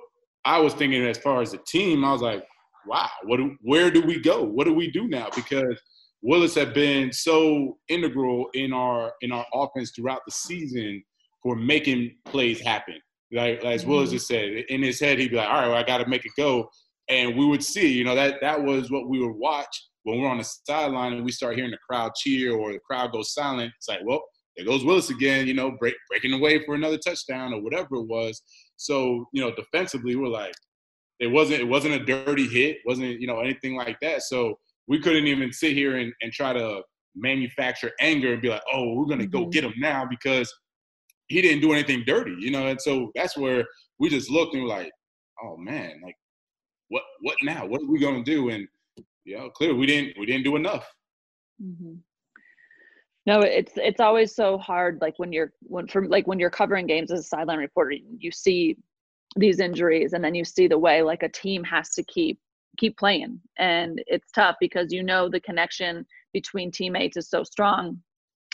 i 0.45 0.59
was 0.59 0.73
thinking 0.73 1.03
as 1.05 1.17
far 1.17 1.41
as 1.41 1.51
the 1.51 1.59
team 1.67 2.03
i 2.03 2.11
was 2.11 2.21
like 2.21 2.43
wow 2.87 3.09
what 3.23 3.37
do, 3.37 3.55
where 3.61 3.91
do 3.91 4.01
we 4.01 4.19
go 4.19 4.43
what 4.43 4.65
do 4.65 4.73
we 4.73 4.89
do 4.91 5.07
now 5.07 5.27
because 5.35 5.79
willis 6.21 6.55
had 6.55 6.73
been 6.73 7.11
so 7.11 7.77
integral 7.87 8.47
in 8.53 8.73
our 8.73 9.13
in 9.21 9.31
our 9.31 9.45
offense 9.53 9.91
throughout 9.95 10.21
the 10.25 10.31
season 10.31 11.03
for 11.41 11.55
making 11.55 12.15
plays 12.25 12.59
happen 12.59 12.99
like, 13.31 13.63
as 13.63 13.85
Willis 13.85 14.09
mm-hmm. 14.09 14.15
just 14.15 14.27
said, 14.27 14.49
in 14.69 14.81
his 14.81 14.99
head, 14.99 15.19
he'd 15.19 15.31
be 15.31 15.37
like, 15.37 15.47
all 15.47 15.61
right, 15.61 15.67
well, 15.67 15.77
I 15.77 15.83
got 15.83 15.99
to 15.99 16.07
make 16.07 16.25
it 16.25 16.31
go. 16.37 16.69
And 17.09 17.37
we 17.37 17.45
would 17.45 17.63
see, 17.63 17.91
you 17.91 18.03
know, 18.03 18.15
that 18.15 18.35
that 18.41 18.61
was 18.61 18.91
what 18.91 19.09
we 19.09 19.19
would 19.19 19.35
watch 19.35 19.87
when 20.03 20.19
we're 20.19 20.29
on 20.29 20.37
the 20.37 20.49
sideline 20.67 21.13
and 21.13 21.23
we 21.23 21.31
start 21.31 21.55
hearing 21.55 21.71
the 21.71 21.77
crowd 21.87 22.11
cheer 22.15 22.55
or 22.55 22.71
the 22.71 22.79
crowd 22.79 23.11
go 23.11 23.21
silent. 23.21 23.73
It's 23.77 23.87
like, 23.87 23.99
well, 24.05 24.21
there 24.59 24.65
goes 24.65 24.83
Willis 24.83 25.09
again, 25.09 25.47
you 25.47 25.53
know, 25.53 25.71
break, 25.71 25.95
breaking 26.09 26.33
away 26.33 26.65
for 26.65 26.75
another 26.75 26.97
touchdown 26.97 27.53
or 27.53 27.61
whatever 27.61 27.95
it 27.95 28.07
was. 28.07 28.41
So, 28.75 29.25
you 29.31 29.41
know, 29.41 29.55
defensively, 29.55 30.17
we're 30.17 30.27
like, 30.27 30.53
it 31.19 31.27
wasn't 31.27 31.61
it 31.61 31.67
wasn't 31.67 31.93
a 31.93 32.03
dirty 32.03 32.45
hit, 32.45 32.79
wasn't 32.85 33.21
you 33.21 33.27
know 33.27 33.39
anything 33.39 33.77
like 33.77 33.97
that. 34.01 34.23
So 34.23 34.59
we 34.87 34.99
couldn't 34.99 35.27
even 35.27 35.53
sit 35.53 35.73
here 35.73 35.95
and, 35.97 36.11
and 36.21 36.33
try 36.33 36.51
to 36.51 36.81
manufacture 37.15 37.91
anger 38.01 38.33
and 38.33 38.41
be 38.41 38.49
like, 38.49 38.61
oh, 38.73 38.95
we're 38.95 39.05
gonna 39.05 39.23
mm-hmm. 39.23 39.43
go 39.43 39.45
get 39.45 39.63
him 39.63 39.73
now 39.77 40.05
because 40.09 40.53
he 41.27 41.41
didn't 41.41 41.61
do 41.61 41.71
anything 41.71 42.03
dirty, 42.05 42.35
you 42.37 42.51
know. 42.51 42.67
And 42.67 42.81
so 42.81 43.11
that's 43.15 43.37
where 43.37 43.65
we 43.97 44.09
just 44.09 44.29
looked 44.29 44.55
and 44.55 44.63
were 44.63 44.69
like, 44.69 44.91
oh 45.41 45.55
man, 45.55 46.01
like 46.03 46.15
what 46.89 47.03
what 47.21 47.37
now? 47.43 47.65
What 47.65 47.81
are 47.81 47.89
we 47.89 47.99
gonna 47.99 48.23
do? 48.23 48.49
And 48.49 48.67
you 49.23 49.37
know, 49.37 49.49
clearly 49.51 49.77
we 49.77 49.85
didn't 49.85 50.17
we 50.19 50.25
didn't 50.25 50.43
do 50.43 50.57
enough. 50.57 50.85
Mm-hmm. 51.63 51.95
No, 53.25 53.41
it's 53.41 53.73
it's 53.75 53.99
always 53.99 54.33
so 54.33 54.57
hard. 54.57 54.99
Like 55.01 55.17
when 55.17 55.31
you're 55.31 55.51
when 55.61 55.87
from 55.87 56.07
like 56.07 56.27
when 56.27 56.39
you're 56.39 56.49
covering 56.49 56.87
games 56.87 57.11
as 57.11 57.19
a 57.19 57.23
sideline 57.23 57.59
reporter, 57.59 57.95
you 58.17 58.31
see 58.31 58.77
these 59.35 59.59
injuries, 59.59 60.13
and 60.13 60.23
then 60.23 60.35
you 60.35 60.45
see 60.45 60.67
the 60.67 60.77
way 60.77 61.01
like 61.01 61.23
a 61.23 61.29
team 61.29 61.63
has 61.63 61.89
to 61.95 62.03
keep 62.03 62.39
keep 62.77 62.97
playing, 62.97 63.39
and 63.57 64.01
it's 64.07 64.31
tough 64.31 64.55
because 64.59 64.91
you 64.91 65.03
know 65.03 65.29
the 65.29 65.39
connection 65.41 66.05
between 66.33 66.71
teammates 66.71 67.17
is 67.17 67.29
so 67.29 67.43
strong, 67.43 67.99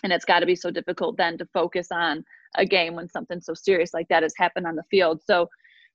and 0.04 0.12
it's 0.12 0.26
got 0.26 0.40
to 0.40 0.46
be 0.46 0.56
so 0.56 0.72
difficult 0.72 1.16
then 1.18 1.38
to 1.38 1.46
focus 1.54 1.88
on 1.92 2.24
a 2.58 2.66
game 2.66 2.96
when 2.96 3.08
something 3.08 3.40
so 3.40 3.54
serious 3.54 3.94
like 3.94 4.08
that 4.08 4.24
has 4.24 4.34
happened 4.38 4.66
on 4.68 4.76
the 4.76 4.84
field. 4.90 5.22
So 5.24 5.48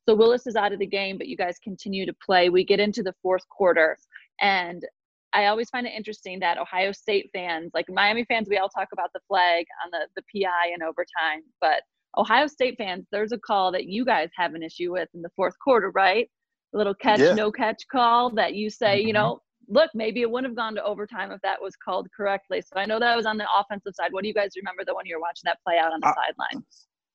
so 0.09 0.15
Willis 0.15 0.47
is 0.47 0.57
out 0.57 0.73
of 0.73 0.79
the 0.79 0.87
game, 0.87 1.19
but 1.19 1.29
you 1.29 1.37
guys 1.37 1.59
continue 1.63 2.07
to 2.07 2.15
play. 2.25 2.49
We 2.49 2.65
get 2.65 2.81
into 2.81 3.03
the 3.03 3.15
fourth 3.23 3.47
quarter 3.49 3.99
and 4.41 4.83
I 5.33 5.47
always 5.47 5.71
find 5.71 5.87
it 5.87 5.93
interesting 5.97 6.41
that 6.41 6.59
Ohio 6.59 6.93
State 6.93 7.31
fans, 7.33 7.71
like 7.75 7.87
Miami 7.89 8.25
fans, 8.25 8.49
we 8.49 8.59
all 8.59 8.69
talk 8.69 8.89
about 8.93 9.11
the 9.15 9.21
flag 9.29 9.67
on 9.85 9.91
the, 9.93 10.07
the 10.17 10.43
PI 10.43 10.73
and 10.73 10.83
overtime, 10.83 11.43
but 11.61 11.83
Ohio 12.17 12.47
State 12.47 12.77
fans, 12.77 13.07
there's 13.13 13.33
a 13.33 13.39
call 13.39 13.71
that 13.73 13.87
you 13.87 14.05
guys 14.05 14.31
have 14.37 14.55
an 14.55 14.63
issue 14.63 14.93
with 14.93 15.09
in 15.15 15.23
the 15.23 15.31
fourth 15.37 15.55
quarter, 15.63 15.91
right? 15.91 16.29
A 16.75 16.79
little 16.79 16.95
catch, 16.95 17.21
yeah. 17.21 17.35
no 17.35 17.53
catch 17.53 17.83
call 17.91 18.31
that 18.31 18.55
you 18.55 18.71
say, 18.71 18.99
mm-hmm. 18.99 19.07
you 19.09 19.13
know, 19.13 19.41
look, 19.69 19.91
maybe 19.95 20.23
it 20.23 20.31
wouldn't 20.31 20.51
have 20.51 20.57
gone 20.57 20.75
to 20.75 20.85
overtime 20.85 21.31
if 21.31 21.41
that 21.43 21.63
was 21.63 21.77
called 21.77 22.09
correctly. 22.15 22.61
So 22.61 22.81
I 22.81 22.87
know 22.87 22.99
that 22.99 23.17
was 23.17 23.27
on 23.27 23.39
the 23.39 23.47
offensive 23.57 23.95
side. 23.95 24.13
What 24.13 24.23
do 24.23 24.29
you 24.29 24.35
guys 24.35 24.51
remember 24.57 24.85
the 24.85 24.95
one 24.95 25.07
you 25.07 25.17
were 25.17 25.21
watching 25.21 25.43
that 25.45 25.59
play 25.65 25.79
out 25.79 25.93
on 25.93 26.01
the 26.01 26.09
I, 26.09 26.15
sideline? 26.15 26.65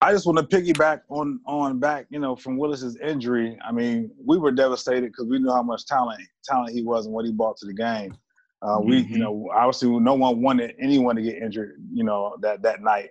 I 0.05 0.11
just 0.11 0.27
want 0.27 0.37
to 0.37 0.43
piggyback 0.45 1.01
on 1.09 1.39
on 1.47 1.79
back, 1.79 2.05
you 2.11 2.19
know, 2.19 2.35
from 2.35 2.57
Willis's 2.57 2.95
injury. 2.97 3.57
I 3.67 3.71
mean, 3.71 4.11
we 4.23 4.37
were 4.37 4.51
devastated 4.51 5.07
because 5.07 5.25
we 5.25 5.39
knew 5.39 5.51
how 5.51 5.63
much 5.63 5.87
talent 5.87 6.21
talent 6.43 6.75
he 6.75 6.83
was 6.83 7.07
and 7.07 7.15
what 7.15 7.25
he 7.25 7.31
brought 7.31 7.57
to 7.57 7.65
the 7.65 7.73
game. 7.73 8.15
Uh, 8.61 8.77
mm-hmm. 8.77 8.87
We, 8.87 8.97
you 8.99 9.17
know, 9.17 9.49
obviously 9.51 9.89
no 9.99 10.13
one 10.13 10.43
wanted 10.43 10.75
anyone 10.79 11.15
to 11.15 11.23
get 11.23 11.41
injured, 11.41 11.81
you 11.91 12.03
know, 12.03 12.37
that 12.41 12.61
that 12.61 12.83
night. 12.83 13.09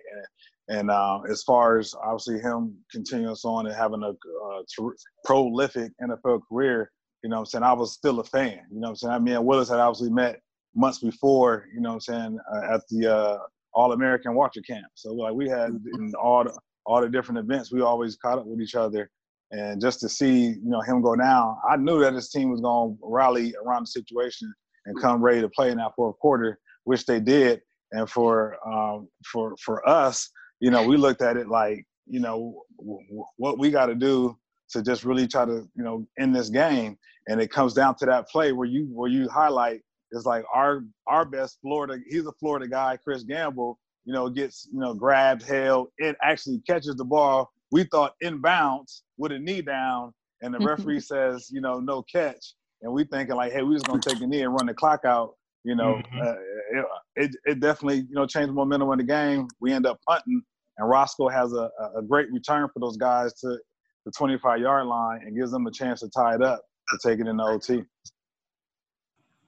And, 0.69 0.79
and 0.79 0.89
uh, 0.89 1.19
as 1.29 1.43
far 1.43 1.79
as 1.79 1.93
obviously 2.01 2.39
him 2.39 2.77
continuing 2.89 3.35
on 3.43 3.67
and 3.67 3.75
having 3.75 4.01
a 4.01 4.11
uh, 4.11 4.61
ter- 4.73 4.95
prolific 5.25 5.91
NFL 6.01 6.43
career, 6.49 6.89
you 7.23 7.29
know 7.29 7.39
I'm 7.39 7.45
saying? 7.45 7.65
I 7.65 7.73
was 7.73 7.91
still 7.91 8.21
a 8.21 8.23
fan. 8.23 8.61
You 8.71 8.79
know 8.79 8.87
I'm 8.87 8.95
saying? 8.95 9.13
I 9.13 9.19
mean, 9.19 9.43
Willis 9.43 9.67
had 9.67 9.79
obviously 9.79 10.11
met 10.11 10.39
months 10.73 10.99
before, 10.99 11.65
you 11.73 11.81
know 11.81 11.91
I'm 11.91 11.99
saying, 11.99 12.39
uh, 12.53 12.73
at 12.73 12.87
the 12.89 13.13
uh, 13.13 13.39
All 13.73 13.91
American 13.91 14.33
Watcher 14.33 14.61
Camp. 14.61 14.87
So 14.93 15.13
like 15.13 15.33
we 15.33 15.49
had 15.49 15.71
mm-hmm. 15.71 16.05
in 16.05 16.13
all 16.15 16.45
the, 16.45 16.57
all 16.85 17.01
the 17.01 17.09
different 17.09 17.39
events, 17.39 17.71
we 17.71 17.81
always 17.81 18.15
caught 18.15 18.37
up 18.37 18.45
with 18.45 18.61
each 18.61 18.75
other. 18.75 19.09
And 19.51 19.79
just 19.79 19.99
to 20.01 20.09
see, 20.09 20.47
you 20.47 20.59
know, 20.63 20.81
him 20.81 21.01
go 21.01 21.15
down, 21.15 21.55
I 21.69 21.77
knew 21.77 21.99
that 22.01 22.13
his 22.13 22.29
team 22.29 22.49
was 22.49 22.61
going 22.61 22.97
to 22.97 22.99
rally 23.03 23.53
around 23.63 23.83
the 23.83 23.87
situation 23.87 24.53
and 24.85 24.99
come 25.01 25.21
ready 25.21 25.41
to 25.41 25.49
play 25.49 25.71
in 25.71 25.77
that 25.77 25.91
fourth 25.95 26.17
quarter, 26.19 26.59
which 26.83 27.05
they 27.05 27.19
did. 27.19 27.61
And 27.91 28.09
for 28.09 28.57
um, 28.67 29.07
for 29.31 29.55
for 29.63 29.87
us, 29.87 30.29
you 30.59 30.71
know, 30.71 30.85
we 30.85 30.97
looked 30.97 31.21
at 31.21 31.37
it 31.37 31.47
like, 31.47 31.85
you 32.07 32.19
know, 32.19 32.63
w- 32.79 33.25
what 33.37 33.59
we 33.59 33.69
got 33.69 33.85
to 33.85 33.95
do 33.95 34.35
to 34.71 34.81
just 34.81 35.05
really 35.05 35.27
try 35.27 35.45
to, 35.45 35.67
you 35.75 35.83
know, 35.83 36.07
end 36.19 36.35
this 36.35 36.49
game. 36.49 36.97
And 37.27 37.39
it 37.39 37.51
comes 37.51 37.73
down 37.73 37.95
to 37.97 38.05
that 38.07 38.27
play 38.29 38.51
where 38.51 38.67
you 38.67 38.87
where 38.91 39.09
you 39.09 39.29
highlight 39.29 39.81
is 40.11 40.25
like 40.25 40.43
our 40.53 40.83
our 41.07 41.25
best 41.25 41.59
Florida. 41.61 41.97
He's 42.09 42.25
a 42.25 42.31
Florida 42.33 42.67
guy, 42.67 42.97
Chris 43.03 43.23
Gamble. 43.23 43.79
You 44.05 44.13
know, 44.13 44.29
gets 44.29 44.67
you 44.71 44.79
know 44.79 44.93
grabbed, 44.93 45.43
held, 45.43 45.87
it 45.97 46.15
actually 46.21 46.61
catches 46.67 46.95
the 46.95 47.05
ball. 47.05 47.49
We 47.71 47.85
thought 47.85 48.13
inbounds 48.23 49.01
with 49.17 49.31
a 49.31 49.39
knee 49.39 49.61
down, 49.61 50.13
and 50.41 50.53
the 50.53 50.59
referee 50.65 50.99
says, 50.99 51.49
you 51.51 51.61
know, 51.61 51.79
no 51.79 52.03
catch, 52.03 52.53
and 52.81 52.93
we 52.93 53.03
thinking 53.05 53.35
like, 53.35 53.51
hey, 53.51 53.63
we 53.63 53.75
just 53.75 53.87
gonna 53.87 54.01
take 54.01 54.21
a 54.21 54.27
knee 54.27 54.41
and 54.41 54.53
run 54.53 54.67
the 54.67 54.73
clock 54.73 55.05
out. 55.05 55.35
You 55.63 55.75
know, 55.75 55.95
mm-hmm. 55.95 56.21
uh, 56.21 56.35
it, 56.79 56.85
it, 57.15 57.31
it 57.45 57.59
definitely 57.59 58.05
you 58.07 58.15
know 58.15 58.27
changed 58.27 58.53
momentum 58.53 58.91
in 58.91 58.99
the 58.99 59.03
game. 59.03 59.47
We 59.59 59.73
end 59.73 59.87
up 59.87 59.99
punting, 60.07 60.41
and 60.77 60.89
Roscoe 60.89 61.29
has 61.29 61.53
a, 61.53 61.69
a 61.97 62.03
great 62.07 62.31
return 62.31 62.69
for 62.73 62.79
those 62.79 62.97
guys 62.97 63.33
to 63.41 63.57
the 64.05 64.11
25 64.11 64.59
yard 64.59 64.85
line 64.85 65.21
and 65.25 65.35
gives 65.35 65.51
them 65.51 65.65
a 65.65 65.71
chance 65.71 66.01
to 66.01 66.09
tie 66.09 66.35
it 66.35 66.43
up 66.43 66.61
to 66.89 67.09
take 67.09 67.19
it 67.19 67.27
in 67.27 67.37
the 67.37 67.43
OT. 67.43 67.83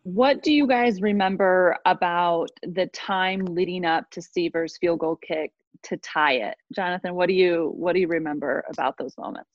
What 0.07 0.41
do 0.41 0.53
you 0.53 0.67
guys 0.67 1.01
remember 1.01 1.75
about 1.85 2.49
the 2.63 2.85
time 2.93 3.43
leading 3.43 3.83
up 3.83 4.09
to 4.11 4.21
Sievers' 4.21 4.77
field 4.77 4.99
goal 4.99 5.17
kick 5.17 5.51
to 5.83 5.97
tie 5.97 6.35
it? 6.35 6.55
Jonathan, 6.73 7.13
what 7.13 7.27
do 7.27 7.33
you 7.33 7.73
what 7.75 7.91
do 7.91 7.99
you 7.99 8.07
remember 8.07 8.63
about 8.69 8.97
those 8.97 9.17
moments? 9.17 9.49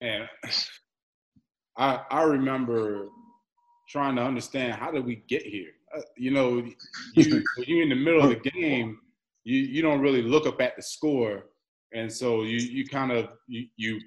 And 0.00 0.28
I 1.78 2.00
I 2.10 2.22
remember 2.24 3.06
trying 3.88 4.16
to 4.16 4.22
understand 4.22 4.74
how 4.74 4.90
did 4.90 5.06
we 5.06 5.22
get 5.28 5.46
here. 5.46 5.70
Uh, 5.96 6.00
you 6.16 6.32
know, 6.32 6.66
you 7.14 7.44
you're 7.68 7.82
in 7.84 7.90
the 7.90 7.94
middle 7.94 8.24
of 8.24 8.30
the 8.30 8.50
game, 8.50 8.98
you 9.44 9.58
you 9.58 9.80
don't 9.80 10.00
really 10.00 10.22
look 10.22 10.48
up 10.48 10.60
at 10.60 10.74
the 10.74 10.82
score, 10.82 11.44
and 11.94 12.12
so 12.12 12.42
you 12.42 12.56
you 12.56 12.84
kind 12.84 13.12
of 13.12 13.28
you 13.46 13.68
you 13.76 14.00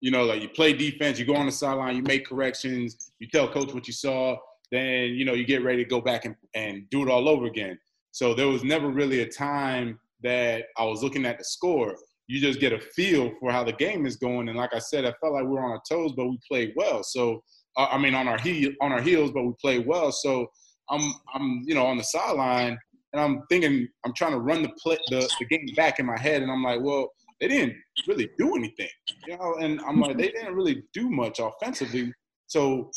you 0.00 0.10
know 0.10 0.24
like 0.24 0.40
you 0.40 0.48
play 0.48 0.72
defense, 0.72 1.18
you 1.18 1.26
go 1.26 1.36
on 1.36 1.44
the 1.44 1.52
sideline, 1.52 1.96
you 1.96 2.02
make 2.02 2.26
corrections, 2.26 3.10
you 3.18 3.28
tell 3.28 3.46
coach 3.46 3.74
what 3.74 3.86
you 3.86 3.92
saw 3.92 4.38
then 4.72 5.10
you 5.10 5.24
know 5.24 5.34
you 5.34 5.44
get 5.44 5.64
ready 5.64 5.84
to 5.84 5.88
go 5.88 6.00
back 6.00 6.24
and, 6.24 6.34
and 6.54 6.88
do 6.90 7.02
it 7.02 7.10
all 7.10 7.28
over 7.28 7.46
again. 7.46 7.78
So 8.12 8.34
there 8.34 8.48
was 8.48 8.64
never 8.64 8.88
really 8.88 9.20
a 9.20 9.28
time 9.28 10.00
that 10.22 10.64
I 10.78 10.84
was 10.84 11.02
looking 11.02 11.26
at 11.26 11.38
the 11.38 11.44
score. 11.44 11.94
You 12.28 12.40
just 12.40 12.58
get 12.58 12.72
a 12.72 12.80
feel 12.80 13.32
for 13.38 13.52
how 13.52 13.62
the 13.62 13.72
game 13.72 14.06
is 14.06 14.16
going, 14.16 14.48
and 14.48 14.58
like 14.58 14.74
I 14.74 14.78
said, 14.78 15.04
I 15.04 15.12
felt 15.20 15.34
like 15.34 15.44
we 15.44 15.50
were 15.50 15.64
on 15.64 15.70
our 15.72 15.82
toes, 15.88 16.12
but 16.16 16.26
we 16.26 16.38
played 16.48 16.72
well. 16.76 17.02
So 17.02 17.42
uh, 17.76 17.88
I 17.90 17.98
mean, 17.98 18.14
on 18.14 18.28
our 18.28 18.38
heel, 18.38 18.72
on 18.80 18.92
our 18.92 19.02
heels, 19.02 19.30
but 19.32 19.44
we 19.44 19.52
played 19.60 19.86
well. 19.86 20.10
So 20.12 20.46
I'm 20.90 21.02
I'm 21.34 21.62
you 21.66 21.74
know 21.74 21.86
on 21.86 21.98
the 21.98 22.04
sideline, 22.04 22.78
and 23.12 23.20
I'm 23.20 23.42
thinking 23.48 23.88
I'm 24.04 24.12
trying 24.14 24.32
to 24.32 24.40
run 24.40 24.62
the 24.62 24.70
play 24.82 24.98
the, 25.08 25.28
the 25.38 25.44
game 25.46 25.66
back 25.76 25.98
in 25.98 26.06
my 26.06 26.18
head, 26.18 26.42
and 26.42 26.50
I'm 26.50 26.62
like, 26.62 26.80
well, 26.82 27.10
they 27.40 27.48
didn't 27.48 27.76
really 28.06 28.30
do 28.38 28.56
anything, 28.56 28.88
you 29.26 29.36
know, 29.36 29.56
and 29.60 29.80
I'm 29.86 30.00
like, 30.00 30.16
they 30.16 30.28
didn't 30.28 30.54
really 30.54 30.82
do 30.94 31.10
much 31.10 31.38
offensively. 31.38 32.12
So 32.46 32.90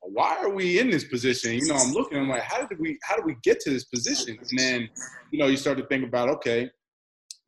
why 0.00 0.36
are 0.36 0.50
we 0.50 0.78
in 0.78 0.90
this 0.90 1.04
position? 1.04 1.54
You 1.54 1.66
know, 1.68 1.76
I'm 1.76 1.92
looking, 1.92 2.18
I'm 2.18 2.28
like, 2.28 2.42
how 2.42 2.64
did 2.66 2.78
we 2.78 2.98
how 3.02 3.16
did 3.16 3.24
we 3.24 3.36
get 3.42 3.60
to 3.60 3.70
this 3.70 3.84
position? 3.84 4.36
And 4.38 4.58
then, 4.58 4.88
you 5.30 5.38
know, 5.38 5.46
you 5.46 5.56
start 5.56 5.78
to 5.78 5.86
think 5.86 6.04
about, 6.04 6.28
okay, 6.28 6.70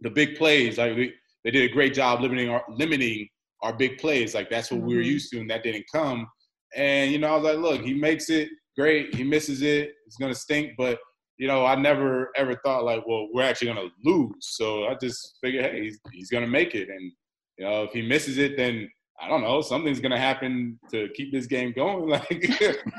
the 0.01 0.11
big 0.11 0.37
plays, 0.37 0.79
like 0.79 0.97
we, 0.97 1.13
they 1.45 1.51
did 1.51 1.71
a 1.71 1.73
great 1.73 1.93
job 1.95 2.23
limiting 2.23 2.49
our 2.49 2.65
limiting 2.69 3.29
our 3.63 3.75
big 3.75 3.99
plays. 3.99 4.35
Like 4.35 4.49
that's 4.49 4.71
what 4.71 4.79
mm-hmm. 4.79 4.87
we 4.87 4.95
were 4.97 5.03
mm-hmm. 5.03 5.11
used 5.11 5.33
to, 5.33 5.41
and 5.41 5.51
that 5.51 5.63
didn't 5.63 5.85
come. 5.93 6.27
And 6.75 7.13
you 7.13 7.19
know, 7.19 7.29
I 7.29 7.37
was 7.37 7.45
like, 7.45 7.59
look, 7.59 7.83
he 7.83 7.95
makes 7.95 8.31
it 8.31 8.49
great, 8.77 9.15
he 9.15 9.23
misses 9.23 9.63
it, 9.63 9.93
it's 10.07 10.17
gonna 10.17 10.35
stink, 10.35 10.73
but 10.79 10.99
you 11.37 11.47
know, 11.47 11.67
I 11.67 11.75
never 11.75 12.31
ever 12.37 12.59
thought 12.65 12.85
like, 12.85 13.07
well, 13.07 13.29
we're 13.33 13.43
actually 13.43 13.69
gonna 13.69 13.89
lose. 14.03 14.35
So 14.41 14.87
I 14.87 14.95
just 15.01 15.37
figured, 15.43 15.65
hey, 15.67 15.83
he's, 15.83 15.99
he's 16.13 16.31
gonna 16.31 16.47
make 16.47 16.75
it, 16.75 16.89
and 16.89 17.13
you 17.59 17.67
know, 17.67 17.83
if 17.85 17.93
he 17.93 18.03
misses 18.03 18.39
it, 18.39 18.57
then 18.57 18.89
I 19.21 19.29
don't 19.29 19.43
know, 19.43 19.61
something's 19.61 20.01
gonna 20.01 20.19
happen 20.19 20.79
to 20.91 21.09
keep 21.15 21.33
this 21.33 21.47
game 21.47 21.73
going. 21.73 22.09
Like 22.15 22.31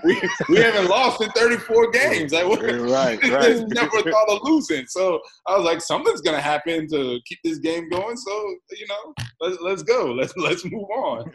we, 0.04 0.22
we 0.50 0.58
haven't 0.58 0.90
lost 0.90 1.22
in 1.22 1.30
34 1.32 1.92
games. 1.92 2.32
Like 2.32 2.48
we're, 2.48 2.88
right, 2.88 3.22
right. 3.24 3.64
never 3.68 4.02
thought 4.02 4.30
of 4.30 4.40
losing. 4.44 4.88
So 4.88 5.20
I 5.48 5.56
was 5.56 5.66
like, 5.66 5.82
something's 5.82 6.22
gonna 6.22 6.42
happen 6.42 6.88
to 6.90 7.20
keep 7.26 7.40
this 7.44 7.60
game 7.60 7.90
going. 7.90 8.16
So 8.16 8.32
you 8.72 8.88
know, 8.88 9.14
let's 9.42 9.62
let's 9.62 9.84
go. 9.84 10.14
Let's 10.14 10.34
let's 10.38 10.66
move 10.66 10.90
on. 10.96 11.32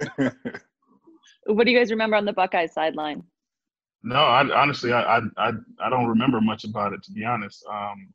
what 1.47 1.65
do 1.65 1.71
you 1.71 1.79
guys 1.79 1.91
remember 1.91 2.17
on 2.17 2.25
the 2.25 2.33
Buckeyes 2.33 2.73
sideline? 2.73 3.23
No, 4.03 4.17
I 4.17 4.43
honestly 4.55 4.93
I 4.93 5.19
I 5.37 5.53
I 5.81 5.91
don't 5.91 6.07
remember 6.07 6.41
much 6.41 6.65
about 6.65 6.93
it 6.95 7.03
to 7.05 7.13
be 7.13 7.25
honest. 7.25 7.65
Um, 7.71 8.13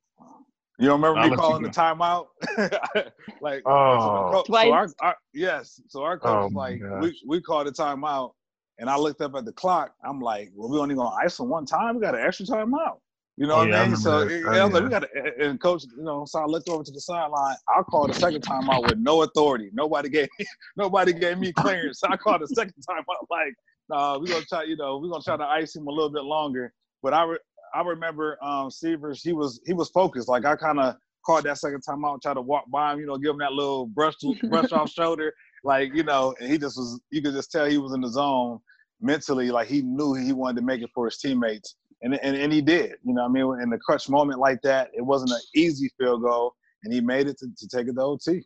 you 0.80 0.88
don't 0.88 1.02
remember 1.02 1.30
me 1.30 1.36
calling 1.36 1.64
the 1.64 1.70
timeout? 1.70 2.28
like, 3.42 3.62
oh, 3.66 4.44
so, 4.46 4.54
so 4.54 4.72
our, 4.72 4.88
our, 5.02 5.16
yes. 5.34 5.82
So 5.88 6.04
our 6.04 6.20
coach 6.20 6.52
oh, 6.52 6.56
like, 6.56 6.82
we, 7.02 7.20
we 7.26 7.42
called 7.42 7.68
the 7.68 7.72
timeout, 7.72 8.32
and 8.80 8.90
I 8.90 8.98
looked 8.98 9.22
up 9.22 9.36
at 9.36 9.46
the 9.46 9.54
clock. 9.54 9.94
I'm 10.04 10.20
like, 10.20 10.52
well, 10.54 10.70
we 10.70 10.78
only 10.78 10.96
gonna 10.96 11.16
ice 11.16 11.38
them 11.38 11.50
one 11.50 11.66
time. 11.66 11.96
We 11.96 12.02
got 12.02 12.16
an 12.16 12.26
extra 12.26 12.46
timeout. 12.46 13.00
You 13.38 13.48
know 13.48 13.56
oh, 13.56 13.58
what 13.60 13.70
yeah, 13.70 13.82
I 13.82 13.88
mean? 13.88 13.98
So 13.98 14.20
it, 14.20 14.44
oh, 14.46 14.54
yeah. 14.54 14.64
like, 14.64 14.84
we 14.84 14.90
got 14.90 15.00
to, 15.00 15.46
and 15.46 15.60
coach, 15.60 15.84
you 15.98 16.04
know, 16.04 16.26
so 16.26 16.40
I 16.40 16.46
looked 16.46 16.70
over 16.70 16.84
to 16.84 16.92
the 16.92 17.02
sideline. 17.02 17.56
I 17.70 17.82
called 17.84 18.10
the 18.10 18.14
second 18.14 18.42
timeout 18.42 18.84
with 18.84 18.98
no 18.98 19.24
authority. 19.24 19.70
Nobody 19.74 20.10
gave 20.10 20.30
nobody 20.78 21.12
gave 21.12 21.38
me 21.38 21.52
clearance. 21.52 22.00
So 22.00 22.08
I 22.10 22.16
called 22.16 22.42
the 22.42 22.48
second 22.48 22.74
timeout 22.90 23.28
like, 23.30 23.54
nah, 23.90 24.18
we're 24.18 24.28
gonna 24.28 24.46
try, 24.46 24.64
you 24.64 24.78
know, 24.78 24.98
we're 24.98 25.10
gonna 25.10 25.24
try 25.24 25.36
to 25.36 25.44
ice 25.44 25.76
him 25.76 25.88
a 25.88 25.92
little 25.92 26.10
bit 26.10 26.24
longer. 26.24 26.74
But 27.04 27.14
I, 27.14 27.24
re- 27.24 27.38
I 27.76 27.82
remember 27.82 28.38
um 28.42 28.72
Sievers, 28.72 29.22
he 29.22 29.34
was 29.34 29.60
he 29.66 29.74
was 29.74 29.90
focused. 29.90 30.30
Like 30.30 30.46
I 30.46 30.56
kind 30.56 30.80
of 30.80 30.96
caught 31.26 31.44
that 31.44 31.58
second 31.58 31.82
time 31.82 32.06
out, 32.06 32.22
tried 32.22 32.36
to 32.36 32.42
walk 32.42 32.66
by 32.72 32.94
him, 32.94 33.00
you 33.02 33.06
know, 33.06 33.18
give 33.18 33.32
him 33.32 33.40
that 33.40 33.52
little 33.52 33.88
brush 33.88 34.16
brush 34.50 34.72
off 34.72 34.90
shoulder, 34.90 35.34
like 35.64 35.94
you 35.94 36.04
know, 36.04 36.34
and 36.40 36.50
he 36.50 36.58
just 36.58 36.78
was. 36.78 37.02
You 37.12 37.22
could 37.22 37.34
just 37.34 37.52
tell 37.52 37.66
he 37.66 37.78
was 37.78 37.94
in 37.94 38.02
the 38.02 38.10
zone 38.10 38.60
mentally, 39.02 39.52
like 39.52 39.68
he 39.68 39.82
knew 39.82 40.14
he 40.14 40.32
wanted 40.32 40.62
to 40.62 40.66
make 40.66 40.82
it 40.82 40.90
for 40.96 41.06
his 41.06 41.18
teammates, 41.18 41.76
and 42.02 42.18
and, 42.24 42.38
and 42.38 42.54
he 42.54 42.62
did. 42.62 42.96
You 43.04 43.14
know, 43.14 43.26
I 43.26 43.28
mean, 43.28 43.62
in 43.62 43.70
the 43.70 43.80
clutch 43.86 44.10
moment 44.10 44.40
like 44.40 44.62
that, 44.62 44.90
it 44.94 45.02
wasn't 45.02 45.32
an 45.32 45.42
easy 45.54 45.90
field 46.00 46.22
goal, 46.22 46.54
and 46.84 46.94
he 46.94 47.02
made 47.02 47.28
it 47.28 47.38
to, 47.40 47.48
to 47.58 47.68
take 47.68 47.88
it 47.88 47.96
to 47.96 48.02
OT. 48.02 48.42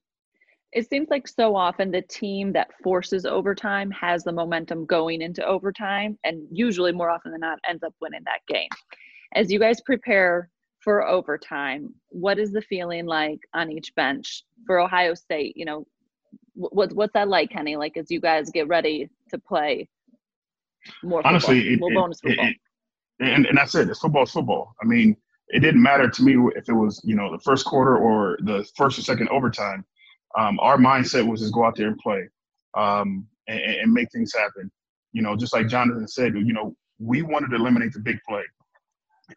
It 0.71 0.87
seems 0.87 1.09
like 1.09 1.27
so 1.27 1.55
often 1.55 1.89
the 1.89 2.03
team 2.03 2.53
that 2.53 2.67
forces 2.83 3.25
overtime 3.25 3.89
has 3.89 4.23
the 4.23 4.31
momentum 4.31 4.85
going 4.85 5.21
into 5.21 5.45
overtime, 5.45 6.17
and 6.23 6.47
usually 6.51 6.91
more 6.91 7.11
often 7.11 7.31
than 7.31 7.41
not 7.41 7.59
ends 7.67 7.83
up 7.83 7.93
winning 8.01 8.21
that 8.25 8.41
game 8.47 8.69
as 9.33 9.51
you 9.51 9.59
guys 9.59 9.81
prepare 9.81 10.49
for 10.79 11.05
overtime, 11.07 11.93
what 12.09 12.39
is 12.39 12.51
the 12.51 12.61
feeling 12.61 13.05
like 13.05 13.39
on 13.53 13.71
each 13.71 13.93
bench 13.95 14.43
for 14.65 14.79
Ohio 14.79 15.13
State? 15.13 15.55
You 15.55 15.65
know, 15.65 15.87
what 16.53 16.93
what's 16.93 17.13
that 17.13 17.27
like, 17.27 17.51
Kenny? 17.51 17.75
Like 17.75 17.97
as 17.97 18.09
you 18.09 18.19
guys 18.19 18.49
get 18.49 18.67
ready 18.67 19.09
to 19.29 19.37
play 19.37 19.87
more 21.03 21.25
honestly, 21.25 21.75
football, 21.75 21.89
it, 21.89 21.93
more 21.93 22.03
bonus 22.03 22.19
football. 22.21 22.45
It, 22.45 22.55
it, 23.19 23.33
and 23.33 23.45
and 23.45 23.57
that's 23.57 23.75
it. 23.75 23.89
It's 23.89 23.99
football. 23.99 24.23
It's 24.23 24.31
football. 24.31 24.73
I 24.81 24.85
mean, 24.85 25.15
it 25.49 25.59
didn't 25.59 25.81
matter 25.81 26.09
to 26.09 26.23
me 26.23 26.35
if 26.55 26.69
it 26.69 26.73
was 26.73 27.01
you 27.03 27.15
know 27.15 27.31
the 27.31 27.39
first 27.43 27.65
quarter 27.65 27.97
or 27.97 28.37
the 28.43 28.67
first 28.75 28.97
or 28.97 29.01
second 29.01 29.29
overtime. 29.29 29.85
Um, 30.37 30.59
our 30.59 30.77
mindset 30.77 31.27
was 31.27 31.41
just 31.41 31.53
go 31.53 31.65
out 31.65 31.75
there 31.75 31.87
and 31.87 31.97
play 31.97 32.29
um, 32.75 33.27
and, 33.47 33.59
and 33.59 33.93
make 33.93 34.11
things 34.11 34.33
happen. 34.33 34.71
You 35.11 35.23
know, 35.23 35.35
just 35.35 35.53
like 35.53 35.67
Jonathan 35.67 36.07
said, 36.07 36.35
you 36.35 36.53
know, 36.53 36.75
we 36.99 37.23
wanted 37.23 37.49
to 37.49 37.55
eliminate 37.55 37.93
the 37.93 37.99
big 37.99 38.19
play 38.27 38.43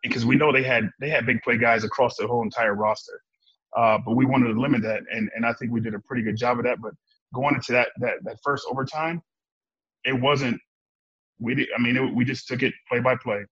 because 0.02 0.24
we 0.24 0.36
know 0.36 0.52
they 0.52 0.62
had 0.62 0.90
they 1.00 1.10
had 1.10 1.26
big 1.26 1.42
play 1.42 1.56
guys 1.56 1.84
across 1.84 2.16
the 2.16 2.26
whole 2.26 2.42
entire 2.42 2.74
roster. 2.74 3.20
Uh, 3.76 3.98
but 4.04 4.14
we 4.14 4.26
wanted 4.26 4.52
to 4.52 4.60
limit 4.60 4.82
that, 4.82 5.02
and 5.10 5.30
and 5.34 5.46
I 5.46 5.52
think 5.54 5.72
we 5.72 5.80
did 5.80 5.94
a 5.94 5.98
pretty 6.00 6.22
good 6.22 6.36
job 6.36 6.58
of 6.58 6.64
that. 6.64 6.80
But 6.80 6.92
going 7.34 7.54
into 7.54 7.72
that 7.72 7.88
that 7.98 8.16
that 8.22 8.36
first 8.42 8.66
overtime, 8.70 9.22
it 10.04 10.18
wasn't. 10.18 10.58
We 11.38 11.54
did. 11.54 11.68
I 11.76 11.80
mean, 11.80 11.96
it, 11.96 12.14
we 12.14 12.24
just 12.24 12.46
took 12.46 12.62
it 12.62 12.72
play 12.88 13.00
by 13.00 13.16
play. 13.16 13.44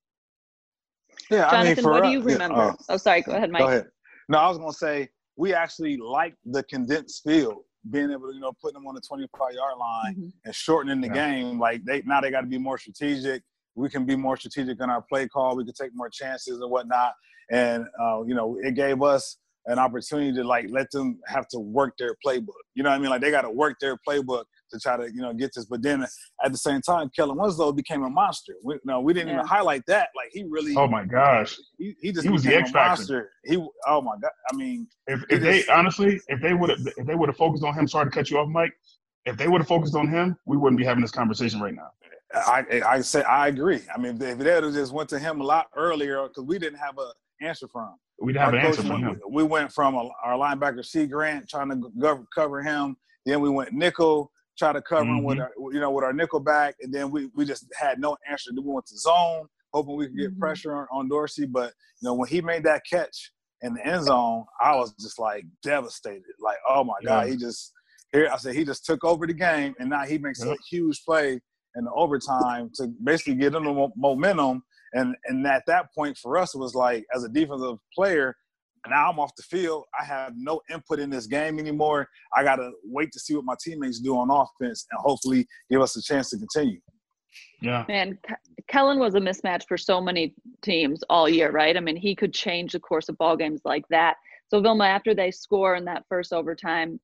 Yeah, 1.30 1.50
Jonathan, 1.50 1.54
I 1.54 1.64
mean, 1.64 1.76
for 1.76 1.90
what 1.92 2.02
do 2.02 2.10
you 2.10 2.22
remember? 2.22 2.56
Yeah, 2.56 2.68
uh, 2.68 2.74
oh, 2.90 2.96
sorry. 2.96 3.22
Go 3.22 3.32
ahead, 3.32 3.50
Mike. 3.50 3.62
Go 3.62 3.68
ahead. 3.68 3.86
No, 4.28 4.38
I 4.38 4.48
was 4.48 4.58
gonna 4.58 4.72
say 4.72 5.08
we 5.36 5.54
actually 5.54 5.96
liked 5.96 6.36
the 6.44 6.62
condensed 6.64 7.22
field, 7.24 7.62
being 7.90 8.10
able 8.10 8.28
to 8.28 8.34
you 8.34 8.40
know 8.40 8.52
putting 8.60 8.74
them 8.74 8.86
on 8.86 8.94
the 8.94 9.00
25 9.00 9.52
yard 9.54 9.78
line 9.78 10.14
mm-hmm. 10.14 10.28
and 10.44 10.54
shortening 10.54 11.00
the 11.00 11.08
yeah. 11.08 11.30
game. 11.32 11.58
Like 11.58 11.84
they 11.84 12.02
now 12.04 12.20
they 12.20 12.30
got 12.30 12.42
to 12.42 12.46
be 12.46 12.58
more 12.58 12.78
strategic 12.78 13.42
we 13.80 13.88
can 13.88 14.04
be 14.04 14.16
more 14.16 14.36
strategic 14.36 14.80
in 14.80 14.90
our 14.90 15.02
play 15.02 15.26
call. 15.26 15.56
We 15.56 15.64
can 15.64 15.74
take 15.74 15.90
more 15.94 16.10
chances 16.10 16.60
and 16.60 16.70
whatnot. 16.70 17.14
And 17.50 17.86
uh, 18.00 18.22
you 18.22 18.34
know, 18.34 18.58
it 18.62 18.74
gave 18.74 19.02
us 19.02 19.38
an 19.66 19.78
opportunity 19.78 20.32
to 20.32 20.44
like 20.44 20.66
let 20.70 20.90
them 20.90 21.18
have 21.26 21.46
to 21.48 21.58
work 21.58 21.96
their 21.98 22.16
playbook. 22.24 22.48
You 22.74 22.82
know 22.82 22.90
what 22.90 22.96
I 22.96 22.98
mean? 22.98 23.10
Like 23.10 23.20
they 23.20 23.30
got 23.30 23.42
to 23.42 23.50
work 23.50 23.78
their 23.80 23.96
playbook 24.08 24.44
to 24.72 24.78
try 24.78 24.96
to 24.96 25.04
you 25.04 25.20
know 25.20 25.32
get 25.32 25.50
this. 25.54 25.64
But 25.64 25.82
then 25.82 26.06
at 26.44 26.52
the 26.52 26.58
same 26.58 26.80
time, 26.80 27.10
Kellen 27.14 27.36
Winslow 27.36 27.72
became 27.72 28.02
a 28.04 28.10
monster. 28.10 28.54
We, 28.62 28.78
no, 28.84 29.00
we 29.00 29.12
didn't 29.12 29.28
yeah. 29.28 29.34
even 29.34 29.46
highlight 29.46 29.84
that. 29.86 30.08
Like 30.16 30.30
he 30.32 30.44
really. 30.48 30.74
Oh 30.76 30.86
my 30.86 31.04
gosh. 31.04 31.56
He, 31.78 31.94
he 32.00 32.12
just 32.12 32.24
he 32.24 32.30
was 32.30 32.42
the 32.42 32.54
X 32.54 32.70
factor. 32.70 33.30
He 33.44 33.56
oh 33.86 34.00
my 34.00 34.16
god. 34.20 34.30
I 34.52 34.56
mean, 34.56 34.86
if, 35.06 35.24
if 35.28 35.40
they 35.40 35.66
honestly, 35.72 36.20
if 36.28 36.40
they 36.40 36.54
would 36.54 36.70
have 36.70 36.80
if 36.96 37.06
they 37.06 37.14
would 37.14 37.28
have 37.28 37.36
focused 37.36 37.64
on 37.64 37.74
him, 37.74 37.88
sorry 37.88 38.06
to 38.06 38.10
cut 38.10 38.30
you 38.30 38.38
off, 38.38 38.48
Mike. 38.48 38.72
If 39.26 39.36
they 39.36 39.48
would 39.48 39.60
have 39.60 39.68
focused 39.68 39.94
on 39.94 40.08
him, 40.08 40.36
we 40.46 40.56
wouldn't 40.56 40.78
be 40.78 40.84
having 40.84 41.02
this 41.02 41.10
conversation 41.10 41.60
right 41.60 41.74
now. 41.74 41.90
I 42.34 42.82
I 42.86 43.00
say 43.00 43.22
I 43.22 43.48
agree. 43.48 43.80
I 43.94 43.98
mean, 43.98 44.20
if 44.22 44.38
they 44.38 44.50
had 44.50 44.62
just 44.72 44.92
went 44.92 45.08
to 45.10 45.18
him 45.18 45.40
a 45.40 45.44
lot 45.44 45.68
earlier, 45.76 46.28
because 46.28 46.44
we 46.44 46.58
didn't 46.58 46.78
have 46.78 46.98
a 46.98 47.10
answer 47.44 47.68
from. 47.68 47.94
We 48.20 48.32
didn't 48.32 48.44
have 48.44 48.54
an 48.54 48.60
answer 48.60 48.82
from 48.82 49.02
him. 49.02 49.20
We 49.30 49.42
went 49.42 49.72
from 49.72 49.94
a, 49.94 50.10
our 50.22 50.34
linebacker 50.34 50.84
Cie 50.84 51.06
Grant 51.06 51.48
trying 51.48 51.70
to 51.70 51.90
go, 51.98 52.24
cover 52.34 52.62
him. 52.62 52.96
Then 53.24 53.40
we 53.40 53.48
went 53.48 53.72
nickel, 53.72 54.30
try 54.58 54.72
to 54.72 54.82
cover 54.82 55.04
mm-hmm. 55.04 55.18
him 55.18 55.24
with 55.24 55.38
mm-hmm. 55.38 55.62
our, 55.64 55.72
you 55.72 55.80
know 55.80 55.90
with 55.90 56.04
our 56.04 56.12
nickel 56.12 56.40
back, 56.40 56.76
and 56.80 56.92
then 56.92 57.10
we 57.10 57.30
we 57.34 57.44
just 57.44 57.66
had 57.78 57.98
no 57.98 58.16
answer. 58.28 58.50
We 58.54 58.62
went 58.64 58.86
to 58.86 58.96
zone, 58.98 59.46
hoping 59.72 59.96
we 59.96 60.06
could 60.06 60.16
get 60.16 60.30
mm-hmm. 60.30 60.40
pressure 60.40 60.74
on, 60.74 60.86
on 60.92 61.08
Dorsey. 61.08 61.46
But 61.46 61.72
you 62.00 62.06
know 62.06 62.14
when 62.14 62.28
he 62.28 62.40
made 62.40 62.64
that 62.64 62.82
catch 62.88 63.32
in 63.62 63.74
the 63.74 63.86
end 63.86 64.04
zone, 64.04 64.44
I 64.60 64.76
was 64.76 64.92
just 65.00 65.18
like 65.18 65.44
devastated. 65.62 66.22
Like 66.38 66.58
oh 66.68 66.84
my 66.84 66.94
god, 67.04 67.28
he 67.28 67.36
just 67.36 67.72
here. 68.12 68.28
I 68.32 68.36
said 68.36 68.54
he 68.54 68.64
just 68.64 68.84
took 68.84 69.02
over 69.02 69.26
the 69.26 69.34
game, 69.34 69.74
and 69.80 69.90
now 69.90 70.04
he 70.04 70.18
makes 70.18 70.44
yep. 70.44 70.54
a 70.54 70.58
huge 70.70 71.02
play 71.04 71.40
in 71.76 71.84
the 71.84 71.92
overtime 71.92 72.70
to 72.74 72.88
basically 73.02 73.34
get 73.34 73.52
them 73.52 73.64
the 73.64 73.88
momentum. 73.96 74.62
And 74.92 75.14
and 75.26 75.46
at 75.46 75.64
that 75.66 75.94
point 75.94 76.18
for 76.18 76.36
us, 76.36 76.54
it 76.54 76.58
was 76.58 76.74
like 76.74 77.04
as 77.14 77.24
a 77.24 77.28
defensive 77.28 77.78
player, 77.94 78.34
now 78.88 79.10
I'm 79.10 79.20
off 79.20 79.34
the 79.36 79.42
field. 79.42 79.84
I 79.98 80.04
have 80.04 80.32
no 80.36 80.60
input 80.70 80.98
in 80.98 81.10
this 81.10 81.26
game 81.26 81.58
anymore. 81.58 82.08
I 82.34 82.42
gotta 82.42 82.70
wait 82.84 83.12
to 83.12 83.20
see 83.20 83.34
what 83.34 83.44
my 83.44 83.54
teammates 83.62 84.00
do 84.00 84.16
on 84.16 84.30
offense 84.30 84.86
and 84.90 85.00
hopefully 85.00 85.46
give 85.70 85.80
us 85.80 85.96
a 85.96 86.02
chance 86.02 86.30
to 86.30 86.38
continue. 86.38 86.80
Yeah. 87.60 87.84
Man, 87.88 88.18
Kellen 88.68 88.98
was 88.98 89.14
a 89.14 89.20
mismatch 89.20 89.64
for 89.68 89.76
so 89.76 90.00
many 90.00 90.34
teams 90.62 91.04
all 91.10 91.28
year, 91.28 91.50
right? 91.50 91.76
I 91.76 91.80
mean, 91.80 91.96
he 91.96 92.14
could 92.14 92.32
change 92.32 92.72
the 92.72 92.80
course 92.80 93.08
of 93.08 93.18
ball 93.18 93.36
games 93.36 93.60
like 93.64 93.84
that. 93.90 94.16
So 94.48 94.60
Vilma, 94.60 94.84
after 94.84 95.14
they 95.14 95.30
score 95.30 95.76
in 95.76 95.84
that 95.84 96.04
first 96.08 96.32
overtime, 96.32 96.98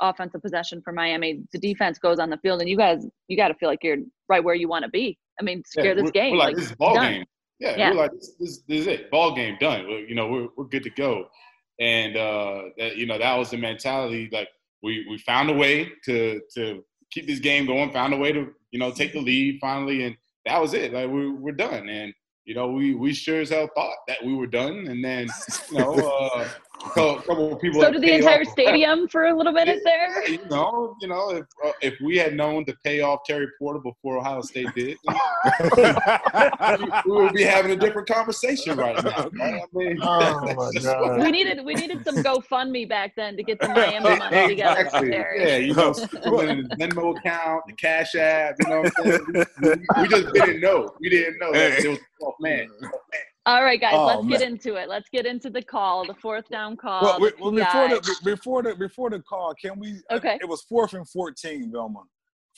offensive 0.00 0.42
possession 0.42 0.80
for 0.82 0.92
Miami, 0.92 1.42
the 1.52 1.58
defense 1.58 1.98
goes 1.98 2.18
on 2.18 2.30
the 2.30 2.38
field, 2.38 2.60
and 2.60 2.68
you 2.68 2.76
guys, 2.76 3.06
you 3.28 3.36
got 3.36 3.48
to 3.48 3.54
feel 3.54 3.68
like 3.68 3.82
you're 3.82 3.98
right 4.28 4.42
where 4.42 4.54
you 4.54 4.68
want 4.68 4.84
to 4.84 4.90
be. 4.90 5.18
I 5.40 5.44
mean, 5.44 5.62
secure 5.64 5.94
yeah, 5.96 6.02
this 6.02 6.10
game. 6.10 6.36
like, 6.36 6.48
like, 6.48 6.56
this 6.56 6.66
is 6.66 6.76
ball 6.76 6.94
done. 6.94 7.12
game. 7.12 7.24
Yeah, 7.60 7.76
yeah, 7.76 7.90
we're 7.90 7.96
like, 7.96 8.12
this, 8.12 8.34
this, 8.38 8.62
this, 8.68 8.80
is 8.82 8.86
it. 8.86 9.10
Ball 9.10 9.34
game 9.34 9.56
done. 9.60 9.86
We're, 9.88 10.06
you 10.06 10.14
know, 10.14 10.28
we're, 10.28 10.48
we're 10.56 10.66
good 10.66 10.84
to 10.84 10.90
go. 10.90 11.26
And, 11.80 12.16
uh, 12.16 12.62
that, 12.78 12.96
you 12.96 13.06
know, 13.06 13.18
that 13.18 13.34
was 13.34 13.50
the 13.50 13.56
mentality. 13.56 14.28
Like, 14.32 14.48
we, 14.82 15.06
we 15.08 15.18
found 15.18 15.50
a 15.50 15.52
way 15.52 15.90
to, 16.04 16.40
to 16.54 16.84
keep 17.10 17.26
this 17.26 17.40
game 17.40 17.66
going, 17.66 17.92
found 17.92 18.14
a 18.14 18.16
way 18.16 18.32
to, 18.32 18.48
you 18.70 18.78
know, 18.78 18.92
take 18.92 19.12
the 19.12 19.20
lead 19.20 19.58
finally. 19.60 20.04
And 20.04 20.16
that 20.44 20.60
was 20.60 20.74
it. 20.74 20.92
Like, 20.92 21.10
we, 21.10 21.30
we're 21.30 21.52
done. 21.52 21.88
And, 21.88 22.12
you 22.44 22.54
know, 22.54 22.68
we, 22.68 22.94
we 22.94 23.12
sure 23.12 23.40
as 23.40 23.50
hell 23.50 23.68
thought 23.74 23.96
that 24.06 24.24
we 24.24 24.34
were 24.34 24.46
done. 24.46 24.86
And 24.86 25.04
then, 25.04 25.28
you 25.70 25.78
know, 25.78 25.94
uh, 25.94 26.48
so, 26.94 27.16
couple 27.16 27.56
people. 27.56 27.80
So 27.80 27.90
did 27.90 28.02
the 28.02 28.12
entire 28.12 28.44
stadium 28.44 29.08
for 29.08 29.26
a 29.26 29.36
little 29.36 29.52
minute 29.52 29.80
there. 29.84 30.28
You 30.28 30.44
know, 30.50 30.96
you 31.00 31.08
know, 31.08 31.30
if 31.30 31.44
uh, 31.64 31.72
if 31.80 31.94
we 32.00 32.16
had 32.16 32.34
known 32.34 32.64
to 32.66 32.74
pay 32.84 33.00
off 33.00 33.20
Terry 33.26 33.48
Porter 33.58 33.80
before 33.80 34.18
Ohio 34.18 34.42
State 34.42 34.68
did, 34.74 34.96
we 35.76 37.12
would 37.12 37.32
be 37.32 37.42
having 37.42 37.72
a 37.72 37.76
different 37.76 38.08
conversation 38.08 38.76
right 38.76 39.02
now. 39.02 39.28
Right? 39.32 39.62
I 39.62 39.66
mean, 39.72 39.98
oh 40.02 41.18
we 41.22 41.30
needed 41.30 41.64
we 41.64 41.74
needed 41.74 42.04
some 42.04 42.16
GoFundMe 42.16 42.88
back 42.88 43.14
then 43.16 43.36
to 43.36 43.42
get 43.42 43.58
the 43.60 43.68
Miami 43.68 44.18
money 44.18 44.48
together. 44.48 44.80
Exactly. 44.80 45.10
Yeah, 45.10 45.56
you 45.56 45.74
know, 45.74 45.92
the 45.92 46.76
Venmo 46.78 47.18
account, 47.18 47.64
the 47.66 47.72
Cash 47.74 48.14
App. 48.14 48.56
You 48.60 48.68
know, 48.68 48.82
we, 49.04 50.02
we, 50.02 50.08
just 50.08 50.32
didn't 50.32 50.60
know. 50.60 50.94
We 51.00 51.10
didn't 51.10 51.38
know 51.38 51.52
that 51.52 51.78
it 51.78 51.88
was 51.88 51.98
oh 52.22 52.34
man. 52.40 52.68
Oh, 52.82 53.00
man. 53.12 53.27
All 53.48 53.64
right, 53.64 53.80
guys, 53.80 53.94
oh, 53.94 54.04
let's 54.04 54.22
man. 54.24 54.30
get 54.30 54.42
into 54.42 54.74
it. 54.74 54.90
Let's 54.90 55.08
get 55.08 55.24
into 55.24 55.48
the 55.48 55.62
call, 55.62 56.06
the 56.06 56.12
fourth 56.12 56.46
down 56.50 56.76
call. 56.76 57.00
Well, 57.00 57.18
we, 57.18 57.32
well 57.40 57.50
before 57.50 57.88
the 57.88 58.16
before 58.22 58.62
the 58.62 58.74
before 58.74 59.08
the 59.08 59.20
call, 59.20 59.54
can 59.54 59.80
we? 59.80 60.02
Okay. 60.10 60.34
Uh, 60.34 60.38
it 60.42 60.46
was 60.46 60.64
fourth 60.68 60.92
and 60.92 61.08
fourteen, 61.08 61.72
Vilma. 61.72 62.02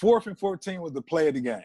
Fourth 0.00 0.26
and 0.26 0.36
fourteen 0.36 0.80
was 0.80 0.92
the 0.92 1.02
play 1.02 1.28
of 1.28 1.34
the 1.34 1.42
game. 1.42 1.62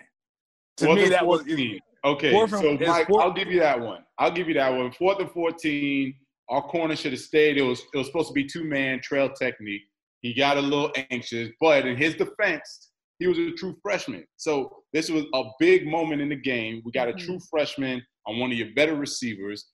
To 0.78 0.86
fourth 0.86 0.98
me, 1.00 1.10
that 1.10 1.24
14. 1.24 1.82
was 2.04 2.14
okay. 2.14 2.32
so 2.48 2.78
Mike, 2.88 3.10
i 3.10 3.14
I'll 3.16 3.34
give 3.34 3.48
you 3.48 3.60
that 3.62 3.80
one. 3.80 4.04
I'll 4.20 4.30
give 4.30 4.48
you 4.48 4.54
that 4.54 4.72
one. 4.72 4.92
Fourth 4.92 5.20
and 5.20 5.32
fourteen. 5.32 6.14
Our 6.50 6.62
corner 6.62 6.96
should 6.96 7.14
have 7.14 7.22
stayed. 7.22 7.58
It 7.58 7.64
was 7.64 7.82
it 7.96 7.98
was 7.98 8.06
supposed 8.06 8.28
to 8.28 8.34
be 8.36 8.46
two 8.46 8.64
man 8.64 9.02
trail 9.02 9.32
technique. 9.32 9.82
He 10.22 10.36
got 10.36 10.58
a 10.58 10.62
little 10.62 10.92
anxious, 11.10 11.50
but 11.60 11.88
in 11.88 11.98
his 11.98 12.14
defense, 12.14 12.92
he 13.18 13.26
was 13.26 13.40
a 13.40 13.54
true 13.54 13.76
freshman. 13.82 14.24
So 14.38 14.84
this 14.94 15.10
was 15.10 15.24
a 15.34 15.46
big 15.60 15.88
moment 15.88 16.22
in 16.22 16.30
the 16.30 16.36
game. 16.36 16.84
We 16.86 16.92
got 16.92 17.10
a 17.10 17.14
mm-hmm. 17.14 17.26
true 17.26 17.40
freshman 17.50 18.04
on 18.28 18.40
one 18.40 18.52
of 18.52 18.58
your 18.58 18.70
better 18.76 18.96
receivers. 18.96 19.66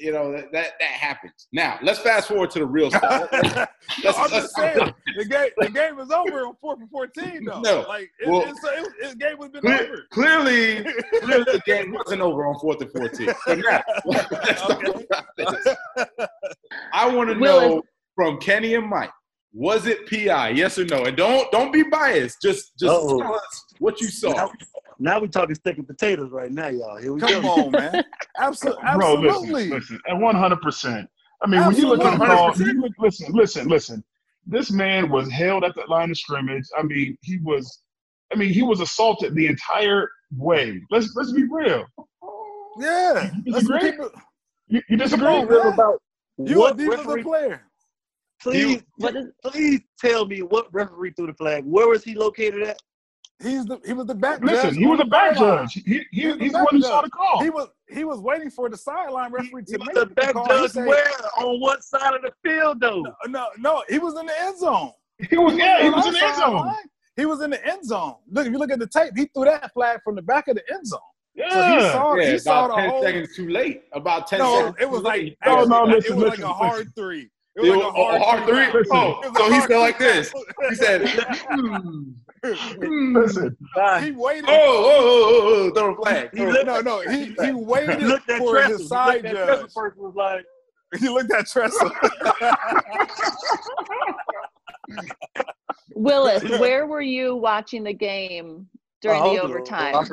You 0.00 0.12
know 0.12 0.32
that, 0.32 0.52
that 0.52 0.72
that, 0.80 0.90
happens. 0.90 1.46
Now 1.52 1.78
let's 1.82 2.00
fast 2.00 2.28
forward 2.28 2.50
to 2.50 2.58
the 2.58 2.66
real 2.66 2.90
stuff. 2.90 3.28
let's, 3.32 4.18
I'm 4.18 4.28
just 4.28 4.54
saying, 4.54 4.92
the 5.16 5.24
game 5.24 5.50
the 5.56 5.70
game 5.70 5.98
is 5.98 6.10
over 6.10 6.46
on 6.46 6.56
fourth 6.60 6.80
and 6.80 6.90
fourteen 6.90 7.44
though. 7.44 7.60
No, 7.60 7.86
like 7.88 8.10
it, 8.18 8.28
well, 8.28 8.42
it's, 8.42 8.60
it, 8.64 8.92
it, 9.00 9.10
the 9.10 9.16
game 9.16 9.38
was 9.38 9.48
been 9.50 9.62
clear, 9.62 9.82
over. 9.84 10.06
Clearly, 10.10 10.82
clearly 11.22 11.44
the 11.44 11.62
game 11.64 11.92
wasn't 11.92 12.20
over 12.20 12.46
on 12.46 12.58
fourth 12.58 12.82
and 12.82 12.90
fourteen. 12.92 13.32
But 13.46 13.58
now, 13.58 13.82
I 16.92 17.14
want 17.14 17.30
to 17.30 17.36
know 17.36 17.82
from 18.14 18.38
Kenny 18.38 18.74
and 18.74 18.86
Mike. 18.86 19.10
Was 19.54 19.86
it 19.86 20.08
PI? 20.10 20.50
Yes 20.50 20.78
or 20.78 20.84
no? 20.84 21.04
And 21.04 21.16
don't 21.16 21.50
don't 21.50 21.72
be 21.72 21.84
biased. 21.84 22.42
Just 22.42 22.78
just 22.78 22.92
Uh-oh. 22.92 23.20
tell 23.20 23.34
us 23.34 23.64
what 23.78 24.00
you 24.00 24.08
saw. 24.08 24.50
Now 24.98 25.20
we're 25.20 25.28
talking 25.28 25.54
steak 25.54 25.78
and 25.78 25.86
potatoes 25.86 26.30
right 26.32 26.50
now, 26.50 26.68
y'all. 26.68 26.96
Here 26.96 27.12
we 27.12 27.20
Come 27.20 27.42
go. 27.42 27.48
on, 27.48 27.70
man. 27.70 28.04
Absolutely. 28.38 28.82
Bro, 28.96 29.14
listen, 29.14 29.70
listen. 29.70 30.00
At 30.08 30.14
100%. 30.16 31.06
I 31.40 31.46
mean, 31.46 31.64
when 31.64 31.76
you 31.76 31.88
look 31.88 32.04
at 32.04 32.18
the 32.18 32.26
call, 32.26 32.52
look, 32.56 32.92
listen, 32.98 33.32
listen, 33.32 33.68
listen. 33.68 34.04
This 34.46 34.72
man 34.72 35.10
was 35.10 35.30
held 35.30 35.62
at 35.62 35.74
the 35.74 35.84
line 35.88 36.10
of 36.10 36.18
scrimmage. 36.18 36.64
I 36.76 36.82
mean, 36.82 37.16
he 37.22 37.38
was, 37.44 37.82
I 38.32 38.36
mean, 38.36 38.52
he 38.52 38.62
was 38.62 38.80
assaulted 38.80 39.34
the 39.34 39.46
entire 39.46 40.08
way. 40.36 40.80
Let's 40.90 41.14
let's 41.14 41.32
be 41.32 41.44
real. 41.44 41.84
Yeah. 42.78 43.30
You 43.44 43.52
disagree? 43.52 43.92
You, 44.68 44.82
you 44.88 44.96
disagree 44.96 45.42
about 45.42 46.00
you 46.38 46.58
what 46.58 46.78
referee, 46.78 47.22
player? 47.22 47.62
Please, 48.40 48.82
please 49.44 49.80
tell 49.98 50.26
me 50.26 50.42
what 50.42 50.72
referee 50.72 51.12
threw 51.16 51.26
the 51.26 51.34
flag. 51.34 51.64
Where 51.64 51.88
was 51.88 52.04
he 52.04 52.14
located 52.14 52.62
at? 52.62 52.80
He's 53.40 53.66
the 53.66 53.78
he 53.86 53.92
was 53.92 54.06
the 54.06 54.14
back. 54.16 54.42
Listen, 54.42 54.74
he 54.74 54.86
was 54.86 54.98
a 55.00 55.04
back 55.04 55.36
judge. 55.36 55.74
He, 55.74 55.80
he, 55.80 56.04
he 56.10 56.38
he's 56.38 56.52
the 56.52 56.58
one 56.58 56.66
who 56.72 56.82
saw 56.82 57.02
the 57.02 57.10
call. 57.10 57.40
He 57.40 57.50
was 57.50 57.68
he 57.88 58.04
was 58.04 58.18
waiting 58.18 58.50
for 58.50 58.68
the 58.68 58.76
sideline 58.76 59.30
referee 59.30 59.62
to 59.64 59.72
he 59.72 59.78
make 59.78 59.94
the 59.94 60.06
back 60.06 60.34
the 60.34 60.44
judge. 60.44 60.70
Say, 60.72 60.84
where 60.84 61.06
on 61.38 61.60
what 61.60 61.84
side 61.84 62.14
of 62.14 62.22
the 62.22 62.32
field 62.42 62.80
though? 62.80 63.02
No, 63.02 63.14
no, 63.28 63.48
no, 63.58 63.84
he 63.88 64.00
was 64.00 64.18
in 64.18 64.26
the 64.26 64.40
end 64.40 64.58
zone. 64.58 64.90
He 65.30 65.36
was 65.36 65.54
yeah, 65.56 65.82
he 65.84 65.90
was 65.90 66.06
in 66.06 66.14
the 66.14 66.24
end 66.24 66.36
zone. 66.36 66.74
He 67.14 67.26
was 67.26 67.40
in 67.40 67.50
the 67.50 67.64
end 67.64 67.84
zone. 67.84 68.16
Look, 68.28 68.46
if 68.46 68.52
you 68.52 68.58
look 68.58 68.72
at 68.72 68.80
the 68.80 68.86
tape, 68.88 69.12
he 69.16 69.26
threw 69.26 69.44
that 69.44 69.72
flag 69.72 70.00
from 70.02 70.16
the 70.16 70.22
back 70.22 70.48
of 70.48 70.56
the 70.56 70.62
end 70.72 70.86
zone. 70.86 70.98
Yeah, 71.34 71.50
so 71.50 71.74
he 71.74 71.80
saw, 71.92 72.14
yeah, 72.14 72.26
he 72.26 72.30
about 72.32 72.42
saw 72.42 72.76
ten 72.76 72.90
whole, 72.90 73.02
seconds 73.02 73.36
too 73.36 73.48
late. 73.48 73.84
About 73.92 74.26
ten. 74.26 74.40
No, 74.40 74.58
seconds 74.58 74.76
it 74.80 74.90
was 74.90 75.02
like 75.02 75.36
no, 75.46 75.64
no, 75.64 75.84
listen, 75.84 76.12
it 76.12 76.16
was 76.16 76.24
listen, 76.24 76.42
like 76.42 76.50
a 76.50 76.54
hard 76.54 76.92
three. 76.96 77.30
It 77.58 77.62
was, 77.62 77.70
it 77.70 77.76
like 77.76 77.86
a 77.86 77.90
hard, 77.90 78.22
hard 78.22 78.48
three. 78.48 78.70
three. 78.70 78.84
Oh, 78.92 79.20
so 79.36 79.52
he 79.52 79.60
said 79.62 79.78
like 79.78 79.98
this. 79.98 80.32
He 80.68 80.74
said, 80.76 81.08
hmm. 81.50 82.12
Listen, 82.44 83.56
he 84.00 84.12
waited. 84.12 84.44
Oh, 84.46 84.52
oh, 84.54 84.92
oh, 85.26 85.66
oh, 85.66 85.70
throw 85.74 85.92
a 85.92 85.96
flag. 85.96 86.30
He, 86.32 86.46
looked, 86.46 86.66
no, 86.66 86.80
no, 86.80 87.00
he, 87.00 87.34
he 87.44 87.50
waited 87.52 88.00
he 88.00 88.38
for 88.38 88.52
Tressel. 88.52 88.78
his 88.78 88.88
side 88.88 89.24
he 89.26 89.32
judge. 89.32 89.74
Person 89.74 90.02
was 90.02 90.14
like, 90.14 90.44
he 91.00 91.08
looked 91.08 91.32
at 91.32 91.48
Tressel. 91.48 91.90
Willis, 95.96 96.44
where 96.60 96.86
were 96.86 97.02
you 97.02 97.34
watching 97.34 97.82
the 97.82 97.92
game 97.92 98.68
during 99.02 99.20
the 99.20 99.42
overtime? 99.42 99.96
I 99.96 99.98
was 99.98 100.10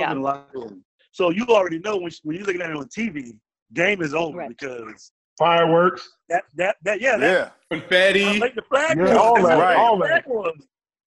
yeah. 0.00 0.10
in 0.10 0.18
the 0.18 0.24
locker 0.24 0.58
room. 0.58 0.82
So 1.12 1.30
you 1.30 1.46
already 1.46 1.78
know 1.78 1.96
when, 1.96 2.10
when 2.24 2.36
you're 2.36 2.44
looking 2.44 2.60
at 2.60 2.70
it 2.70 2.76
on 2.76 2.88
TV, 2.88 3.38
game 3.72 4.02
is 4.02 4.14
over 4.14 4.38
right. 4.38 4.48
because 4.48 5.12
fireworks. 5.38 6.08
That 6.28 6.44
that 6.56 6.76
that 6.82 7.00
yeah. 7.00 7.16
That, 7.16 7.52
yeah. 7.70 7.78
Confetti. 7.78 8.38
Like 8.38 8.54
the 8.54 8.62
flag 8.62 8.98
yeah, 8.98 9.16
all 9.16 9.42
that, 9.42 9.58
right. 9.58 9.76
all 9.76 9.98
that. 9.98 10.26
Was 10.26 10.54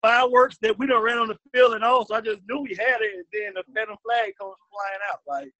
fireworks 0.01 0.57
that 0.61 0.77
we 0.77 0.87
don't 0.87 1.03
ran 1.03 1.17
on 1.17 1.27
the 1.27 1.37
field 1.53 1.73
and 1.73 1.83
all. 1.83 2.05
So 2.05 2.15
I 2.15 2.21
just 2.21 2.39
knew 2.47 2.61
we 2.61 2.69
had 2.69 3.01
it, 3.01 3.15
and 3.15 3.25
then 3.33 3.53
the 3.55 3.63
phantom 3.73 3.97
flag 4.03 4.33
comes 4.39 4.55
flying 4.71 4.99
out. 5.11 5.19
Like 5.27 5.51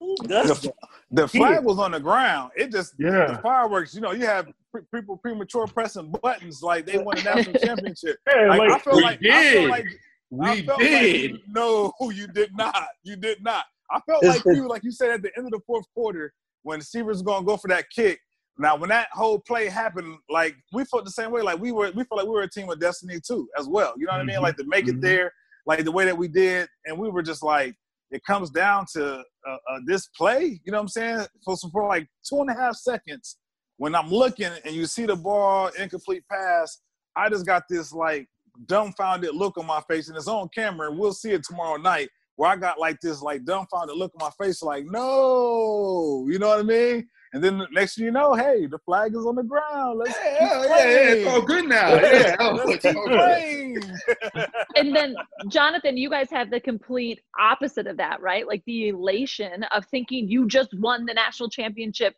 the, 0.00 0.72
the, 1.10 1.28
flag 1.28 1.64
was 1.64 1.78
on 1.78 1.92
the 1.92 2.00
ground. 2.00 2.52
It 2.56 2.70
just 2.70 2.94
yeah. 2.98 3.26
the 3.26 3.38
fireworks. 3.42 3.94
You 3.94 4.00
know, 4.00 4.12
you 4.12 4.26
have 4.26 4.48
pre- 4.72 4.82
people 4.94 5.16
premature 5.16 5.66
pressing 5.66 6.12
buttons 6.22 6.62
like 6.62 6.86
they 6.86 6.98
won 6.98 7.18
a 7.18 7.22
national 7.22 7.60
championship. 7.64 8.18
Yeah, 8.26 8.48
like, 8.48 8.60
like, 8.60 8.70
I 8.70 8.78
feel 8.78 8.96
we 8.96 9.02
like 9.02 9.20
did. 9.20 9.32
I 9.32 9.52
feel 9.52 9.68
like 9.68 9.86
we 10.30 10.62
did. 10.62 11.32
Like, 11.32 11.40
no, 11.48 11.92
you 12.00 12.26
did 12.28 12.56
not. 12.56 12.88
You 13.02 13.16
did 13.16 13.42
not. 13.42 13.64
I 13.90 14.00
felt 14.00 14.22
it's 14.22 14.44
like 14.44 14.56
you, 14.56 14.68
like 14.68 14.84
you 14.84 14.92
said 14.92 15.10
at 15.10 15.22
the 15.22 15.30
end 15.36 15.46
of 15.46 15.52
the 15.52 15.60
fourth 15.66 15.86
quarter, 15.94 16.32
when 16.62 16.78
the 16.78 16.82
receivers 16.82 17.22
gonna 17.22 17.46
go 17.46 17.56
for 17.56 17.68
that 17.68 17.86
kick, 17.94 18.20
now 18.58 18.76
when 18.76 18.90
that 18.90 19.08
whole 19.12 19.38
play 19.38 19.68
happened, 19.68 20.18
like 20.28 20.56
we 20.72 20.84
felt 20.84 21.04
the 21.04 21.10
same 21.10 21.30
way. 21.30 21.42
Like 21.42 21.60
we 21.60 21.70
were, 21.72 21.90
we 21.94 22.04
felt 22.04 22.18
like 22.18 22.26
we 22.26 22.32
were 22.32 22.42
a 22.42 22.50
team 22.50 22.66
with 22.66 22.80
destiny 22.80 23.20
too, 23.24 23.48
as 23.58 23.68
well. 23.68 23.94
You 23.96 24.06
know 24.06 24.12
what 24.12 24.18
mm-hmm. 24.18 24.20
I 24.20 24.24
mean? 24.24 24.34
Mm-hmm. 24.36 24.42
Like 24.42 24.56
to 24.56 24.64
make 24.64 24.86
mm-hmm. 24.86 24.98
it 24.98 25.02
there, 25.02 25.32
like 25.66 25.84
the 25.84 25.92
way 25.92 26.04
that 26.04 26.16
we 26.16 26.28
did, 26.28 26.68
and 26.86 26.98
we 26.98 27.08
were 27.08 27.22
just 27.22 27.42
like, 27.42 27.74
it 28.10 28.24
comes 28.24 28.50
down 28.50 28.86
to 28.94 29.18
uh, 29.18 29.56
uh, 29.70 29.78
this 29.86 30.08
play. 30.08 30.60
You 30.64 30.72
know 30.72 30.78
what 30.78 30.82
I'm 30.82 30.88
saying? 30.88 31.26
For, 31.44 31.56
for 31.70 31.88
like 31.88 32.08
two 32.28 32.40
and 32.40 32.50
a 32.50 32.54
half 32.54 32.74
seconds, 32.74 33.36
when 33.76 33.94
I'm 33.94 34.08
looking 34.08 34.50
and 34.64 34.74
you 34.74 34.86
see 34.86 35.06
the 35.06 35.14
ball 35.16 35.70
incomplete 35.78 36.24
pass, 36.30 36.80
I 37.14 37.28
just 37.28 37.46
got 37.46 37.64
this 37.70 37.92
like 37.92 38.26
dumbfounded 38.66 39.34
look 39.34 39.56
on 39.56 39.66
my 39.66 39.80
face, 39.88 40.08
and 40.08 40.16
it's 40.16 40.26
on 40.26 40.48
camera, 40.54 40.90
and 40.90 40.98
we'll 40.98 41.12
see 41.12 41.30
it 41.30 41.44
tomorrow 41.44 41.76
night. 41.76 42.08
Where 42.38 42.48
I 42.48 42.54
got 42.54 42.78
like 42.78 43.00
this 43.00 43.20
like 43.20 43.44
dumbfounded 43.44 43.96
look 43.96 44.12
on 44.14 44.24
my 44.28 44.44
face, 44.44 44.62
like 44.62 44.84
no, 44.84 46.24
you 46.30 46.38
know 46.38 46.46
what 46.46 46.60
I 46.60 46.62
mean? 46.62 47.08
And 47.32 47.42
then 47.42 47.66
next 47.72 47.96
thing 47.96 48.04
you 48.04 48.12
know, 48.12 48.34
hey, 48.34 48.66
the 48.66 48.78
flag 48.78 49.12
is 49.16 49.26
on 49.26 49.34
the 49.34 49.42
ground. 49.42 49.98
Let's 49.98 50.16
yeah, 50.24 50.38
yeah, 50.40 50.68
yeah, 50.68 51.12
it's 51.14 51.28
all 51.28 51.42
good 51.42 51.68
now. 51.68 51.96
Yeah, 51.96 52.36
let's 52.64 52.80
keep 52.80 52.94
playing. 52.94 53.82
and 54.76 54.94
then, 54.94 55.16
Jonathan, 55.48 55.96
you 55.96 56.08
guys 56.08 56.30
have 56.30 56.48
the 56.48 56.60
complete 56.60 57.18
opposite 57.36 57.88
of 57.88 57.96
that, 57.96 58.22
right? 58.22 58.46
Like 58.46 58.62
the 58.66 58.90
elation 58.90 59.64
of 59.74 59.84
thinking 59.86 60.28
you 60.28 60.46
just 60.46 60.72
won 60.78 61.06
the 61.06 61.14
national 61.14 61.50
championship 61.50 62.14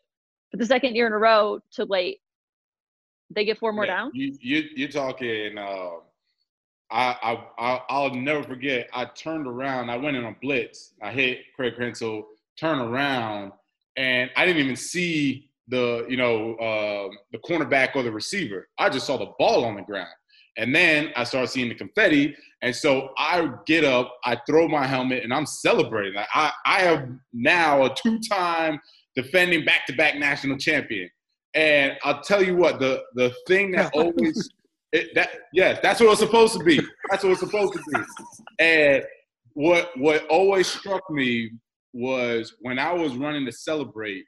for 0.51 0.57
the 0.57 0.67
second 0.67 0.95
year 0.95 1.07
in 1.07 1.13
a 1.13 1.17
row 1.17 1.61
to 1.71 1.85
wait. 1.87 2.19
They 3.31 3.43
get 3.43 3.57
four 3.57 3.73
more 3.73 3.87
yeah, 3.87 3.95
down. 3.95 4.11
You, 4.13 4.37
you 4.39 4.63
you're 4.75 4.89
talking. 4.89 5.57
Uh, 5.57 6.01
I, 6.91 7.43
I 7.57 7.81
I'll 7.89 8.13
never 8.13 8.43
forget. 8.43 8.89
I 8.93 9.05
turned 9.05 9.47
around. 9.47 9.89
I 9.89 9.97
went 9.97 10.17
in 10.17 10.25
a 10.25 10.35
blitz. 10.41 10.93
I 11.01 11.11
hit 11.11 11.39
Craig 11.55 11.73
Krenzel. 11.77 12.23
Turn 12.57 12.79
around 12.79 13.53
and 13.97 14.29
I 14.35 14.45
didn't 14.45 14.63
even 14.63 14.75
see 14.75 15.49
the 15.67 16.05
you 16.09 16.17
know 16.17 16.55
uh, 16.55 17.09
the 17.31 17.39
cornerback 17.39 17.95
or 17.95 18.03
the 18.03 18.11
receiver. 18.11 18.67
I 18.77 18.89
just 18.89 19.05
saw 19.05 19.17
the 19.17 19.31
ball 19.37 19.65
on 19.65 19.75
the 19.75 19.81
ground, 19.81 20.09
and 20.57 20.73
then 20.73 21.11
I 21.15 21.23
started 21.23 21.47
seeing 21.47 21.69
the 21.69 21.75
confetti. 21.75 22.35
And 22.63 22.75
so 22.75 23.09
I 23.17 23.49
get 23.65 23.83
up, 23.83 24.13
I 24.23 24.37
throw 24.47 24.67
my 24.67 24.85
helmet, 24.85 25.23
and 25.23 25.33
I'm 25.33 25.45
celebrating. 25.45 26.13
Like 26.13 26.27
I 26.33 26.51
I 26.65 26.81
am 26.83 27.21
now 27.33 27.85
a 27.85 27.95
two-time 27.95 28.79
defending 29.15 29.65
back-to-back 29.65 30.17
national 30.17 30.57
champion. 30.57 31.09
And 31.53 31.97
I'll 32.03 32.21
tell 32.21 32.43
you 32.43 32.55
what, 32.55 32.79
the 32.79 33.03
the 33.15 33.33
thing 33.47 33.71
that 33.71 33.91
always 33.95 34.49
it, 34.91 35.15
that 35.15 35.29
that's 35.81 35.99
what 35.99 36.07
it 36.07 36.09
was 36.09 36.19
supposed 36.19 36.53
to 36.53 36.63
be. 36.63 36.79
That's 37.09 37.23
what 37.23 37.29
it 37.29 37.29
was 37.29 37.39
supposed 37.39 37.73
to 37.73 37.81
be. 37.91 38.01
And 38.59 39.03
what 39.53 39.91
what 39.97 40.25
always 40.27 40.67
struck 40.67 41.09
me 41.09 41.51
was 41.93 42.55
when 42.61 42.79
I 42.79 42.93
was 42.93 43.15
running 43.15 43.45
to 43.45 43.51
celebrate, 43.51 44.23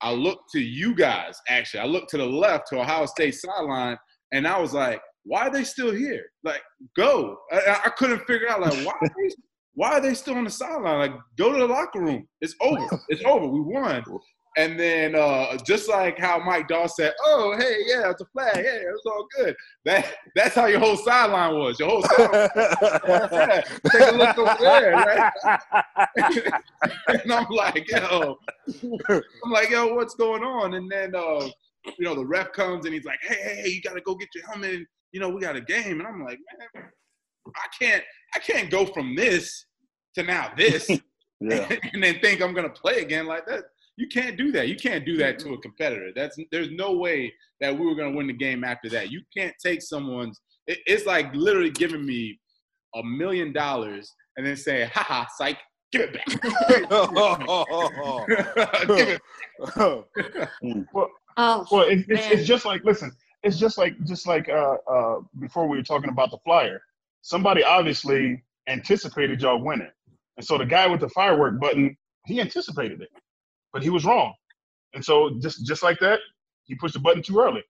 I 0.00 0.12
looked 0.12 0.50
to 0.52 0.60
you 0.60 0.94
guys, 0.94 1.38
actually. 1.48 1.80
I 1.80 1.86
looked 1.86 2.10
to 2.10 2.18
the 2.18 2.26
left 2.26 2.68
to 2.68 2.80
Ohio 2.80 3.06
State 3.06 3.34
sideline, 3.34 3.96
and 4.32 4.46
I 4.46 4.58
was 4.58 4.72
like, 4.72 5.00
why 5.24 5.42
are 5.42 5.50
they 5.50 5.64
still 5.64 5.92
here? 5.92 6.24
Like, 6.42 6.62
go. 6.96 7.36
I, 7.52 7.80
I 7.86 7.90
couldn't 7.90 8.24
figure 8.26 8.48
out, 8.48 8.60
like, 8.60 8.86
why 8.86 8.94
why 9.74 9.92
are 9.92 10.00
they 10.00 10.14
still 10.14 10.34
on 10.34 10.44
the 10.44 10.50
sideline? 10.50 10.98
Like, 10.98 11.12
go 11.36 11.52
to 11.52 11.58
the 11.58 11.66
locker 11.66 12.00
room. 12.00 12.26
It's 12.40 12.54
over. 12.60 13.00
It's 13.08 13.22
over. 13.24 13.46
We 13.46 13.60
won. 13.60 14.02
And 14.56 14.78
then 14.78 15.14
uh, 15.14 15.56
just 15.64 15.88
like 15.88 16.18
how 16.18 16.38
Mike 16.40 16.66
Doss 16.66 16.96
said, 16.96 17.14
"Oh, 17.22 17.56
hey, 17.56 17.76
yeah, 17.86 18.10
it's 18.10 18.20
a 18.20 18.26
flag. 18.26 18.56
Hey, 18.56 18.82
it's 18.84 19.06
all 19.06 19.26
good." 19.36 19.54
That 19.84 20.12
that's 20.34 20.56
how 20.56 20.66
your 20.66 20.80
whole 20.80 20.96
sideline 20.96 21.54
was. 21.54 21.78
Your 21.78 21.88
whole 21.88 22.02
sideline. 22.02 23.62
Take 23.92 24.08
a 24.08 24.16
look 24.16 24.38
over 24.38 24.56
there, 24.58 24.92
right? 24.92 25.32
and 27.08 27.32
I'm 27.32 27.48
like, 27.48 27.88
yo, 27.90 28.38
I'm 29.08 29.50
like, 29.50 29.70
yo, 29.70 29.94
what's 29.94 30.16
going 30.16 30.42
on? 30.42 30.74
And 30.74 30.90
then 30.90 31.14
uh, 31.14 31.48
you 31.84 32.04
know, 32.04 32.14
the 32.14 32.24
ref 32.24 32.52
comes 32.52 32.84
and 32.84 32.94
he's 32.94 33.04
like, 33.04 33.20
hey, 33.22 33.36
hey, 33.36 33.62
hey, 33.62 33.68
you 33.68 33.82
gotta 33.82 34.00
go 34.00 34.14
get 34.14 34.28
your 34.34 34.46
helmet. 34.46 34.74
And, 34.74 34.86
you 35.12 35.20
know, 35.20 35.28
we 35.28 35.40
got 35.40 35.56
a 35.56 35.60
game. 35.60 35.98
And 36.00 36.06
I'm 36.06 36.22
like, 36.22 36.38
man, 36.74 36.84
I 37.54 37.66
can't, 37.78 38.02
I 38.34 38.38
can't 38.38 38.70
go 38.70 38.86
from 38.86 39.14
this 39.14 39.66
to 40.14 40.22
now 40.22 40.52
this. 40.56 40.90
Yeah. 41.42 41.74
and 41.94 42.02
then 42.02 42.20
think 42.20 42.42
I'm 42.42 42.52
gonna 42.52 42.68
play 42.68 43.00
again 43.00 43.24
like 43.24 43.46
that 43.46 43.64
you 43.96 44.08
can't 44.08 44.36
do 44.36 44.50
that. 44.52 44.68
You 44.68 44.76
can't 44.76 45.04
do 45.04 45.16
that 45.18 45.38
to 45.40 45.52
a 45.52 45.58
competitor. 45.60 46.10
That's 46.14 46.38
there's 46.50 46.70
no 46.70 46.92
way 46.92 47.32
that 47.60 47.76
we 47.76 47.84
were 47.84 47.94
gonna 47.94 48.16
win 48.16 48.26
the 48.26 48.32
game 48.32 48.64
after 48.64 48.88
that. 48.90 49.10
You 49.10 49.20
can't 49.36 49.54
take 49.62 49.82
someone's. 49.82 50.40
It, 50.66 50.78
it's 50.86 51.06
like 51.06 51.34
literally 51.34 51.70
giving 51.70 52.04
me 52.04 52.38
a 52.94 53.02
million 53.02 53.52
dollars 53.52 54.10
and 54.36 54.46
then 54.46 54.56
saying, 54.56 54.90
"Ha 54.94 55.02
ha, 55.02 55.26
psych, 55.36 55.58
give 55.92 56.02
it 56.02 56.14
back." 56.14 56.26
give 58.86 59.08
it. 59.08 59.20
well, 60.92 61.10
oh, 61.36 61.66
well, 61.70 61.82
it, 61.82 62.06
it's, 62.08 62.30
it's 62.30 62.46
just 62.46 62.64
like 62.64 62.82
listen. 62.84 63.12
It's 63.42 63.58
just 63.58 63.78
like 63.78 64.02
just 64.04 64.26
like 64.26 64.48
uh, 64.48 64.76
uh, 64.90 65.20
before 65.40 65.68
we 65.68 65.76
were 65.76 65.82
talking 65.82 66.10
about 66.10 66.30
the 66.30 66.38
flyer. 66.44 66.80
Somebody 67.22 67.62
obviously 67.62 68.42
anticipated 68.66 69.42
y'all 69.42 69.62
winning, 69.62 69.90
and 70.38 70.46
so 70.46 70.56
the 70.56 70.64
guy 70.64 70.86
with 70.86 71.00
the 71.00 71.08
firework 71.10 71.60
button, 71.60 71.94
he 72.24 72.40
anticipated 72.40 73.02
it 73.02 73.10
but 73.72 73.82
he 73.82 73.90
was 73.90 74.04
wrong. 74.04 74.34
And 74.94 75.04
so 75.04 75.30
just 75.40 75.64
just 75.66 75.82
like 75.82 75.98
that, 76.00 76.20
he 76.64 76.74
pushed 76.74 76.94
the 76.94 77.00
button 77.00 77.22
too 77.22 77.38
early. 77.38 77.62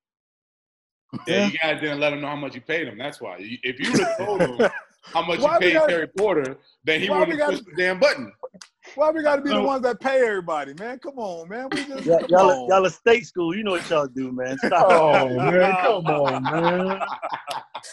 Yeah, 1.26 1.46
you 1.46 1.58
guys 1.58 1.80
didn't 1.80 2.00
let 2.00 2.12
him 2.12 2.20
know 2.20 2.28
how 2.28 2.36
much 2.36 2.54
you 2.54 2.60
paid 2.60 2.86
him. 2.86 2.96
That's 2.96 3.20
why. 3.20 3.36
If 3.40 3.80
you 3.80 3.90
would 3.90 4.00
have 4.00 4.18
told 4.18 4.40
him 4.40 4.70
how 5.02 5.22
much 5.22 5.40
you 5.40 5.48
paid 5.58 5.72
gotta, 5.74 5.92
Terry 5.92 6.06
Porter, 6.06 6.58
then 6.84 7.00
he 7.00 7.10
wouldn't 7.10 7.38
have 7.38 7.50
pushed 7.50 7.64
the 7.64 7.72
damn 7.76 7.98
button. 7.98 8.32
Why 8.94 9.10
we 9.10 9.22
got 9.22 9.36
to 9.36 9.42
be 9.42 9.50
the 9.50 9.60
ones 9.60 9.82
that 9.82 10.00
pay 10.00 10.26
everybody, 10.26 10.74
man? 10.74 10.98
Come 10.98 11.18
on, 11.18 11.48
man. 11.48 11.68
We 11.70 11.84
just 11.84 12.06
y'all, 12.06 12.20
y'all, 12.28 12.68
y'all 12.68 12.84
a 12.84 12.90
state 12.90 13.26
school. 13.26 13.54
You 13.54 13.62
know 13.62 13.72
what 13.72 13.88
y'all 13.88 14.06
do, 14.06 14.32
man. 14.32 14.58
Stop. 14.64 14.86
Oh 14.88 15.28
man, 15.28 15.76
come 15.82 16.06
on, 16.06 16.42
man. 16.42 17.00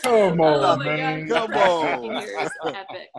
Come 0.03 0.41
on, 0.41 0.63
oh 0.63 0.83
man. 0.83 1.27
God. 1.27 1.49
Come 1.49 1.57
on. 1.57 2.75
epic. 2.75 3.09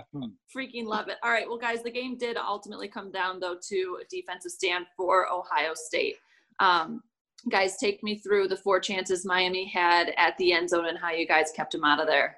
Freaking 0.54 0.86
love 0.86 1.08
it. 1.08 1.16
All 1.22 1.30
right. 1.30 1.48
Well, 1.48 1.58
guys, 1.58 1.82
the 1.82 1.90
game 1.90 2.16
did 2.18 2.36
ultimately 2.36 2.88
come 2.88 3.10
down, 3.10 3.40
though, 3.40 3.56
to 3.68 3.98
a 4.02 4.04
defensive 4.10 4.52
stand 4.52 4.86
for 4.96 5.26
Ohio 5.32 5.72
State. 5.74 6.16
Um, 6.60 7.02
guys, 7.50 7.76
take 7.78 8.02
me 8.02 8.18
through 8.18 8.48
the 8.48 8.56
four 8.56 8.80
chances 8.80 9.24
Miami 9.24 9.66
had 9.66 10.12
at 10.16 10.36
the 10.38 10.52
end 10.52 10.70
zone 10.70 10.86
and 10.86 10.98
how 10.98 11.10
you 11.10 11.26
guys 11.26 11.52
kept 11.54 11.72
them 11.72 11.84
out 11.84 12.00
of 12.00 12.06
there. 12.06 12.36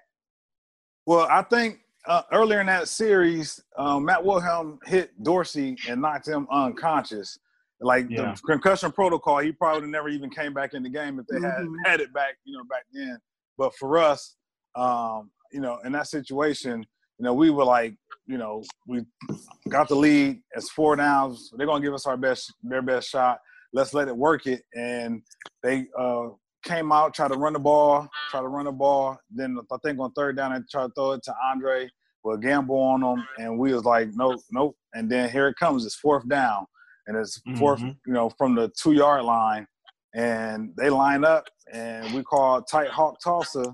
Well, 1.06 1.26
I 1.30 1.42
think 1.42 1.80
uh, 2.06 2.22
earlier 2.32 2.60
in 2.60 2.66
that 2.66 2.88
series, 2.88 3.62
um, 3.76 4.04
Matt 4.04 4.24
Wilhelm 4.24 4.78
hit 4.86 5.10
Dorsey 5.22 5.76
and 5.88 6.00
knocked 6.00 6.28
him 6.28 6.46
unconscious. 6.50 7.38
Like 7.80 8.06
yeah. 8.10 8.34
the 8.34 8.40
concussion 8.42 8.92
protocol, 8.92 9.38
he 9.38 9.52
probably 9.52 9.88
never 9.88 10.08
even 10.08 10.30
came 10.30 10.52
back 10.52 10.74
in 10.74 10.82
the 10.82 10.90
game 10.90 11.18
if 11.18 11.26
they 11.26 11.38
mm-hmm. 11.38 11.74
had 11.84 11.90
had 11.90 12.00
it 12.00 12.12
back, 12.12 12.36
you 12.44 12.56
know, 12.56 12.64
back 12.64 12.84
then. 12.92 13.18
But 13.56 13.74
for 13.76 13.98
us, 13.98 14.36
um, 14.74 15.30
you 15.52 15.60
know, 15.60 15.78
in 15.84 15.92
that 15.92 16.06
situation, 16.06 16.84
you 17.18 17.24
know, 17.24 17.34
we 17.34 17.50
were 17.50 17.64
like, 17.64 17.94
you 18.26 18.38
know, 18.38 18.62
we 18.86 19.04
got 19.68 19.88
the 19.88 19.94
lead. 19.94 20.40
It's 20.54 20.70
four 20.70 20.96
downs. 20.96 21.50
They're 21.56 21.66
gonna 21.66 21.84
give 21.84 21.94
us 21.94 22.06
our 22.06 22.16
best, 22.16 22.52
their 22.62 22.82
best 22.82 23.08
shot. 23.08 23.38
Let's 23.72 23.94
let 23.94 24.08
it 24.08 24.16
work 24.16 24.46
it. 24.46 24.62
And 24.74 25.22
they 25.62 25.86
uh, 25.98 26.28
came 26.64 26.92
out, 26.92 27.14
tried 27.14 27.32
to 27.32 27.38
run 27.38 27.52
the 27.52 27.58
ball, 27.58 28.08
try 28.30 28.40
to 28.40 28.48
run 28.48 28.64
the 28.66 28.72
ball. 28.72 29.18
Then 29.30 29.58
I 29.70 29.76
think 29.84 29.98
on 29.98 30.12
third 30.12 30.36
down, 30.36 30.52
I 30.52 30.60
tried 30.70 30.88
to 30.88 30.92
throw 30.94 31.12
it 31.12 31.22
to 31.24 31.34
Andre. 31.50 31.88
Well, 32.22 32.36
gamble 32.36 32.76
on 32.76 33.00
them, 33.00 33.26
and 33.38 33.58
we 33.58 33.72
was 33.72 33.84
like, 33.84 34.10
nope, 34.12 34.40
nope. 34.50 34.76
And 34.92 35.10
then 35.10 35.30
here 35.30 35.48
it 35.48 35.56
comes. 35.56 35.86
It's 35.86 35.94
fourth 35.94 36.28
down, 36.28 36.66
and 37.06 37.16
it's 37.16 37.40
4th 37.48 37.78
mm-hmm. 37.78 37.88
you 38.06 38.12
know, 38.12 38.30
from 38.36 38.54
the 38.54 38.70
two 38.76 38.92
yard 38.92 39.24
line 39.24 39.66
and 40.14 40.72
they 40.76 40.90
line 40.90 41.24
up 41.24 41.46
and 41.72 42.12
we 42.14 42.22
call 42.22 42.62
tight 42.62 42.88
hawk 42.88 43.20
tosser. 43.22 43.64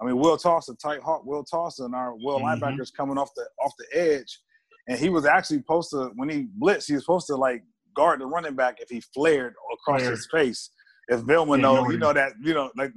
I 0.00 0.04
mean, 0.04 0.18
Will 0.18 0.36
Tosser, 0.36 0.74
tight 0.74 1.00
hawk, 1.02 1.24
Will 1.24 1.44
Tosser, 1.44 1.84
and 1.84 1.94
our 1.94 2.14
Will 2.16 2.40
mm-hmm. 2.40 2.62
linebackers 2.62 2.92
coming 2.92 3.16
off 3.16 3.30
the 3.36 3.46
off 3.64 3.72
the 3.78 3.86
edge. 3.98 4.40
And 4.88 4.98
he 4.98 5.08
was 5.08 5.24
actually 5.24 5.58
supposed 5.58 5.90
to, 5.90 6.10
when 6.16 6.28
he 6.28 6.48
blitzed, 6.60 6.88
he 6.88 6.94
was 6.94 7.04
supposed 7.04 7.26
to 7.28 7.36
like 7.36 7.62
guard 7.94 8.20
the 8.20 8.26
running 8.26 8.56
back 8.56 8.78
if 8.80 8.90
he 8.90 9.00
flared 9.14 9.54
across 9.72 10.02
his 10.02 10.26
face. 10.30 10.70
If 11.08 11.20
Vilma 11.20 11.56
yeah, 11.56 11.62
know, 11.62 11.90
you 11.90 11.98
know 11.98 12.12
that, 12.12 12.32
you 12.42 12.54
know, 12.54 12.70
like, 12.76 12.92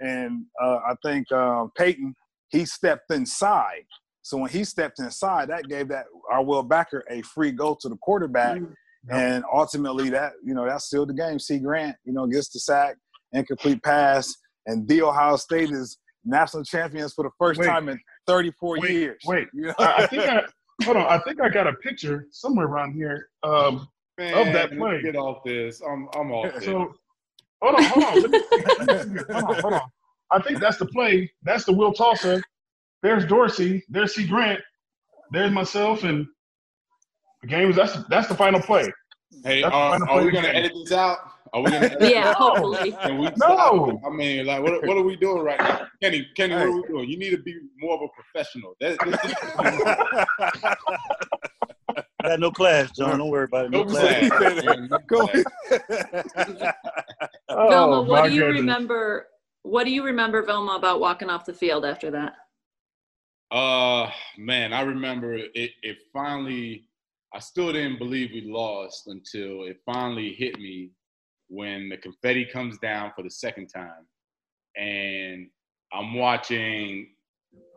and 0.00 0.44
uh, 0.62 0.76
I 0.76 0.94
think 1.04 1.30
uh, 1.32 1.66
Payton, 1.76 2.14
he 2.50 2.64
stepped 2.64 3.12
inside. 3.12 3.84
So 4.22 4.36
when 4.36 4.50
he 4.50 4.64
stepped 4.64 4.98
inside, 5.00 5.48
that 5.48 5.68
gave 5.68 5.88
that 5.88 6.06
our 6.30 6.44
Will 6.44 6.62
backer 6.62 7.04
a 7.10 7.22
free 7.22 7.52
go 7.52 7.76
to 7.80 7.88
the 7.88 7.96
quarterback. 7.96 8.58
Mm-hmm. 8.58 8.72
And 9.10 9.44
ultimately, 9.52 10.10
that 10.10 10.34
you 10.44 10.54
know 10.54 10.64
that 10.64 10.80
sealed 10.80 11.08
the 11.08 11.14
game. 11.14 11.40
Cie 11.40 11.58
Grant, 11.58 11.96
you 12.04 12.12
know, 12.12 12.24
gets 12.28 12.50
the 12.50 12.60
sack, 12.60 12.96
incomplete 13.32 13.82
pass, 13.82 14.32
and 14.66 14.86
the 14.86 15.02
Ohio 15.02 15.34
State 15.34 15.72
is 15.72 15.98
national 16.24 16.62
champions 16.62 17.12
for 17.12 17.24
the 17.24 17.30
first 17.38 17.58
wait, 17.58 17.66
time 17.66 17.88
in 17.88 17.98
34 18.28 18.78
wait, 18.78 18.90
years. 18.90 19.22
Wait, 19.26 19.48
you 19.52 19.62
know? 19.62 19.74
I, 19.78 20.04
I, 20.04 20.06
think 20.06 20.22
I 20.22 20.42
hold 20.84 20.96
on. 20.96 21.06
I 21.06 21.18
think 21.18 21.40
I 21.40 21.48
got 21.48 21.66
a 21.66 21.72
picture 21.74 22.26
somewhere 22.30 22.66
around 22.66 22.94
here 22.94 23.28
um, 23.42 23.88
Man, 24.18 24.34
of 24.34 24.52
that 24.52 24.70
play. 24.76 25.02
Get 25.02 25.16
off 25.16 25.42
this. 25.44 25.80
I'm 25.80 26.08
I'm 26.14 26.30
off 26.30 26.54
this. 26.54 26.64
So 26.64 26.94
hold 27.62 27.76
on, 27.76 27.84
hold 27.84 28.04
on. 28.04 28.12
hold 28.20 29.44
on, 29.44 29.60
hold 29.60 29.74
on. 29.74 29.80
I 30.30 30.40
think 30.40 30.60
that's 30.60 30.78
the 30.78 30.86
play. 30.86 31.30
That's 31.42 31.64
the 31.64 31.72
Will 31.72 31.92
Tosser. 31.92 32.42
There's 33.02 33.26
Dorsey. 33.26 33.84
There's 33.88 34.14
Cie 34.14 34.26
Grant. 34.26 34.60
There's 35.30 35.50
myself, 35.50 36.04
and 36.04 36.26
the 37.42 37.48
game 37.48 37.70
is 37.70 37.76
that's 37.76 37.96
that's 38.08 38.28
the 38.28 38.34
final 38.34 38.60
play. 38.60 38.92
Hey, 39.44 39.62
uh, 39.62 39.70
are 39.70 40.24
we 40.24 40.30
gonna 40.30 40.48
edit 40.48 40.72
this 40.74 40.92
out? 40.92 41.18
Are 41.54 41.62
we 41.62 41.70
gonna? 41.70 41.94
yeah, 42.00 42.32
hopefully. 42.34 42.96
No. 43.36 44.00
I 44.06 44.10
mean, 44.10 44.46
like, 44.46 44.62
what, 44.62 44.86
what 44.86 44.96
are 44.96 45.02
we 45.02 45.16
doing 45.16 45.42
right 45.42 45.58
now, 45.58 45.86
Kenny? 46.02 46.26
Kenny, 46.36 46.54
what 46.54 46.62
are 46.62 46.72
we 46.72 46.82
doing? 46.88 47.10
You 47.10 47.18
need 47.18 47.30
to 47.30 47.42
be 47.42 47.54
more 47.78 47.96
of 47.96 48.02
a 48.02 48.08
professional. 48.08 48.74
That, 48.80 48.96
Got 52.22 52.40
no 52.40 52.50
class, 52.50 52.90
John. 52.92 53.18
Don't 53.18 53.30
worry 53.30 53.44
about 53.44 53.66
it. 53.66 53.70
No, 53.70 53.82
no 53.82 53.90
class. 53.90 54.28
class. 55.08 55.34
oh, 57.48 57.68
Vilma, 57.68 58.02
what 58.02 58.28
do 58.28 58.34
you 58.34 58.40
goodness. 58.40 58.60
remember? 58.60 59.26
What 59.62 59.84
do 59.84 59.90
you 59.90 60.04
remember, 60.04 60.42
Vilma, 60.42 60.72
about 60.72 61.00
walking 61.00 61.30
off 61.30 61.44
the 61.44 61.54
field 61.54 61.84
after 61.84 62.10
that? 62.10 62.34
Uh, 63.50 64.10
man, 64.38 64.72
I 64.72 64.82
remember 64.82 65.34
it. 65.34 65.50
It 65.54 65.98
finally. 66.12 66.88
I 67.34 67.38
still 67.38 67.72
didn't 67.72 67.98
believe 67.98 68.30
we 68.32 68.42
lost 68.42 69.06
until 69.06 69.64
it 69.64 69.78
finally 69.86 70.34
hit 70.34 70.58
me 70.58 70.90
when 71.48 71.88
the 71.88 71.96
confetti 71.96 72.44
comes 72.44 72.76
down 72.78 73.12
for 73.16 73.22
the 73.22 73.30
second 73.30 73.68
time, 73.68 74.06
and 74.76 75.48
I'm 75.92 76.14
watching 76.14 77.08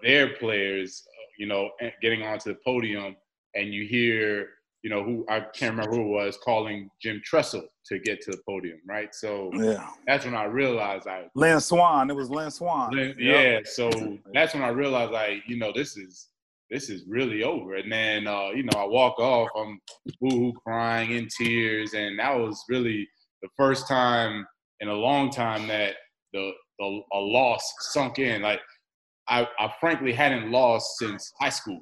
their 0.03 0.35
players, 0.35 1.03
you 1.37 1.45
know, 1.45 1.69
getting 2.01 2.23
onto 2.23 2.51
the 2.53 2.59
podium 2.65 3.15
and 3.55 3.73
you 3.73 3.85
hear, 3.87 4.49
you 4.83 4.89
know, 4.89 5.03
who 5.03 5.25
I 5.29 5.39
can't 5.39 5.75
remember 5.75 5.95
who 5.95 6.03
it 6.03 6.25
was 6.25 6.37
calling 6.43 6.89
Jim 7.01 7.21
Tressel 7.25 7.63
to 7.87 7.99
get 7.99 8.21
to 8.21 8.31
the 8.31 8.39
podium, 8.47 8.79
right? 8.87 9.13
So 9.15 9.49
yeah, 9.53 9.89
that's 10.05 10.25
when 10.25 10.35
I 10.35 10.43
realized 10.43 11.07
I 11.07 11.25
Lynn 11.33 11.59
Swann. 11.59 12.09
It 12.09 12.15
was 12.15 12.29
Lynn 12.29 12.51
Swann. 12.51 12.91
Lynn, 12.91 13.15
yeah, 13.17 13.59
so 13.63 13.89
that's 14.33 14.53
when 14.53 14.63
I 14.63 14.69
realized 14.69 15.11
like, 15.11 15.43
you 15.47 15.57
know, 15.57 15.71
this 15.73 15.97
is 15.97 16.27
this 16.69 16.89
is 16.89 17.03
really 17.07 17.43
over. 17.43 17.75
And 17.75 17.91
then 17.91 18.27
uh, 18.27 18.49
you 18.49 18.63
know, 18.63 18.77
I 18.77 18.85
walk 18.85 19.17
off, 19.19 19.49
I'm 19.57 19.79
boo 20.21 20.53
crying 20.63 21.11
in 21.11 21.27
tears, 21.35 21.93
and 21.93 22.19
that 22.19 22.35
was 22.37 22.63
really 22.69 23.07
the 23.41 23.49
first 23.57 23.87
time 23.87 24.45
in 24.81 24.89
a 24.89 24.93
long 24.93 25.31
time 25.31 25.67
that 25.67 25.95
the, 26.33 26.51
the 26.79 27.01
a 27.13 27.17
loss 27.17 27.73
sunk 27.91 28.19
in. 28.19 28.41
Like 28.41 28.59
I, 29.27 29.47
I 29.57 29.73
frankly 29.79 30.13
hadn't 30.13 30.51
lost 30.51 30.97
since 30.99 31.31
high 31.39 31.49
school 31.49 31.79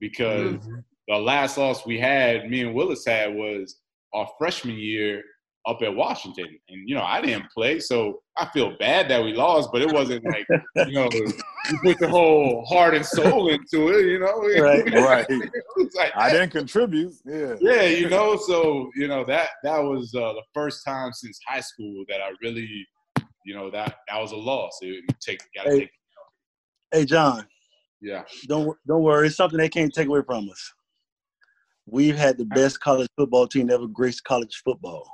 because 0.00 0.56
mm-hmm 0.56 0.80
the 1.08 1.16
last 1.16 1.58
loss 1.58 1.86
we 1.86 1.98
had, 1.98 2.48
me 2.48 2.62
and 2.62 2.74
Willis 2.74 3.04
had, 3.06 3.34
was 3.34 3.76
our 4.14 4.28
freshman 4.38 4.76
year 4.76 5.22
up 5.66 5.82
at 5.82 5.94
Washington. 5.94 6.46
And, 6.68 6.88
you 6.88 6.94
know, 6.94 7.02
I 7.02 7.20
didn't 7.20 7.50
play, 7.50 7.80
so 7.80 8.22
I 8.36 8.46
feel 8.46 8.76
bad 8.78 9.08
that 9.10 9.22
we 9.22 9.34
lost, 9.34 9.70
but 9.72 9.82
it 9.82 9.92
wasn't 9.92 10.24
like, 10.24 10.46
you 10.88 10.94
know, 10.94 11.08
you 11.12 11.78
put 11.82 11.98
the 11.98 12.08
whole 12.08 12.64
heart 12.64 12.94
and 12.94 13.04
soul 13.04 13.48
into 13.48 13.88
it, 13.88 14.06
you 14.06 14.20
know? 14.20 14.40
Right, 14.60 14.84
right. 14.94 15.26
like, 15.94 16.12
I 16.16 16.30
didn't 16.30 16.50
contribute. 16.50 17.12
Yeah. 17.26 17.56
Yeah, 17.60 17.82
you 17.82 18.08
know, 18.08 18.36
so, 18.36 18.90
you 18.96 19.06
know, 19.08 19.24
that 19.26 19.50
that 19.64 19.78
was 19.78 20.14
uh, 20.14 20.32
the 20.32 20.42
first 20.54 20.84
time 20.84 21.12
since 21.12 21.38
high 21.46 21.60
school 21.60 22.04
that 22.08 22.20
I 22.22 22.32
really, 22.42 22.86
you 23.44 23.54
know, 23.54 23.70
that 23.70 23.96
that 24.08 24.18
was 24.18 24.32
a 24.32 24.36
loss. 24.36 24.78
It, 24.80 25.04
take, 25.20 25.40
gotta 25.54 25.70
hey, 25.70 25.78
take 25.80 25.90
Hey, 26.92 27.04
John. 27.04 27.46
Yeah. 28.00 28.24
Don't 28.48 28.76
don't 28.86 29.02
worry. 29.02 29.28
It's 29.28 29.36
something 29.36 29.58
they 29.58 29.68
can't 29.68 29.92
take 29.92 30.08
away 30.08 30.22
from 30.26 30.48
us. 30.48 30.72
We've 31.90 32.16
had 32.16 32.38
the 32.38 32.44
best 32.44 32.80
college 32.80 33.08
football 33.16 33.46
team 33.46 33.70
ever 33.70 33.86
graced 33.86 34.24
college 34.24 34.62
football. 34.64 35.04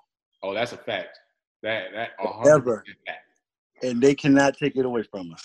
Oh, 0.43 0.55
that's 0.55 0.72
a 0.72 0.77
fact. 0.77 1.18
That 1.62 1.87
that 1.95 2.11
ever. 2.47 2.85
And 3.83 4.01
they 4.01 4.14
cannot 4.14 4.57
take 4.57 4.77
it 4.77 4.85
away 4.85 5.03
from 5.03 5.33
us. 5.33 5.45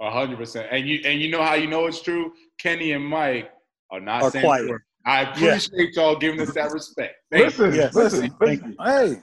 A 0.00 0.10
hundred 0.10 0.38
percent. 0.38 0.68
And 0.70 0.86
you 0.88 1.00
and 1.04 1.20
you 1.20 1.30
know 1.30 1.42
how 1.42 1.54
you 1.54 1.68
know 1.68 1.86
it's 1.86 2.00
true? 2.00 2.32
Kenny 2.58 2.92
and 2.92 3.04
Mike 3.04 3.50
are 3.90 4.00
not 4.00 4.22
are 4.22 4.30
saying 4.30 4.44
quiet. 4.44 4.70
I 5.04 5.22
appreciate 5.22 5.94
y'all 5.94 6.16
giving 6.16 6.40
us 6.40 6.54
that 6.54 6.72
respect. 6.72 7.16
Thank 7.30 7.46
listen, 7.46 7.72
you. 7.72 7.80
Yes. 7.80 7.94
listen, 7.94 8.34
listen. 8.40 8.76
Hey. 8.84 9.16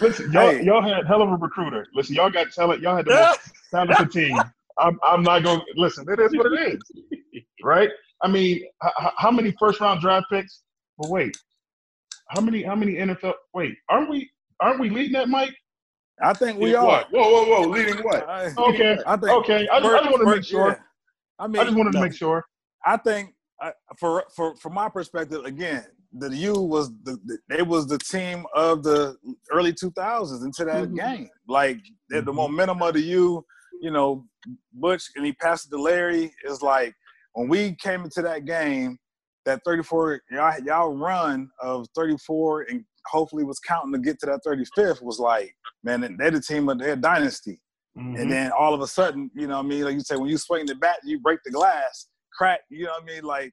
Listen, 0.00 0.32
y'all, 0.32 0.50
hey. 0.50 0.64
y'all 0.64 0.82
had 0.82 1.06
hell 1.06 1.22
of 1.22 1.30
a 1.30 1.36
recruiter. 1.36 1.86
Listen, 1.94 2.14
y'all 2.14 2.30
got 2.30 2.52
talent. 2.52 2.80
Y'all 2.80 2.96
had 2.96 3.04
the 3.04 3.14
most 3.14 3.52
talented 3.70 4.12
team. 4.12 4.38
I'm, 4.78 4.98
I'm 5.02 5.22
not 5.22 5.42
going 5.42 5.58
to 5.58 5.64
listen. 5.76 6.06
It 6.08 6.18
is 6.18 6.34
what 6.36 6.46
it 6.46 6.74
is, 6.74 7.42
right? 7.62 7.90
I 8.22 8.28
mean, 8.28 8.62
h- 8.84 9.12
how 9.16 9.30
many 9.30 9.52
first 9.58 9.80
round 9.80 10.00
draft 10.00 10.26
picks? 10.30 10.62
But 10.98 11.10
wait, 11.10 11.36
how 12.28 12.40
many? 12.40 12.62
How 12.62 12.74
many 12.74 12.94
NFL? 12.94 13.34
Wait, 13.54 13.74
aren't 13.88 14.10
we? 14.10 14.30
Aren't 14.60 14.80
we 14.80 14.90
leading 14.90 15.12
that, 15.12 15.28
Mike? 15.28 15.54
I 16.22 16.32
think 16.32 16.58
we 16.58 16.74
are. 16.74 16.86
What? 16.86 17.08
Whoa, 17.10 17.30
whoa, 17.32 17.60
whoa! 17.60 17.68
Leading 17.68 17.96
what? 17.98 18.22
okay, 18.58 18.98
I 19.06 19.16
think 19.16 19.32
okay. 19.32 19.68
I, 19.68 19.80
just, 19.80 19.94
I 19.94 19.98
just 19.98 20.10
want 20.10 20.22
to 20.22 20.34
make 20.36 20.44
sure. 20.44 20.68
Yeah. 20.68 20.76
I 21.38 21.46
mean, 21.48 21.60
I 21.60 21.64
just 21.64 21.76
wanted 21.76 21.94
no, 21.94 22.00
to 22.00 22.06
make 22.06 22.14
sure. 22.14 22.44
I 22.84 22.96
think 22.96 23.34
uh, 23.60 23.72
for 23.98 24.24
for 24.34 24.56
from 24.56 24.74
my 24.74 24.88
perspective, 24.88 25.44
again, 25.44 25.84
the 26.12 26.28
U 26.36 26.54
was 26.54 26.90
the, 27.04 27.18
the 27.24 27.56
it 27.58 27.66
was 27.66 27.86
the 27.86 27.98
team 27.98 28.44
of 28.54 28.82
the 28.82 29.16
early 29.50 29.72
2000s 29.72 30.44
into 30.44 30.64
that 30.64 30.84
mm-hmm. 30.84 30.94
game. 30.94 31.28
Like 31.48 31.78
mm-hmm. 31.78 32.24
the 32.24 32.32
momentum 32.32 32.82
of 32.82 32.94
the 32.94 33.00
U, 33.00 33.44
you 33.80 33.90
know, 33.90 34.26
Butch 34.72 35.04
and 35.16 35.24
he 35.24 35.32
passed 35.32 35.66
it 35.66 35.70
to 35.70 35.82
Larry 35.82 36.32
is 36.44 36.62
like 36.62 36.94
when 37.34 37.48
we 37.48 37.74
came 37.76 38.04
into 38.04 38.22
that 38.22 38.44
game, 38.44 38.98
that 39.44 39.60
34 39.64 40.20
y'all, 40.30 40.58
y'all 40.64 40.96
run 40.96 41.48
of 41.60 41.86
34 41.96 42.66
and 42.70 42.84
hopefully 43.06 43.44
was 43.44 43.58
counting 43.58 43.92
to 43.92 43.98
get 43.98 44.18
to 44.20 44.26
that 44.26 44.40
35th 44.46 45.02
was 45.02 45.18
like, 45.18 45.54
man, 45.82 46.16
they're 46.18 46.30
the 46.30 46.40
team 46.40 46.68
of 46.68 46.78
their 46.78 46.96
dynasty. 46.96 47.60
Mm-hmm. 47.98 48.16
And 48.16 48.32
then 48.32 48.52
all 48.52 48.72
of 48.72 48.80
a 48.80 48.86
sudden, 48.86 49.30
you 49.34 49.46
know 49.46 49.56
what 49.56 49.66
I 49.66 49.68
mean? 49.68 49.84
Like 49.84 49.94
you 49.94 50.00
say, 50.00 50.16
when 50.16 50.28
you 50.28 50.38
swing 50.38 50.66
the 50.66 50.76
bat, 50.76 50.98
you 51.04 51.18
break 51.18 51.40
the 51.44 51.50
glass, 51.50 52.08
crack, 52.32 52.60
you 52.70 52.84
know 52.84 52.92
what 52.92 53.02
I 53.02 53.06
mean? 53.06 53.24
Like 53.24 53.52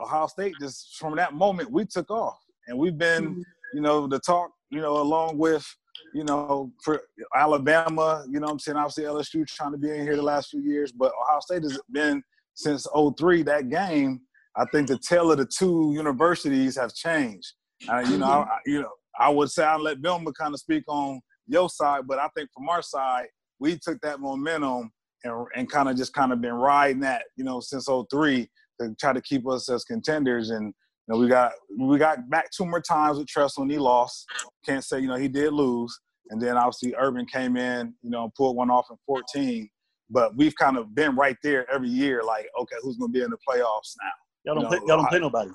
Ohio 0.00 0.26
State, 0.26 0.54
just 0.60 0.96
from 0.98 1.16
that 1.16 1.34
moment, 1.34 1.70
we 1.70 1.84
took 1.84 2.10
off. 2.10 2.38
And 2.68 2.78
we've 2.78 2.96
been, 2.96 3.24
mm-hmm. 3.24 3.40
you 3.74 3.80
know, 3.82 4.06
the 4.06 4.20
talk, 4.20 4.50
you 4.70 4.80
know, 4.80 4.98
along 5.02 5.36
with, 5.36 5.66
you 6.14 6.24
know, 6.24 6.72
for 6.82 7.02
Alabama, 7.34 8.24
you 8.30 8.40
know 8.40 8.46
I'm 8.46 8.58
saying? 8.58 8.78
Obviously 8.78 9.04
LSU 9.04 9.46
trying 9.46 9.72
to 9.72 9.78
be 9.78 9.90
in 9.90 10.02
here 10.02 10.16
the 10.16 10.22
last 10.22 10.50
few 10.50 10.62
years, 10.62 10.92
but 10.92 11.12
Ohio 11.20 11.40
State 11.40 11.64
has 11.64 11.80
been– 11.90 12.22
since 12.54 12.86
03, 13.18 13.42
that 13.44 13.68
game, 13.68 14.20
I 14.56 14.64
think 14.66 14.88
the 14.88 14.98
tale 14.98 15.32
of 15.32 15.38
the 15.38 15.46
two 15.46 15.92
universities 15.94 16.76
have 16.76 16.94
changed. 16.94 17.52
Uh, 17.88 17.98
you 18.08 18.18
know, 18.18 18.26
I, 18.26 18.58
you 18.66 18.80
know, 18.80 18.90
I 19.18 19.28
would 19.28 19.50
say 19.50 19.64
I'll 19.64 19.82
let 19.82 19.98
Vilma 19.98 20.32
kind 20.32 20.54
of 20.54 20.60
speak 20.60 20.84
on 20.88 21.20
your 21.46 21.68
side, 21.68 22.06
but 22.06 22.18
I 22.18 22.28
think 22.36 22.48
from 22.54 22.68
our 22.68 22.82
side, 22.82 23.26
we 23.58 23.78
took 23.78 24.00
that 24.00 24.20
momentum 24.20 24.90
and, 25.24 25.46
and 25.56 25.70
kind 25.70 25.88
of 25.88 25.96
just 25.96 26.12
kind 26.12 26.32
of 26.32 26.40
been 26.40 26.54
riding 26.54 27.00
that, 27.00 27.24
you 27.36 27.44
know, 27.44 27.60
since 27.60 27.88
03 27.88 28.48
to 28.80 28.94
try 29.00 29.12
to 29.12 29.20
keep 29.20 29.48
us 29.48 29.68
as 29.68 29.84
contenders. 29.84 30.50
And 30.50 30.66
you 30.66 31.14
know, 31.14 31.18
we 31.18 31.28
got 31.28 31.52
we 31.78 31.98
got 31.98 32.28
back 32.30 32.50
two 32.50 32.64
more 32.64 32.80
times 32.80 33.18
with 33.18 33.26
Tressel 33.26 33.62
and 33.62 33.70
he 33.70 33.78
lost. 33.78 34.26
Can't 34.64 34.84
say 34.84 35.00
you 35.00 35.08
know 35.08 35.16
he 35.16 35.28
did 35.28 35.52
lose. 35.52 35.98
And 36.30 36.40
then 36.40 36.56
obviously 36.56 36.94
Urban 36.98 37.26
came 37.26 37.56
in, 37.56 37.94
you 38.02 38.10
know, 38.10 38.32
pulled 38.36 38.56
one 38.56 38.70
off 38.70 38.86
in 38.90 38.96
14. 39.06 39.68
But 40.10 40.36
we've 40.36 40.54
kind 40.56 40.76
of 40.76 40.94
been 40.94 41.16
right 41.16 41.36
there 41.42 41.70
every 41.72 41.88
year, 41.88 42.22
like, 42.22 42.46
okay, 42.60 42.76
who's 42.82 42.96
going 42.96 43.12
to 43.12 43.18
be 43.18 43.24
in 43.24 43.30
the 43.30 43.38
playoffs 43.48 43.94
now? 44.02 44.10
Y'all 44.44 44.54
don't, 44.54 44.56
you 44.56 44.62
know, 44.62 44.68
play, 44.68 44.78
y'all 44.86 44.96
don't 44.98 45.08
play 45.08 45.20
nobody. 45.20 45.50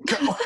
Come 0.08 0.28
on, 0.28 0.36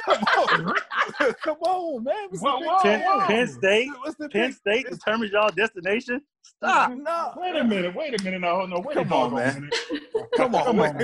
come 1.43 1.57
on, 1.63 2.05
man. 2.05 2.29
Whoa, 2.33 2.59
whoa, 2.61 2.83
Penn, 2.83 3.01
whoa. 3.01 3.27
Penn 3.27 3.49
State, 3.49 3.89
Penn 4.31 4.53
State 4.53 4.87
determines 4.91 5.33
y'all 5.33 5.49
destination. 5.49 6.21
Stop. 6.43 6.93
No. 6.93 7.33
Wait 7.37 7.57
a 7.57 7.65
minute. 7.65 7.95
Wait 7.95 8.21
a 8.21 8.23
minute. 8.23 8.41
No, 8.41 8.67
no. 8.67 8.81
Wait 8.81 8.95
come 8.95 9.11
a 9.11 9.15
on, 9.15 9.35
man. 9.35 9.71
come 10.37 10.55
on, 10.55 10.65
come 10.65 10.81
on. 10.81 10.97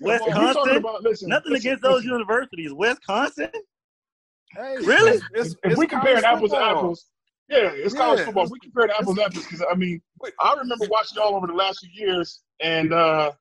Wisconsin. 0.00 0.76
About, 0.76 1.02
listen, 1.02 1.28
Nothing 1.30 1.52
listen, 1.52 1.66
against 1.66 1.82
those 1.82 2.04
universities. 2.04 2.72
Wisconsin. 2.74 3.50
Hey, 4.54 4.76
really? 4.82 5.12
It's, 5.12 5.24
it's, 5.34 5.50
if 5.64 5.70
it's 5.72 5.78
we 5.78 5.86
compare 5.86 6.22
apples 6.24 6.50
to 6.50 6.58
apples, 6.58 7.06
yeah, 7.48 7.70
it's 7.72 7.94
yeah. 7.94 8.00
college 8.00 8.20
football. 8.24 8.48
We 8.50 8.60
compare 8.60 8.90
apples 8.90 9.16
to 9.16 9.24
apples 9.24 9.44
because 9.44 9.64
I 9.70 9.74
mean, 9.74 10.00
I 10.40 10.54
remember 10.54 10.86
watching 10.90 11.16
y'all 11.16 11.34
over 11.34 11.46
the 11.46 11.54
last 11.54 11.80
few 11.80 12.06
years, 12.06 12.40
and 12.60 12.92
uh 12.92 13.32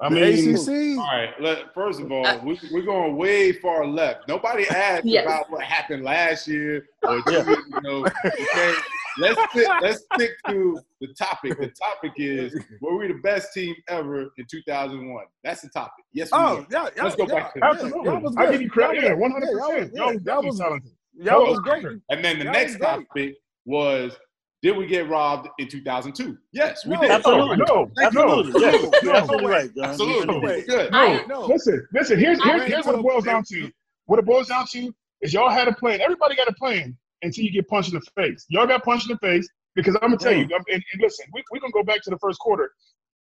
I 0.00 0.08
mean, 0.10 0.22
ACC. 0.22 0.98
All 0.98 1.06
right. 1.06 1.30
Let, 1.40 1.74
first 1.74 2.00
of 2.00 2.12
all, 2.12 2.24
uh, 2.24 2.38
we, 2.44 2.58
we're 2.70 2.82
going 2.82 3.16
way 3.16 3.52
far 3.52 3.84
left. 3.84 4.28
Nobody 4.28 4.68
asked 4.68 5.04
yes. 5.04 5.24
about 5.24 5.50
what 5.50 5.64
happened 5.64 6.04
last 6.04 6.46
year 6.46 6.86
or 7.02 7.20
two 7.22 7.32
years 7.32 7.58
ago. 7.76 8.06
Okay, 8.24 8.74
let's 9.18 9.50
stick, 9.50 9.68
let's 9.82 10.04
stick 10.14 10.32
to 10.48 10.78
the 11.00 11.08
topic. 11.14 11.58
The 11.58 11.68
topic 11.70 12.12
is 12.16 12.56
were 12.80 12.96
we 12.96 13.08
the 13.08 13.18
best 13.24 13.52
team 13.52 13.74
ever 13.88 14.30
in 14.38 14.46
2001? 14.48 15.24
That's 15.42 15.62
the 15.62 15.68
topic. 15.68 16.04
Yes. 16.12 16.30
We 16.30 16.38
Oh, 16.38 16.64
yeah, 16.70 16.88
yeah. 16.96 17.02
Let's 17.02 17.16
go 17.16 17.26
yeah, 17.26 17.34
back 17.34 17.54
to 17.54 17.60
that. 17.60 17.70
Absolutely. 17.74 18.36
I 18.36 18.52
give 18.52 18.62
you 18.62 18.70
credit. 18.70 19.02
Yeah, 19.02 19.14
100. 19.14 19.92
percent 19.92 20.24
That 20.24 20.44
was 20.44 20.58
talented. 20.58 20.92
That 21.18 21.38
was 21.38 21.58
great. 21.60 21.84
And 22.10 22.24
then 22.24 22.38
the 22.38 22.44
that 22.44 22.52
next 22.52 22.78
topic 22.78 23.34
was 23.64 24.16
did 24.62 24.76
we 24.76 24.86
get 24.86 25.08
robbed 25.08 25.48
in 25.58 25.68
2002? 25.68 26.36
Yes, 26.52 26.84
we 26.84 26.94
no, 26.94 27.00
did. 27.00 27.10
Absolutely. 27.10 27.56
No, 27.58 27.90
absolutely. 28.00 28.52
No, 28.52 28.58
yes. 28.58 29.02
You're 29.02 29.14
absolutely 29.14 29.46
right, 29.46 29.74
John. 29.74 29.84
Absolutely. 29.84 30.62
Good. 30.62 30.92
No, 30.92 31.26
no, 31.28 31.46
listen, 31.46 31.86
listen, 31.92 32.18
here's, 32.18 32.42
here's, 32.42 32.64
here's 32.64 32.86
what 32.86 32.96
it 32.96 33.02
boils 33.02 33.24
down 33.24 33.44
to. 33.50 33.70
What 34.06 34.18
it 34.18 34.26
boils 34.26 34.48
down 34.48 34.66
to 34.72 34.92
is 35.20 35.32
y'all 35.32 35.50
had 35.50 35.68
a 35.68 35.74
plan. 35.74 36.00
Everybody 36.00 36.34
got 36.34 36.48
a 36.48 36.54
plan 36.54 36.96
until 37.22 37.44
you 37.44 37.52
get 37.52 37.68
punched 37.68 37.92
in 37.92 38.00
the 38.00 38.22
face. 38.22 38.46
Y'all 38.48 38.66
got 38.66 38.82
punched 38.82 39.08
in 39.08 39.16
the 39.20 39.26
face 39.26 39.48
because 39.76 39.96
I'm 40.02 40.08
going 40.08 40.18
to 40.18 40.24
tell 40.24 40.34
you, 40.34 40.46
mm. 40.46 40.56
and, 40.56 40.82
and 40.92 41.02
listen, 41.02 41.26
we, 41.32 41.42
we're 41.52 41.60
going 41.60 41.72
to 41.72 41.74
go 41.74 41.84
back 41.84 42.02
to 42.02 42.10
the 42.10 42.18
first 42.18 42.40
quarter. 42.40 42.72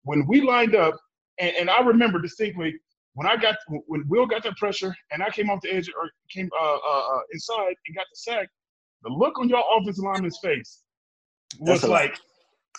When 0.04 0.28
we 0.28 0.41
lined 0.41 0.76
up, 0.76 0.96
and, 1.39 1.56
and 1.56 1.70
I 1.70 1.82
remember 1.82 2.22
distinctly 2.22 2.76
when 3.16 3.28
I 3.28 3.38
got 3.38 3.55
when 3.88 4.03
Will 4.07 4.26
got 4.26 4.43
that 4.43 4.57
pressure 4.57 4.95
and 5.11 5.22
I 5.22 5.30
came 5.30 5.49
off 5.49 5.59
the 5.61 5.74
edge 5.74 5.89
or 5.89 6.09
came 6.30 6.49
uh, 6.59 6.64
uh, 6.76 7.16
uh, 7.16 7.20
inside 7.32 7.76
and 7.88 7.95
got 7.95 8.05
the 8.11 8.16
sack, 8.16 8.47
the 9.03 9.09
look 9.09 9.39
on 9.39 9.49
your 9.49 9.64
offensive 9.78 10.03
lineman's 10.03 10.39
face 10.43 10.82
was 11.59 11.84
like. 11.84 12.18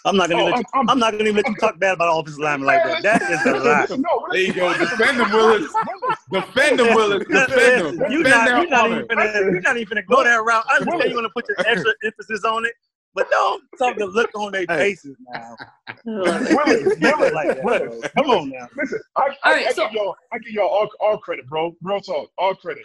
I'm 0.07 0.17
not 0.17 0.29
gonna 0.29 0.43
oh, 0.43 0.47
let 0.47 0.59
you, 0.59 0.65
I'm, 0.75 0.91
I'm, 0.91 0.99
not 0.99 1.13
gonna 1.13 1.25
even 1.25 1.37
let 1.37 1.49
you 1.49 1.55
talk 1.55 1.79
bad 1.79 1.95
about 1.95 2.21
offensive 2.21 2.41
lineman 2.41 2.67
like 2.67 2.83
that. 2.83 3.03
That 3.03 3.23
is 3.23 3.47
a 3.47 3.59
lie. 3.59 3.87
No, 3.97 4.27
there 4.31 4.41
you 4.41 4.53
go. 4.53 4.77
Defend 4.77 5.21
them, 5.21 5.33
Willis. 5.33 5.73
Defend 6.33 6.79
them, 6.79 6.95
Willis. 6.95 7.25
Defend 7.27 8.01
them. 8.01 8.13
You're 8.13 8.23
not, 8.23 8.49
you're 8.49 8.69
not 8.69 8.91
even 8.91 9.07
gonna, 9.07 9.33
you're 9.33 9.61
not 9.63 9.77
even 9.79 9.89
gonna 9.89 10.03
go 10.03 10.25
that 10.25 10.45
route. 10.45 10.65
I 10.69 10.77
understand 10.77 11.11
you 11.11 11.15
want 11.15 11.25
to 11.27 11.31
put 11.31 11.49
your 11.49 11.57
extra 11.67 11.95
emphasis 12.05 12.45
on 12.45 12.67
it, 12.67 12.75
but 13.15 13.31
don't 13.31 13.63
talk 13.79 13.97
the 13.97 14.07
look 14.07 14.31
on 14.35 14.53
their 14.53 14.67
faces 14.67 15.17
now. 15.33 15.57
Willis, 16.05 16.99
Willis, 17.01 17.33
like 17.33 17.63
Willis. 17.63 18.11
Come 18.17 18.31
on 18.31 18.51
now. 18.51 18.69
Listen, 18.77 19.01
I, 19.17 19.29
I, 19.45 19.53
right, 19.53 19.67
I, 19.67 19.73
so, 19.73 19.85
give 19.85 19.93
y'all, 19.95 20.17
I 20.33 20.39
give 20.39 20.53
y'all 20.53 20.69
all, 20.69 20.89
all 21.01 21.19
credit, 21.19 21.47
bro. 21.47 21.75
Real 21.83 22.01
talk, 22.01 22.31
all 22.39 22.55
credit. 22.55 22.83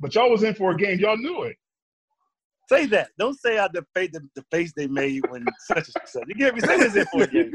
But 0.00 0.14
y'all 0.14 0.30
was 0.30 0.42
in 0.42 0.54
for 0.54 0.72
a 0.72 0.76
game. 0.76 0.98
Y'all 0.98 1.16
knew 1.16 1.44
it. 1.44 1.56
Say 2.68 2.86
that. 2.86 3.10
Don't 3.18 3.38
say 3.38 3.58
out 3.58 3.72
the 3.74 3.84
face 3.94 4.10
the, 4.12 4.26
the 4.34 4.42
face 4.50 4.72
they 4.74 4.86
made 4.86 5.22
when 5.30 5.44
such 5.60 5.88
and 5.88 5.94
such. 6.06 6.24
You 6.26 6.34
get 6.34 6.54
me? 6.54 6.60
Say 6.60 6.78
this 6.78 6.96
in 6.96 7.04
for 7.06 7.22
a 7.22 7.26
game. 7.26 7.50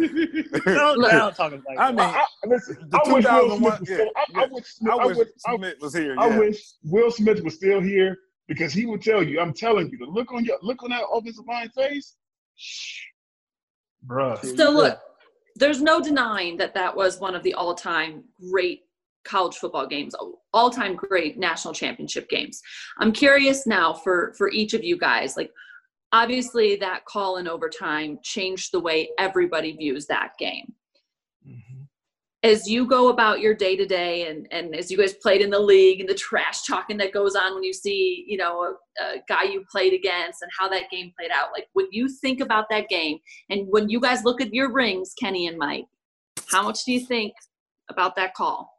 Don't 0.66 1.02
now 1.02 1.32
talking 1.32 1.64
like. 1.68 1.80
I 1.80 1.92
mean, 1.92 2.00
I, 2.00 2.26
listen. 2.46 2.78
The 2.90 2.98
I 2.98 3.14
wish 3.14 3.26
Will 3.26 3.58
Smith 3.58 3.80
was 3.80 3.88
still. 3.88 4.08
I, 4.16 4.42
I, 4.42 4.46
wish, 4.46 4.66
I, 4.88 5.06
wish 5.06 5.28
Smith 5.38 5.76
was 5.82 5.94
here. 5.96 6.14
Yeah. 6.14 6.22
I 6.22 6.38
wish 6.38 6.62
Will 6.84 7.12
Smith 7.12 7.44
was 7.44 7.56
still 7.56 7.82
here 7.82 8.18
because 8.50 8.74
he 8.74 8.86
will 8.86 8.98
tell 8.98 9.24
you. 9.24 9.40
I'm 9.40 9.54
telling 9.54 9.90
you, 9.90 9.98
the 9.98 10.06
look 10.06 10.34
on 10.34 10.44
your 10.44 10.58
look 10.62 10.84
on 10.84 10.90
that 10.90 11.04
offensive 11.14 11.46
line 11.48 11.70
face, 11.70 12.16
shh, 12.58 13.04
bruh. 14.06 14.44
So 14.58 14.72
look, 14.72 15.00
there's 15.56 15.82
no 15.82 16.02
denying 16.02 16.58
that 16.58 16.74
that 16.74 16.94
was 16.94 17.22
one 17.22 17.36
of 17.36 17.44
the 17.44 17.54
all-time 17.54 18.26
great 18.52 18.82
college 19.26 19.56
football 19.56 19.86
games 19.86 20.16
all-time 20.54 20.96
great 20.96 21.38
national 21.38 21.74
championship 21.74 22.30
games 22.30 22.62
i'm 23.00 23.12
curious 23.12 23.68
now 23.68 23.92
for 23.92 24.34
for 24.38 24.50
each 24.50 24.74
of 24.74 24.82
you 24.82 24.98
guys 24.98 25.36
like 25.36 25.52
obviously 26.12 26.76
that 26.78 27.06
call 27.06 27.38
in 27.38 27.48
overtime 27.48 28.20
changed 28.24 28.72
the 28.72 28.80
way 28.80 29.10
everybody 29.18 29.76
views 29.76 30.06
that 30.08 30.32
game. 30.40 30.74
As 32.44 32.70
you 32.70 32.86
go 32.86 33.10
about 33.10 33.42
your 33.42 33.54
day 33.54 33.76
to 33.76 33.86
day 33.86 34.28
and 34.28 34.48
and 34.52 34.74
as 34.76 34.90
you 34.90 34.98
guys 34.98 35.14
played 35.16 35.42
in 35.42 35.50
the 35.50 35.60
league 35.60 36.00
and 36.00 36.08
the 36.08 36.14
trash 36.14 36.64
talking 36.64 36.98
that 36.98 37.12
goes 37.12 37.36
on 37.36 37.54
when 37.54 37.64
you 37.64 37.74
see 37.74 38.24
you 38.28 38.38
know 38.38 38.62
a, 38.62 39.04
a 39.04 39.16
guy 39.28 39.44
you 39.44 39.64
played 39.70 39.94
against 39.94 40.42
and 40.42 40.52
how 40.58 40.70
that 40.70 40.90
game 40.90 41.12
played 41.18 41.32
out 41.32 41.50
like 41.54 41.68
when 41.74 41.88
you 41.92 42.08
think 42.08 42.40
about 42.40 42.66
that 42.70 42.88
game 42.88 43.18
and 43.50 43.68
when 43.70 43.90
you 43.90 44.00
guys 44.00 44.24
look 44.24 44.40
at 44.42 44.54
your 44.54 44.72
rings 44.72 45.14
kenny 45.20 45.48
and 45.48 45.58
mike 45.58 45.86
how 46.50 46.64
much 46.64 46.86
do 46.86 46.94
you 46.94 47.06
think 47.06 47.34
about 47.90 48.16
that 48.16 48.34
call 48.34 48.72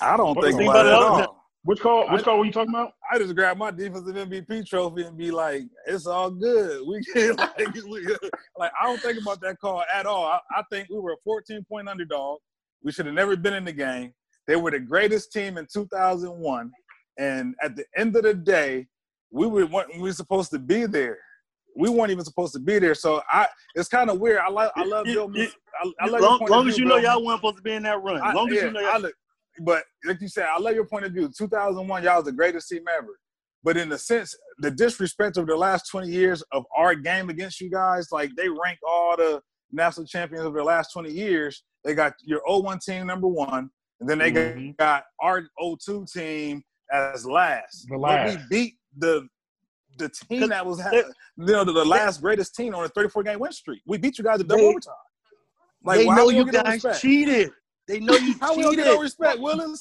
I 0.00 0.16
don't 0.16 0.34
think 0.40 0.60
about 0.60 0.86
it 0.86 0.92
at 0.92 0.94
all. 0.94 1.43
Which 1.64 1.80
call? 1.80 2.10
Which 2.10 2.20
I, 2.22 2.24
call 2.24 2.38
were 2.38 2.44
you 2.44 2.52
talking 2.52 2.74
about? 2.74 2.92
I 3.10 3.18
just 3.18 3.34
grab 3.34 3.56
my 3.56 3.70
defensive 3.70 4.14
MVP 4.14 4.66
trophy 4.66 5.04
and 5.04 5.16
be 5.16 5.30
like, 5.30 5.62
"It's 5.86 6.06
all 6.06 6.30
good." 6.30 6.86
We 6.86 7.00
get 7.14 7.38
like, 7.38 7.74
we, 7.84 8.16
like 8.58 8.70
I 8.80 8.84
don't 8.84 9.00
think 9.00 9.20
about 9.20 9.40
that 9.40 9.58
call 9.60 9.82
at 9.92 10.04
all. 10.04 10.24
I, 10.26 10.40
I 10.54 10.62
think 10.70 10.90
we 10.90 10.98
were 10.98 11.12
a 11.12 11.22
14 11.24 11.64
point 11.64 11.88
underdog. 11.88 12.40
We 12.82 12.92
should 12.92 13.06
have 13.06 13.14
never 13.14 13.34
been 13.34 13.54
in 13.54 13.64
the 13.64 13.72
game. 13.72 14.12
They 14.46 14.56
were 14.56 14.70
the 14.70 14.78
greatest 14.78 15.32
team 15.32 15.56
in 15.56 15.66
2001, 15.72 16.70
and 17.18 17.54
at 17.62 17.76
the 17.76 17.86
end 17.96 18.14
of 18.14 18.24
the 18.24 18.34
day, 18.34 18.86
we 19.30 19.46
were 19.46 19.64
we 19.64 20.00
were 20.00 20.12
supposed 20.12 20.50
to 20.50 20.58
be 20.58 20.84
there. 20.84 21.18
We 21.76 21.88
weren't 21.88 22.10
even 22.10 22.26
supposed 22.26 22.52
to 22.52 22.60
be 22.60 22.78
there. 22.78 22.94
So 22.94 23.22
I, 23.32 23.48
it's 23.74 23.88
kind 23.88 24.10
of 24.10 24.20
weird. 24.20 24.38
I 24.38 24.50
like 24.50 24.70
I 24.76 24.84
love 24.84 25.06
Bill. 25.06 25.32
I, 25.34 25.92
I 25.98 26.06
love 26.08 26.20
long, 26.20 26.46
long 26.46 26.68
as 26.68 26.76
you 26.76 26.84
know 26.84 26.98
y'all 26.98 27.24
weren't 27.24 27.38
supposed 27.38 27.56
to 27.56 27.62
be 27.62 27.72
in 27.72 27.84
that 27.84 28.02
run. 28.02 28.20
Long 28.34 28.50
as 28.50 28.56
yeah, 28.56 28.64
you 28.66 28.70
know 28.70 28.80
y'all 28.80 29.10
but 29.60 29.84
like 30.04 30.20
you 30.20 30.28
said, 30.28 30.46
I 30.46 30.58
love 30.58 30.74
your 30.74 30.86
point 30.86 31.04
of 31.04 31.12
view. 31.12 31.30
2001, 31.36 32.02
y'all 32.02 32.16
was 32.16 32.24
the 32.24 32.32
greatest 32.32 32.68
team 32.68 32.82
ever. 32.96 33.18
But 33.62 33.76
in 33.78 33.88
the 33.88 33.98
sense, 33.98 34.36
the 34.58 34.70
disrespect 34.70 35.38
of 35.38 35.46
the 35.46 35.56
last 35.56 35.88
20 35.90 36.08
years 36.08 36.42
of 36.52 36.64
our 36.76 36.94
game 36.94 37.30
against 37.30 37.60
you 37.60 37.70
guys, 37.70 38.08
like 38.12 38.30
they 38.36 38.48
rank 38.48 38.78
all 38.86 39.16
the 39.16 39.40
national 39.72 40.06
champions 40.06 40.44
of 40.44 40.52
the 40.52 40.62
last 40.62 40.92
20 40.92 41.10
years. 41.10 41.64
They 41.82 41.94
got 41.94 42.14
your 42.22 42.42
01 42.46 42.80
team 42.80 43.06
number 43.06 43.26
one, 43.26 43.70
and 44.00 44.08
then 44.08 44.18
they 44.18 44.32
mm-hmm. 44.32 44.70
got 44.78 45.04
our 45.20 45.44
02 45.58 46.06
team 46.12 46.62
as 46.92 47.26
last. 47.26 47.86
The 47.88 47.96
last. 47.96 48.34
But 48.34 48.42
we 48.42 48.46
beat 48.50 48.74
the 48.96 49.28
the 49.96 50.08
team 50.08 50.48
that 50.48 50.66
was 50.66 50.80
you 50.80 51.46
know 51.46 51.62
the, 51.64 51.84
last 51.84 52.20
greatest 52.20 52.56
team 52.56 52.74
on 52.74 52.84
a 52.84 52.88
34 52.88 53.22
game 53.22 53.38
win 53.38 53.52
streak. 53.52 53.80
We 53.86 53.96
beat 53.96 54.18
you 54.18 54.24
guys 54.24 54.40
at 54.40 54.48
double 54.48 54.62
they, 54.62 54.68
overtime. 54.68 54.94
Like, 55.84 55.98
they 55.98 56.06
know 56.06 56.30
you 56.30 56.50
guys 56.50 56.84
cheated. 57.00 57.50
They 57.86 58.00
know 58.00 58.14
you 58.14 58.34
How 58.40 58.54
cheated. 58.54 58.84
How 58.84 58.94
no 58.94 59.00
respect, 59.00 59.40
Willis? 59.40 59.80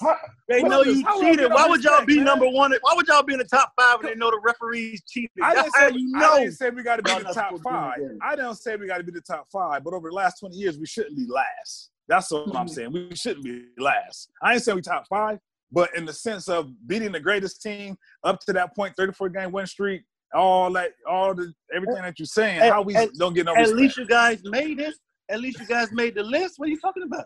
They 0.49 0.61
know 0.61 0.83
you 0.83 1.03
cheated. 1.19 1.51
Why 1.51 1.67
would 1.67 1.83
y'all 1.83 2.05
be 2.05 2.17
man? 2.17 2.25
number 2.25 2.49
one? 2.49 2.73
Why 2.81 2.93
would 2.95 3.07
y'all 3.07 3.23
be 3.23 3.33
in 3.33 3.39
the 3.39 3.45
top 3.45 3.71
five 3.79 3.99
and 3.99 4.09
they 4.09 4.15
know 4.15 4.29
the 4.29 4.39
referees 4.43 5.01
cheated? 5.07 5.31
I 5.41 5.55
didn't 5.55 5.73
say, 5.73 5.91
you 5.93 6.11
know. 6.17 6.33
I 6.33 6.39
didn't 6.41 6.53
say 6.53 6.69
we 6.69 6.83
got 6.83 6.97
to 6.97 7.03
be 7.03 7.23
the 7.23 7.33
top 7.33 7.59
five. 7.61 7.99
I 8.21 8.35
don't 8.35 8.55
say 8.55 8.75
we 8.75 8.87
got 8.87 8.97
to 8.97 9.03
be 9.03 9.11
the 9.11 9.21
top 9.21 9.47
five, 9.51 9.83
but 9.83 9.93
over 9.93 10.09
the 10.09 10.15
last 10.15 10.39
20 10.39 10.55
years, 10.55 10.77
we 10.77 10.85
shouldn't 10.85 11.15
be 11.15 11.25
last. 11.27 11.91
That's 12.07 12.29
what 12.31 12.47
I'm 12.49 12.53
mm-hmm. 12.53 12.67
saying. 12.67 12.91
We 12.91 13.15
shouldn't 13.15 13.45
be 13.45 13.65
last. 13.77 14.29
I 14.41 14.53
ain't 14.53 14.63
saying 14.63 14.75
we 14.75 14.81
top 14.81 15.07
five, 15.07 15.39
but 15.71 15.95
in 15.95 16.05
the 16.05 16.13
sense 16.13 16.49
of 16.49 16.69
beating 16.85 17.13
the 17.13 17.19
greatest 17.19 17.61
team 17.61 17.95
up 18.23 18.41
to 18.41 18.53
that 18.53 18.75
point, 18.75 18.95
34 18.97 19.29
game 19.29 19.51
win 19.51 19.65
streak, 19.65 20.03
all 20.33 20.71
that, 20.73 20.91
all 21.09 21.33
the 21.33 21.53
everything 21.73 22.01
that 22.01 22.19
you're 22.19 22.25
saying, 22.25 22.59
how 22.59 22.81
we 22.81 22.93
don't 23.17 23.33
get 23.33 23.45
no. 23.45 23.53
At 23.53 23.59
respect. 23.59 23.79
least 23.79 23.97
you 23.97 24.07
guys 24.07 24.41
made 24.43 24.79
it. 24.79 24.93
At 25.29 25.39
least 25.39 25.59
you 25.59 25.65
guys 25.65 25.89
made 25.93 26.15
the 26.15 26.23
list. 26.23 26.55
What 26.57 26.67
are 26.67 26.71
you 26.71 26.79
talking 26.79 27.03
about? 27.03 27.25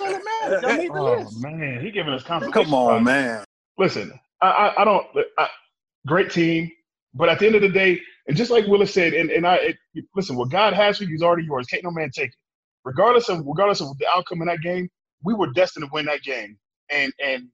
oh 0.90 1.30
man, 1.40 1.80
he 1.84 1.90
giving 1.90 2.12
us 2.12 2.22
confidence. 2.22 2.54
Come 2.54 2.74
on, 2.74 3.04
man. 3.04 3.44
Listen, 3.78 4.12
I, 4.42 4.48
I, 4.48 4.82
I 4.82 4.84
don't. 4.84 5.06
I, 5.38 5.48
great 6.06 6.30
team, 6.30 6.70
but 7.14 7.28
at 7.28 7.38
the 7.38 7.46
end 7.46 7.54
of 7.54 7.62
the 7.62 7.68
day, 7.68 8.00
and 8.28 8.36
just 8.36 8.50
like 8.50 8.66
Willis 8.66 8.92
said, 8.94 9.14
and, 9.14 9.30
and 9.30 9.46
I 9.46 9.56
it, 9.56 9.76
listen, 10.14 10.36
what 10.36 10.50
God 10.50 10.74
has 10.74 10.98
for 10.98 11.04
you 11.04 11.14
is 11.14 11.22
already 11.22 11.44
yours. 11.44 11.66
Can't 11.66 11.84
no 11.84 11.90
man 11.90 12.10
take 12.10 12.30
it. 12.30 12.36
Regardless 12.84 13.28
of 13.28 13.42
regardless 13.46 13.80
of 13.80 13.96
the 13.98 14.06
outcome 14.14 14.42
in 14.42 14.48
that 14.48 14.60
game, 14.60 14.88
we 15.24 15.34
were 15.34 15.52
destined 15.52 15.84
to 15.84 15.90
win 15.92 16.06
that 16.06 16.22
game. 16.22 16.58
And 16.90 17.12
and 17.24 17.48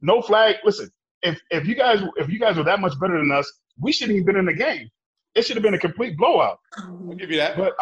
no 0.00 0.22
flag. 0.22 0.56
Listen, 0.64 0.90
if 1.22 1.40
if 1.50 1.66
you 1.66 1.74
guys 1.74 2.02
if 2.16 2.28
you 2.30 2.38
guys 2.38 2.56
were 2.56 2.64
that 2.64 2.80
much 2.80 2.98
better 3.00 3.18
than 3.18 3.32
us, 3.32 3.50
we 3.80 3.92
shouldn't 3.92 4.16
even 4.16 4.26
been 4.26 4.36
in 4.36 4.46
the 4.46 4.54
game. 4.54 4.88
It 5.34 5.44
should 5.44 5.56
have 5.56 5.62
been 5.62 5.74
a 5.74 5.78
complete 5.78 6.16
blowout. 6.16 6.58
I'll 6.78 7.14
give 7.16 7.30
you 7.30 7.36
that. 7.38 7.56
But 7.56 7.74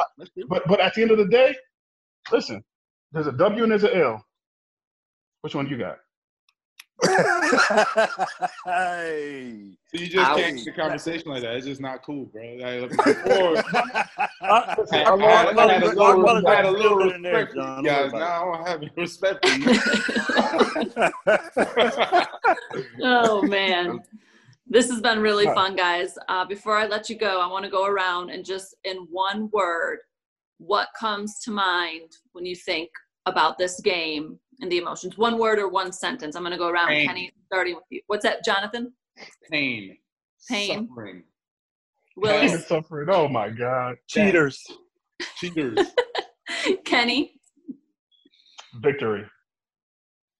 but 0.48 0.62
but 0.66 0.80
at 0.80 0.94
the 0.94 1.02
end 1.02 1.10
of 1.10 1.18
the 1.18 1.28
day, 1.28 1.54
listen, 2.32 2.62
there's 3.12 3.26
a 3.26 3.32
W 3.32 3.62
and 3.62 3.72
there's 3.72 3.84
an 3.84 3.94
L. 3.94 4.24
Which 5.42 5.54
one 5.54 5.66
do 5.66 5.70
you 5.70 5.78
got? 5.78 5.98
hey. 8.64 9.76
So 9.86 10.00
you 10.00 10.08
just 10.08 10.36
can't 10.36 10.64
the 10.64 10.72
conversation 10.72 11.30
like 11.30 11.42
that. 11.42 11.54
It's 11.56 11.66
just 11.66 11.80
not 11.80 12.02
cool, 12.02 12.24
bro. 12.26 12.56
Like, 12.60 12.90
before, 12.90 13.06
I, 14.42 14.76
had 16.54 16.64
a 16.66 16.70
little 16.70 16.96
respect 16.96 17.52
for 17.52 17.78
you 17.78 17.82
guys. 17.84 18.12
Now 18.12 18.52
I 18.52 18.56
don't 18.56 18.66
have 18.66 18.82
any 18.82 18.90
respect 18.96 19.46
for 19.46 19.54
you. 19.56 19.66
oh 23.04 23.42
man. 23.42 24.00
This 24.70 24.90
has 24.90 25.00
been 25.00 25.20
really 25.20 25.46
fun, 25.46 25.76
guys. 25.76 26.18
Uh, 26.28 26.44
before 26.44 26.76
I 26.76 26.86
let 26.86 27.08
you 27.08 27.16
go, 27.16 27.40
I 27.40 27.46
want 27.46 27.64
to 27.64 27.70
go 27.70 27.86
around 27.86 28.28
and 28.28 28.44
just 28.44 28.74
in 28.84 29.06
one 29.10 29.48
word 29.50 30.00
what 30.58 30.88
comes 30.98 31.40
to 31.40 31.50
mind 31.50 32.10
when 32.32 32.44
you 32.44 32.54
think 32.54 32.90
about 33.26 33.58
this 33.58 33.80
game 33.80 34.38
and 34.60 34.70
the 34.70 34.78
emotions? 34.78 35.16
One 35.16 35.38
word 35.38 35.58
or 35.58 35.68
one 35.68 35.92
sentence. 35.92 36.36
I'm 36.36 36.42
going 36.42 36.52
to 36.52 36.58
go 36.58 36.68
around. 36.68 36.88
Pain. 36.88 37.06
Kenny, 37.06 37.32
starting 37.46 37.74
with 37.76 37.84
you. 37.90 38.00
What's 38.06 38.24
that, 38.24 38.44
Jonathan? 38.44 38.92
Pain. 39.50 39.96
Pain. 40.48 40.88
Suffering. 40.88 41.22
Willis. 42.16 42.52
Pain 42.52 42.60
suffering. 42.60 43.08
Oh 43.10 43.28
my 43.28 43.48
God. 43.48 43.96
Cheaters. 44.08 44.64
Cheaters. 45.36 45.78
Kenny. 46.84 47.34
Victory. 48.80 49.24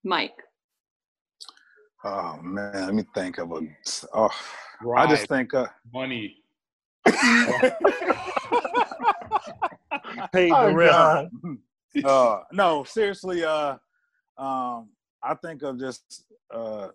Mike. 0.04 0.34
Oh 2.04 2.38
man, 2.42 2.86
let 2.86 2.94
me 2.94 3.04
think 3.14 3.38
of 3.38 3.50
a. 3.52 3.60
Oh, 4.14 4.30
I 4.96 5.06
just 5.08 5.28
think 5.28 5.52
uh, 5.54 5.66
money. 5.92 6.36
Paid 10.32 10.52
the 10.52 10.72
rent. 10.74 11.30
uh, 12.04 12.40
no, 12.52 12.84
seriously. 12.84 13.44
Uh, 13.44 13.76
um, 14.36 14.90
I 15.22 15.34
think 15.42 15.62
of 15.62 15.78
just 15.78 16.24
uh, 16.52 16.88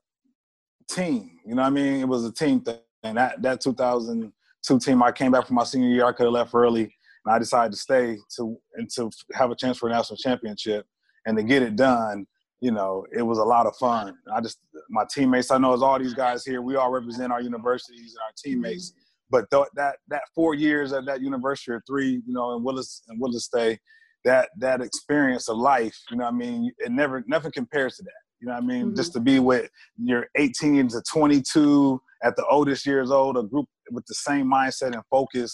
team. 0.89 1.39
You 1.45 1.55
know, 1.55 1.61
what 1.63 1.67
I 1.67 1.71
mean, 1.71 2.01
it 2.01 2.07
was 2.07 2.25
a 2.25 2.31
team 2.31 2.61
thing. 2.61 2.77
And 3.03 3.17
that 3.17 3.41
that 3.41 3.61
2002 3.61 4.79
team, 4.79 5.03
I 5.03 5.11
came 5.11 5.31
back 5.31 5.47
from 5.47 5.55
my 5.55 5.63
senior 5.65 5.89
year. 5.89 6.05
I 6.05 6.13
could 6.13 6.25
have 6.25 6.33
left 6.33 6.53
early, 6.53 6.83
and 6.83 7.35
I 7.35 7.37
decided 7.37 7.73
to 7.73 7.77
stay 7.77 8.17
to 8.37 8.57
and 8.75 8.89
to 8.91 9.11
have 9.33 9.51
a 9.51 9.55
chance 9.55 9.77
for 9.77 9.89
a 9.89 9.91
national 9.91 10.17
championship 10.17 10.85
and 11.25 11.37
to 11.37 11.43
get 11.43 11.61
it 11.61 11.75
done. 11.75 12.25
You 12.61 12.71
know, 12.71 13.05
it 13.11 13.21
was 13.21 13.39
a 13.39 13.43
lot 13.43 13.65
of 13.65 13.75
fun. 13.75 14.15
I 14.33 14.39
just 14.39 14.59
my 14.89 15.03
teammates. 15.13 15.51
I 15.51 15.57
know 15.57 15.73
as 15.73 15.81
all 15.81 15.99
these 15.99 16.13
guys 16.13 16.45
here, 16.45 16.61
we 16.61 16.77
all 16.77 16.91
represent 16.91 17.33
our 17.33 17.41
universities 17.41 18.15
and 18.15 18.21
our 18.23 18.31
teammates. 18.37 18.93
But 19.33 19.49
th- 19.49 19.65
that 19.73 19.95
that 20.09 20.21
four 20.35 20.53
years 20.53 20.93
at 20.93 21.07
that 21.07 21.21
university 21.21 21.71
or 21.71 21.81
three, 21.89 22.21
you 22.27 22.33
know, 22.33 22.55
in 22.55 22.63
Willis 22.63 23.01
and 23.07 23.19
Willis 23.19 23.45
Stay, 23.45 23.79
that 24.25 24.49
that 24.59 24.79
experience 24.79 25.49
of 25.49 25.57
life, 25.57 25.97
you 26.11 26.17
know, 26.17 26.25
I 26.25 26.31
mean, 26.31 26.71
it 26.77 26.91
never 26.91 27.23
nothing 27.27 27.51
compares 27.51 27.95
to 27.97 28.03
that. 28.03 28.21
You 28.39 28.47
know 28.47 28.53
what 28.53 28.63
I 28.63 28.67
mean? 28.67 28.85
Mm-hmm. 28.87 28.95
Just 28.95 29.13
to 29.13 29.19
be 29.19 29.39
with 29.39 29.71
your 29.97 30.27
18 30.35 30.87
to 30.89 31.01
22 31.11 31.99
at 32.23 32.35
the 32.35 32.45
oldest 32.45 32.85
years 32.85 33.09
old, 33.09 33.35
a 33.37 33.41
group 33.41 33.65
with 33.89 34.05
the 34.05 34.13
same 34.13 34.45
mindset 34.45 34.93
and 34.93 35.01
focus. 35.09 35.51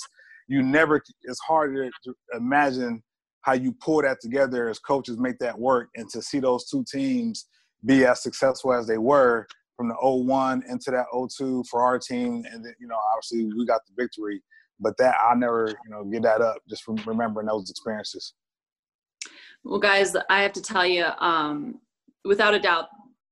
You 0.49 0.61
never, 0.61 1.01
it's 1.21 1.39
harder 1.39 1.89
to 2.03 2.13
imagine 2.33 3.01
how 3.43 3.53
you 3.53 3.73
pull 3.79 4.01
that 4.01 4.17
together 4.19 4.67
as 4.67 4.79
coaches 4.79 5.17
make 5.17 5.37
that 5.39 5.57
work 5.57 5.87
and 5.95 6.09
to 6.09 6.21
see 6.21 6.39
those 6.39 6.67
two 6.67 6.83
teams 6.91 7.45
be 7.85 8.03
as 8.03 8.23
successful 8.23 8.73
as 8.73 8.87
they 8.87 8.97
were 8.97 9.47
from 9.79 9.87
the 9.87 9.95
01 9.95 10.63
into 10.67 10.91
that 10.91 11.05
02 11.13 11.63
for 11.71 11.81
our 11.81 11.97
team. 11.97 12.43
And, 12.51 12.65
then, 12.65 12.75
you 12.81 12.87
know, 12.87 12.97
obviously 13.15 13.49
we 13.57 13.65
got 13.65 13.79
the 13.87 13.93
victory. 13.97 14.43
But 14.77 14.97
that, 14.97 15.15
I'll 15.23 15.37
never, 15.37 15.69
you 15.85 15.89
know, 15.89 16.03
get 16.03 16.21
that 16.23 16.41
up 16.41 16.57
just 16.69 16.83
from 16.83 16.97
remembering 17.05 17.47
those 17.47 17.69
experiences. 17.69 18.33
Well, 19.63 19.79
guys, 19.79 20.17
I 20.29 20.41
have 20.41 20.51
to 20.53 20.61
tell 20.61 20.85
you, 20.85 21.05
um, 21.19 21.79
without 22.25 22.53
a 22.53 22.59
doubt, 22.59 22.87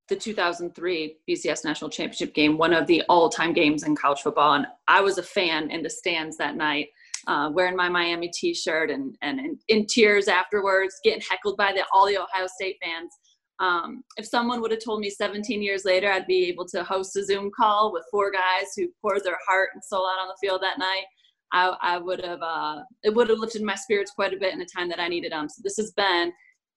the 0.07 0.15
2003 0.15 1.17
BCS 1.29 1.65
National 1.65 1.89
Championship 1.89 2.33
game, 2.33 2.57
one 2.57 2.71
of 2.71 2.87
the 2.87 3.03
all-time 3.09 3.51
games 3.51 3.83
in 3.83 3.93
college 3.93 4.19
football, 4.19 4.53
and 4.53 4.65
I 4.87 5.01
was 5.01 5.17
a 5.17 5.23
fan 5.23 5.69
in 5.69 5.83
the 5.83 5.89
stands 5.89 6.37
that 6.37 6.55
night, 6.55 6.87
uh, 7.27 7.49
wearing 7.51 7.75
my 7.75 7.89
Miami 7.89 8.29
T-shirt 8.33 8.89
and 8.89 9.17
and 9.21 9.39
in, 9.39 9.59
in, 9.67 9.85
tears 9.85 10.29
afterwards, 10.29 10.95
getting 11.03 11.21
heckled 11.29 11.57
by 11.57 11.73
the, 11.73 11.83
all 11.91 12.07
the 12.07 12.17
Ohio 12.17 12.47
State 12.47 12.77
fans. 12.81 13.11
Um, 13.59 14.03
if 14.17 14.25
someone 14.25 14.61
would 14.61 14.71
have 14.71 14.83
told 14.83 14.99
me 14.99 15.09
17 15.09 15.61
years 15.61 15.83
later 15.83 16.11
I'd 16.11 16.27
be 16.27 16.45
able 16.45 16.65
to 16.67 16.83
host 16.83 17.15
a 17.17 17.25
Zoom 17.25 17.49
call 17.55 17.91
with 17.91 18.03
four 18.11 18.31
guys 18.31 18.67
who 18.75 18.87
poured 19.01 19.23
their 19.23 19.39
heart 19.47 19.69
and 19.73 19.83
soul 19.83 20.05
out 20.07 20.21
on 20.21 20.27
the 20.27 20.37
field 20.39 20.61
that 20.61 20.77
night, 20.77 21.05
I, 21.51 21.75
I 21.81 21.97
would 21.97 22.23
have 22.23 22.41
uh, 22.41 22.81
it 23.03 23.13
would 23.13 23.29
have 23.29 23.39
lifted 23.39 23.63
my 23.63 23.75
spirits 23.75 24.11
quite 24.11 24.33
a 24.33 24.37
bit 24.37 24.53
in 24.53 24.59
the 24.59 24.67
time 24.75 24.89
that 24.89 24.99
I 24.99 25.07
needed 25.07 25.31
them. 25.31 25.49
So 25.49 25.61
this 25.63 25.77
has 25.77 25.91
been 25.93 26.31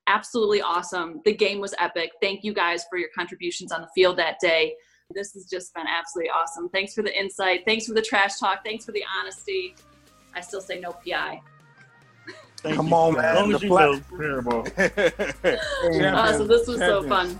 absolutely 0.06 0.62
awesome. 0.62 1.20
The 1.24 1.34
game 1.34 1.60
was 1.60 1.74
epic. 1.78 2.12
Thank 2.22 2.44
you 2.44 2.54
guys 2.54 2.84
for 2.88 2.98
your 2.98 3.10
contributions 3.16 3.72
on 3.72 3.80
the 3.80 3.88
field 3.94 4.16
that 4.18 4.38
day. 4.40 4.74
This 5.12 5.32
has 5.34 5.46
just 5.46 5.74
been 5.74 5.86
absolutely 5.86 6.30
awesome. 6.30 6.68
Thanks 6.68 6.94
for 6.94 7.02
the 7.02 7.16
insight. 7.18 7.62
Thanks 7.66 7.86
for 7.86 7.94
the 7.94 8.02
trash 8.02 8.38
talk. 8.38 8.64
Thanks 8.64 8.84
for 8.84 8.92
the 8.92 9.04
honesty. 9.18 9.74
I 10.34 10.40
still 10.40 10.60
say 10.60 10.78
no 10.78 10.92
PI. 10.92 11.40
Thank 12.62 12.76
Come 12.76 12.88
you. 12.88 12.94
on, 12.94 13.14
man. 13.14 13.24
As 13.24 13.36
long 13.36 13.54
as 13.54 13.62
you 13.62 13.68
know. 13.70 14.00
Terrible. 14.18 14.66
so 16.36 16.46
this 16.46 16.66
was 16.68 16.78
so 16.78 17.02
fun. 17.08 17.38